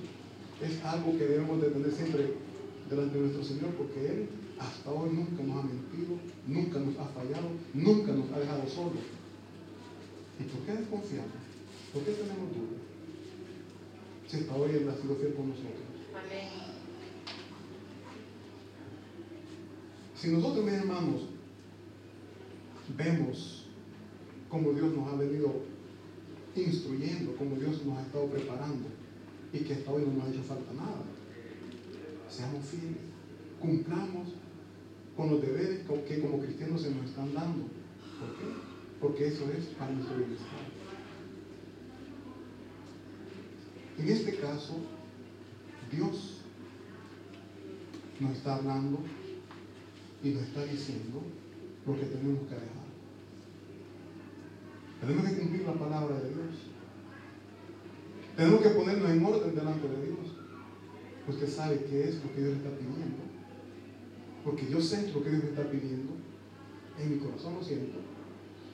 es 0.60 0.84
algo 0.84 1.12
que 1.12 1.24
debemos 1.24 1.62
de 1.62 1.70
tener 1.70 1.90
siempre 1.90 2.34
delante 2.90 3.14
de 3.14 3.20
nuestro 3.20 3.44
Señor, 3.44 3.70
porque 3.70 4.06
Él 4.06 4.28
hasta 4.60 4.90
hoy 4.90 5.10
nunca 5.10 5.42
nos 5.42 5.64
ha 5.64 5.66
mentido, 5.66 6.18
nunca 6.46 6.78
nos 6.78 6.98
ha 6.98 7.06
fallado, 7.06 7.48
nunca 7.72 8.12
nos 8.12 8.30
ha 8.32 8.38
dejado 8.38 8.68
solos. 8.68 9.02
¿Y 10.38 10.44
por 10.44 10.60
qué 10.66 10.72
desconfiamos? 10.72 11.40
¿Por 11.94 12.02
qué 12.04 12.12
tenemos 12.12 12.52
dudas? 12.52 12.82
Si 14.28 14.36
hasta 14.36 14.54
hoy 14.54 14.70
Él 14.72 14.90
ha 14.90 15.00
sido 15.00 15.16
fiel 15.16 15.34
con 15.34 15.48
nosotros. 15.48 15.88
Amén. 16.12 16.71
Si 20.22 20.28
nosotros, 20.28 20.64
mis 20.64 20.74
hermanos, 20.74 21.22
vemos 22.96 23.66
cómo 24.48 24.72
Dios 24.72 24.94
nos 24.94 25.12
ha 25.12 25.16
venido 25.16 25.52
instruyendo, 26.54 27.34
cómo 27.36 27.56
Dios 27.56 27.84
nos 27.84 27.98
ha 27.98 28.02
estado 28.02 28.26
preparando 28.26 28.86
y 29.52 29.58
que 29.58 29.74
hasta 29.74 29.90
hoy 29.90 30.04
no 30.06 30.12
nos 30.12 30.24
ha 30.24 30.30
hecho 30.30 30.44
falta 30.44 30.72
nada, 30.74 31.02
seamos 32.28 32.64
fieles, 32.66 32.98
cumplamos 33.60 34.28
con 35.16 35.28
los 35.28 35.42
deberes 35.42 35.80
que 36.06 36.20
como 36.20 36.38
cristianos 36.38 36.82
se 36.82 36.94
nos 36.94 37.06
están 37.06 37.34
dando. 37.34 37.64
¿Por 38.20 38.36
qué? 38.38 38.44
Porque 39.00 39.26
eso 39.26 39.50
es 39.50 39.64
para 39.74 39.90
nuestro 39.90 40.18
bienestar. 40.18 40.46
En 43.98 44.08
este 44.08 44.36
caso, 44.36 44.76
Dios 45.90 46.42
nos 48.20 48.36
está 48.36 48.54
hablando 48.54 49.00
y 50.22 50.30
nos 50.30 50.42
está 50.44 50.64
diciendo 50.64 51.20
lo 51.86 51.94
que 51.98 52.06
tenemos 52.06 52.46
que 52.48 52.54
dejar. 52.54 52.82
Tenemos 55.00 55.28
que 55.28 55.38
cumplir 55.38 55.62
la 55.62 55.74
palabra 55.74 56.20
de 56.20 56.28
Dios. 56.28 56.70
Tenemos 58.36 58.62
que 58.62 58.68
ponernos 58.70 59.10
en 59.10 59.24
orden 59.24 59.54
delante 59.54 59.88
de 59.88 60.06
Dios. 60.06 60.18
Usted 61.28 61.48
sabe 61.48 61.84
qué 61.90 62.08
es 62.08 62.22
lo 62.22 62.32
que 62.32 62.40
Dios 62.40 62.56
está 62.56 62.70
pidiendo. 62.70 63.18
Porque 64.44 64.70
yo 64.70 64.80
sé 64.80 65.10
lo 65.12 65.22
que 65.22 65.30
Dios 65.30 65.42
me 65.42 65.50
está 65.50 65.68
pidiendo. 65.68 66.12
En 67.00 67.10
mi 67.10 67.18
corazón 67.18 67.54
lo 67.54 67.64
siento. 67.64 67.98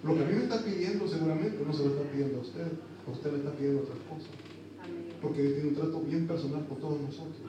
Lo 0.04 0.14
que 0.14 0.22
a 0.22 0.26
mí 0.26 0.34
me 0.34 0.42
está 0.42 0.62
pidiendo 0.62 1.08
seguramente 1.08 1.64
no 1.64 1.72
se 1.72 1.84
lo 1.84 1.90
está 1.90 2.10
pidiendo 2.10 2.38
a 2.38 2.42
usted. 2.42 2.72
A 3.06 3.10
usted 3.10 3.32
le 3.32 3.38
está 3.38 3.52
pidiendo 3.52 3.82
otras 3.82 3.98
cosas. 4.08 4.30
Porque 5.22 5.42
Dios 5.42 5.54
tiene 5.54 5.68
un 5.70 5.74
trato 5.74 6.00
bien 6.02 6.26
personal 6.26 6.66
con 6.68 6.78
todos 6.78 7.00
nosotros. 7.00 7.40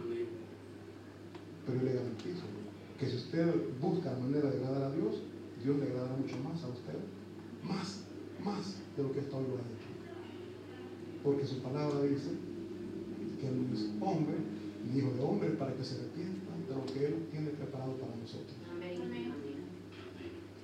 Pero 1.65 1.79
yo 1.79 1.85
le 1.85 1.93
garantizo 1.93 2.58
que 2.99 3.07
si 3.07 3.15
usted 3.15 3.47
busca 3.79 4.11
manera 4.19 4.49
de 4.49 4.57
agradar 4.57 4.91
a 4.91 4.95
Dios, 4.95 5.21
Dios 5.63 5.77
le 5.77 5.83
agradará 5.83 6.15
mucho 6.17 6.35
más 6.43 6.61
a 6.63 6.67
usted. 6.67 6.99
Más, 7.63 8.03
más 8.43 8.75
de 8.97 9.03
lo 9.03 9.11
que 9.13 9.21
hasta 9.21 9.37
hoy 9.37 9.45
lo 9.47 9.55
ha 9.55 9.59
hecho. 9.59 9.87
Porque 11.23 11.45
su 11.45 11.61
palabra 11.61 12.01
dice 12.03 12.31
que 13.39 13.47
Él 13.47 13.67
es 13.73 13.89
hombre, 14.01 14.35
hijo 14.93 15.11
de 15.13 15.21
hombre, 15.21 15.49
para 15.51 15.73
que 15.75 15.83
se 15.83 15.95
arrepienta 15.95 16.51
de 16.67 16.75
lo 16.75 16.85
que 16.85 17.05
Él 17.05 17.27
tiene 17.31 17.49
preparado 17.51 17.93
para 17.93 18.15
nosotros. 18.15 18.55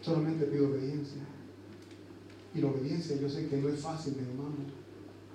Solamente 0.01 0.45
pido 0.45 0.69
obediencia. 0.69 1.21
Y 2.53 2.61
la 2.61 2.67
obediencia 2.67 3.17
yo 3.17 3.29
sé 3.29 3.47
que 3.47 3.57
no 3.57 3.69
es 3.69 3.79
fácil, 3.79 4.15
mi 4.15 4.23
hermano. 4.23 4.55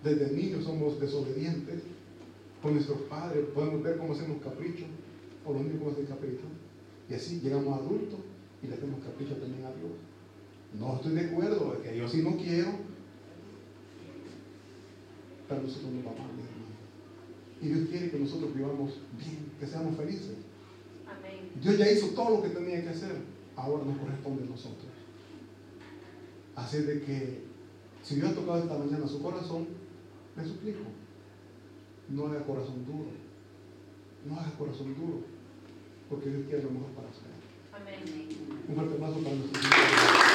Desde 0.04 0.32
niños 0.32 0.64
somos 0.64 1.00
desobedientes 1.00 1.82
con 2.62 2.74
nuestros 2.74 3.00
padres. 3.02 3.46
Podemos 3.54 3.82
ver 3.82 3.98
cómo 3.98 4.12
hacemos 4.12 4.42
capricho, 4.42 4.84
o 5.44 5.52
los 5.52 5.62
niños 5.62 5.78
cómo 5.78 5.90
hacen 5.92 6.06
capricho. 6.06 6.44
Y 7.10 7.14
así 7.14 7.40
llegamos 7.40 7.76
adultos 7.76 8.20
y 8.62 8.68
le 8.68 8.74
hacemos 8.74 9.04
capricho 9.04 9.34
también 9.34 9.64
a 9.64 9.72
Dios. 9.72 9.90
No 10.78 10.94
estoy 10.94 11.12
de 11.14 11.20
acuerdo, 11.22 11.74
es 11.74 11.80
que 11.80 11.98
yo 11.98 12.08
sí 12.08 12.22
no 12.22 12.36
quiero. 12.36 12.70
Pero 15.48 15.62
nosotros 15.62 15.90
no 15.90 16.02
vamos, 16.04 16.32
mi 16.36 16.42
hermano. 16.42 16.70
Y 17.60 17.66
Dios 17.66 17.88
quiere 17.88 18.10
que 18.12 18.18
nosotros 18.20 18.54
vivamos 18.54 19.00
bien, 19.18 19.52
que 19.58 19.66
seamos 19.66 19.96
felices. 19.96 20.36
Dios 21.60 21.78
ya 21.78 21.90
hizo 21.90 22.08
todo 22.10 22.36
lo 22.36 22.42
que 22.42 22.50
tenía 22.50 22.82
que 22.82 22.90
hacer. 22.90 23.16
Ahora 23.56 23.84
nos 23.84 23.98
corresponde 23.98 24.44
a 24.44 24.46
nosotros. 24.46 24.86
Así 26.54 26.78
de 26.78 27.02
que, 27.02 27.42
si 28.04 28.14
Dios 28.14 28.30
ha 28.30 28.34
tocado 28.34 28.58
esta 28.58 28.78
mañana 28.78 29.08
su 29.08 29.20
corazón, 29.20 29.66
le 30.36 30.44
suplico, 30.44 30.80
no 32.08 32.26
haga 32.28 32.46
corazón 32.46 32.86
duro. 32.86 33.10
No 34.26 34.38
haga 34.38 34.52
corazón 34.56 34.94
duro. 34.94 35.39
Porque 36.10 36.28
Dios 36.28 36.42
quiere 36.48 36.64
lo 36.64 36.70
mejor 36.72 36.90
para 36.90 37.08
usted. 37.08 37.30
Amén. 37.70 38.02
Un 38.66 38.74
fuerte 38.74 38.94
aplauso 38.94 39.20
para 39.22 39.36
nuestro 39.36 39.62
Señor. 39.62 40.30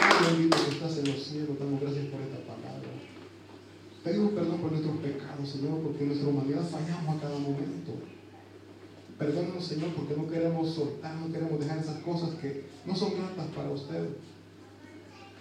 Padre 0.00 0.32
bendito 0.32 0.56
que 0.56 0.70
estás 0.72 0.96
en 0.96 1.06
los 1.12 1.22
cielos, 1.22 1.58
damos 1.58 1.80
gracias 1.80 2.06
por 2.06 2.20
esta 2.22 2.40
palabra. 2.40 2.88
Pedimos 4.02 4.32
perdón 4.32 4.60
por 4.60 4.72
nuestros 4.72 4.96
pecados, 4.96 5.48
Señor, 5.48 5.82
porque 5.82 6.02
en 6.04 6.08
nuestra 6.08 6.28
humanidad 6.28 6.64
fallamos 6.64 7.16
a 7.16 7.20
cada 7.20 7.38
momento. 7.38 7.92
Perdónanos, 9.18 9.66
Señor, 9.66 9.90
porque 9.94 10.16
no 10.16 10.26
queremos 10.28 10.74
soltar, 10.74 11.16
no 11.16 11.30
queremos 11.30 11.60
dejar 11.60 11.78
esas 11.78 11.98
cosas 12.02 12.30
que 12.40 12.64
no 12.86 12.96
son 12.96 13.12
gratas 13.12 13.46
para 13.54 13.70
usted. 13.70 14.08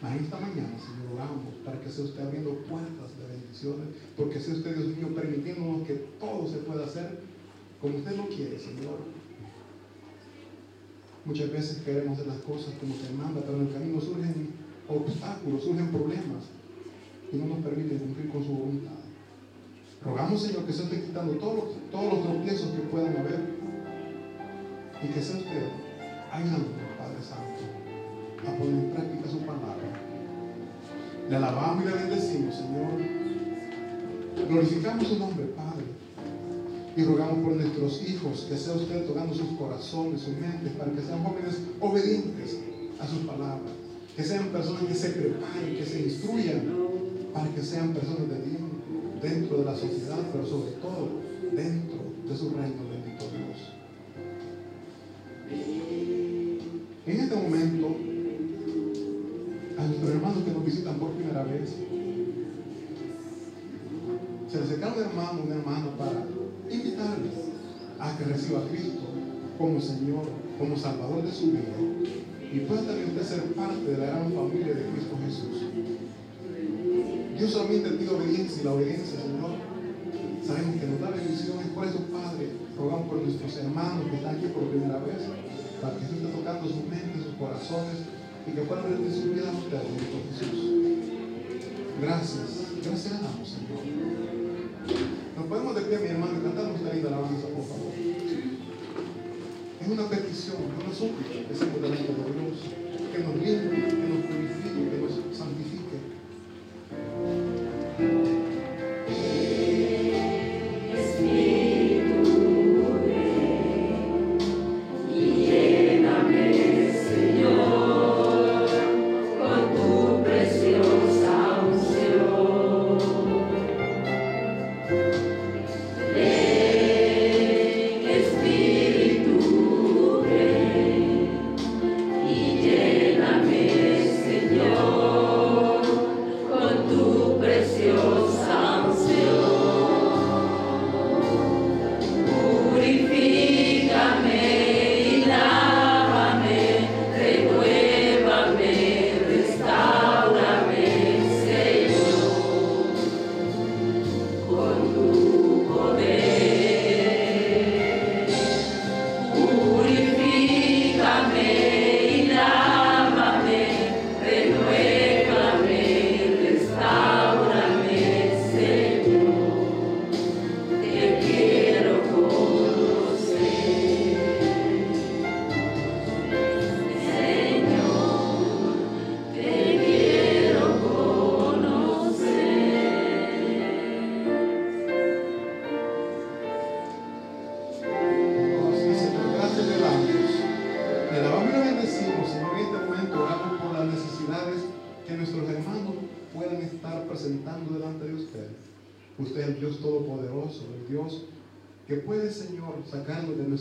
Mas 0.01 0.21
esta 0.21 0.39
mañana, 0.39 0.77
Señor, 0.77 1.13
oramos 1.13 1.55
para 1.63 1.79
que 1.79 1.89
sea 1.89 2.03
usted 2.03 2.21
abriendo 2.21 2.51
puertas 2.67 3.17
de 3.17 3.27
bendiciones, 3.27 3.87
porque 4.17 4.39
sea 4.39 4.55
usted, 4.55 4.75
Dios 4.75 4.97
mío, 4.97 5.15
permitiéndonos 5.15 5.87
que 5.87 5.93
se 6.47 6.57
pueda 6.57 6.85
hacer 6.85 7.19
como 7.81 7.97
usted 7.97 8.17
lo 8.17 8.27
quiere, 8.27 8.57
Señor. 8.57 8.99
Muchas 11.25 11.51
veces 11.51 11.81
queremos 11.83 12.19
hacer 12.19 12.27
las 12.27 12.41
cosas 12.41 12.73
como 12.79 12.95
se 12.95 13.11
manda, 13.13 13.41
pero 13.41 13.57
en 13.57 13.67
el 13.67 13.73
camino 13.73 13.99
surgen 13.99 14.49
obstáculos, 14.87 15.63
surgen 15.63 15.89
problemas 15.89 16.45
y 17.31 17.35
no 17.37 17.47
nos 17.47 17.59
permite 17.59 17.97
cumplir 17.97 18.29
con 18.29 18.43
su 18.43 18.53
voluntad. 18.53 18.91
Rogamos, 20.03 20.41
Señor, 20.41 20.65
que 20.65 20.73
se 20.73 20.83
esté 20.83 21.01
quitando 21.01 21.33
todos 21.33 21.75
todos 21.91 22.13
los 22.13 22.23
tropiezos 22.23 22.69
que 22.71 22.81
puedan 22.89 23.17
haber 23.17 23.39
y 25.03 25.07
que 25.07 25.21
sea 25.21 25.37
usted 25.37 25.67
ayudándonos, 26.31 26.97
Padre 26.97 27.21
Santo, 27.21 28.47
a 28.47 28.57
poner 28.57 28.85
en 28.85 28.91
práctica 28.91 29.29
su 29.29 29.39
palabra. 29.39 29.75
Le 31.29 31.35
alabamos 31.35 31.83
y 31.83 31.87
le 31.87 31.93
bendecimos, 31.93 32.55
Señor. 32.55 32.91
Glorificamos 34.47 35.07
su 35.07 35.17
nombre, 35.17 35.45
Padre. 35.55 35.74
Y 36.95 37.03
rogamos 37.03 37.39
por 37.39 37.53
nuestros 37.55 38.01
hijos, 38.07 38.45
que 38.49 38.57
sea 38.57 38.73
usted 38.73 39.05
tocando 39.05 39.33
sus 39.33 39.57
corazones, 39.57 40.21
sus 40.21 40.37
mentes, 40.37 40.71
para 40.73 40.91
que 40.91 41.01
sean 41.01 41.23
jóvenes 41.23 41.57
obedientes 41.81 42.57
a 42.99 43.07
sus 43.07 43.19
palabras. 43.19 43.71
Que 44.15 44.23
sean 44.23 44.47
personas 44.47 44.83
que 44.83 44.93
se 44.93 45.09
preparen, 45.09 45.75
que 45.75 45.85
se 45.85 46.03
instruyan 46.03 46.85
para 47.33 47.49
que 47.49 47.61
sean 47.61 47.93
personas 47.93 48.29
de 48.29 48.39
bien 48.39 48.65
dentro 49.21 49.57
de 49.57 49.65
la 49.65 49.75
sociedad, 49.75 50.19
pero 50.31 50.45
sobre 50.45 50.71
todo 50.73 51.09
dentro 51.51 51.97
de 52.27 52.37
su 52.37 52.49
reino, 52.51 52.87
bendito 52.89 53.25
Dios. 53.35 53.75
En 57.05 57.19
este 57.19 57.35
momento, 57.35 57.95
a 59.77 59.83
nuestros 59.85 60.09
hermanos 60.09 60.43
que 60.43 60.51
nos 60.51 60.65
visitan 60.65 60.97
por 60.97 61.11
primera 61.11 61.43
vez, 61.43 61.75
se 64.49 64.57
les 64.57 64.65
acerca 64.65 64.93
un 64.93 65.03
hermano, 65.03 65.41
una 65.45 65.55
hermana 65.55 65.97
para 65.97 66.25
invitarles 66.69 67.33
a 67.99 68.17
que 68.17 68.23
reciba 68.25 68.59
a 68.59 68.67
Cristo 68.67 69.01
como 69.57 69.79
Señor, 69.79 70.25
como 70.59 70.77
Salvador 70.77 71.23
de 71.23 71.31
su 71.31 71.47
vida 71.47 71.75
y 72.55 72.59
pueda 72.59 72.83
también 72.83 73.09
usted 73.09 73.23
ser 73.23 73.43
parte 73.53 73.83
de 73.83 73.97
la 73.97 74.05
gran 74.05 74.31
familia 74.31 74.75
de 74.75 74.87
Cristo 74.95 75.19
Jesús. 75.25 75.59
Dios 77.37 77.51
solamente 77.51 77.89
pide 77.91 78.09
obediencia 78.09 78.61
y 78.61 78.63
la 78.63 78.73
obediencia, 78.73 79.19
Señor, 79.19 79.51
sabemos 80.45 80.79
que 80.79 80.87
nos 80.87 81.01
da 81.01 81.09
bendiciones. 81.09 81.67
Por 81.75 81.85
eso, 81.85 81.99
Padre, 82.13 82.47
rogamos 82.77 83.07
por 83.09 83.21
nuestros 83.21 83.57
hermanos 83.57 84.07
que 84.09 84.15
están 84.15 84.35
aquí 84.35 84.47
por 84.55 84.71
primera 84.71 84.99
vez, 84.99 85.27
para 85.81 85.97
que 85.97 86.05
esté 86.05 86.15
tocando 86.31 86.63
sus 86.63 86.87
mentes, 86.87 87.27
sus 87.27 87.35
corazones 87.35 88.07
y 88.47 88.51
que 88.51 88.61
puedan 88.61 88.85
rendir 88.85 89.11
su 89.11 89.33
vida 89.33 89.51
a 89.51 89.57
usted, 89.57 89.81
bendito 89.83 90.17
Jesús. 90.31 90.55
Gracias, 92.01 92.71
gracias 92.85 93.13
a 93.13 93.19
damos, 93.19 93.49
Señor. 93.49 94.34
Nos 95.35 95.47
podemos 95.47 95.75
de 95.75 95.99
mi 95.99 96.07
hermano, 96.07 96.39
y 96.39 96.43
cantamos 96.43 96.81
la 96.81 96.93
linda 96.93 97.09
alabanza, 97.09 97.47
por 97.47 97.65
favor. 97.65 97.91
Es 99.81 99.87
una 99.87 100.09
petición, 100.09 100.57
una 100.81 100.95
súplica 100.95 101.47
que 101.47 101.53
hacemos 101.53 101.81
delante 101.81 102.07
de 102.07 102.15
Dios, 102.15 102.57
que 103.11 103.19
nos 103.19 103.35
limpie, 103.35 103.83
que 103.85 104.07
nos 104.07 104.25
purifique, 104.25 104.89
que 104.89 104.97
nos 105.01 105.37
santifique. 105.37 105.74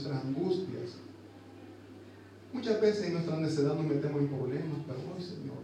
Nuestras 0.04 0.24
angustias. 0.24 1.00
Muchas 2.52 2.80
veces 2.80 3.06
en 3.06 3.12
nuestra 3.14 3.36
necedad 3.36 3.74
nos 3.74 3.86
metemos 3.86 4.20
en 4.20 4.28
problemas, 4.28 4.78
pero 4.86 4.98
hoy, 5.10 5.22
Señor, 5.22 5.58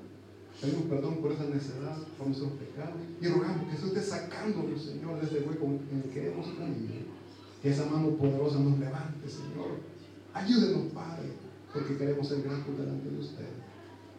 pedimos 0.61 0.85
perdón 0.85 1.17
por 1.19 1.33
esa 1.33 1.45
necedad, 1.45 1.97
por 2.19 2.27
nuestros 2.27 2.53
pecados, 2.53 2.97
y 3.21 3.27
rogamos 3.29 3.69
que 3.69 3.77
esté 3.77 4.01
sacándonos, 4.03 4.83
Señor, 4.83 5.21
de 5.21 5.27
este 5.27 5.49
hueco 5.49 5.67
en 5.67 6.03
el 6.05 6.11
que 6.11 6.33
hemos 6.33 6.47
caído. 6.47 7.21
Que 7.63 7.71
esa 7.71 7.85
mano 7.85 8.17
poderosa 8.17 8.59
nos 8.59 8.79
levante, 8.79 9.29
Señor. 9.29 9.79
Ayúdenos, 10.33 10.93
Padre, 10.93 11.29
porque 11.73 11.97
queremos 11.97 12.27
ser 12.27 12.43
grandes 12.43 12.79
delante 12.79 13.11
de 13.11 13.19
usted. 13.19 13.49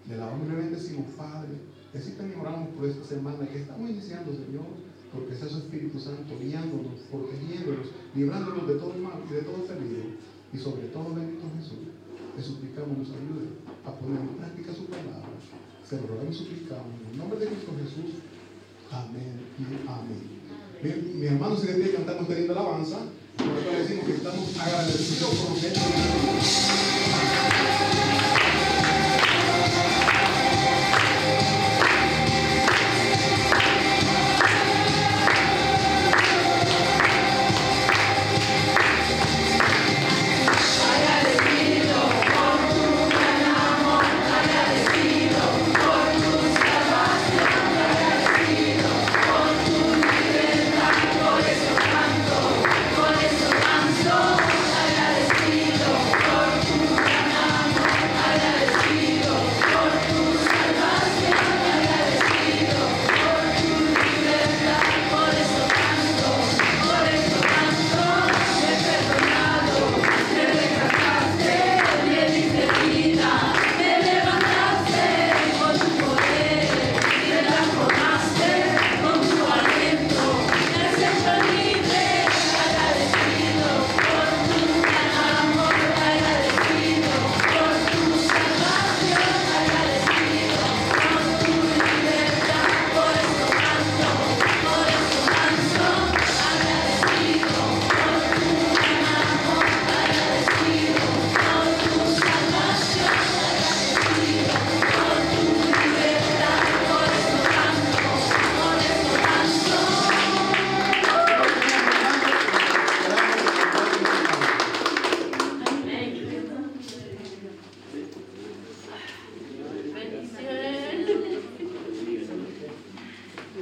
De 0.06 0.18
la 0.18 0.28
honra 0.28 0.54
le 0.54 0.62
bendecimos, 0.62 1.12
Padre. 1.18 1.58
Y 1.94 1.98
así 1.98 2.12
también 2.12 2.40
oramos 2.40 2.70
por 2.70 2.86
esta 2.86 3.04
semana 3.04 3.48
que 3.48 3.62
estamos 3.62 3.90
iniciando, 3.90 4.32
Señor 4.32 4.91
porque 5.14 5.36
sea 5.36 5.50
su 5.50 5.58
Espíritu 5.58 6.00
Santo 6.00 6.40
guiándonos, 6.40 7.02
protegiéndonos, 7.12 7.88
librándonos 8.16 8.68
de 8.68 8.76
todo 8.76 8.94
mal 8.96 9.20
y 9.30 9.34
de 9.34 9.42
todo 9.42 9.68
peligro. 9.68 10.16
Y 10.54 10.58
sobre 10.58 10.88
todo, 10.88 11.14
bendito 11.16 11.48
Jesús, 11.58 11.92
le 12.36 12.44
suplicamos 12.44 12.98
nos 12.98 13.10
ayude 13.10 13.60
a 13.86 13.92
poner 13.92 14.22
en 14.22 14.36
práctica 14.40 14.74
su 14.74 14.86
palabra. 14.86 15.36
Se 15.88 16.00
lo 16.00 16.08
rogamos 16.08 16.36
y 16.36 16.40
suplicamos 16.40 16.96
en 17.00 17.12
el 17.12 17.18
nombre 17.18 17.40
de 17.40 17.48
Cristo 17.48 17.72
Jesús. 17.76 18.24
Amén 18.92 19.40
y 19.60 19.64
amén. 19.88 20.42
Mi, 20.84 21.20
mi 21.20 21.26
hermano, 21.28 21.56
si 21.58 21.68
le 21.68 21.92
cantamos 21.92 22.30
linda 22.30 22.54
alabanza, 22.54 23.00
por 23.38 23.48
eso 23.48 23.72
decimos 23.78 24.06
que 24.06 24.14
estamos 24.14 24.58
agradecidos 24.60 25.30
por 25.36 25.50
lo 25.56 25.62
que 25.62 25.72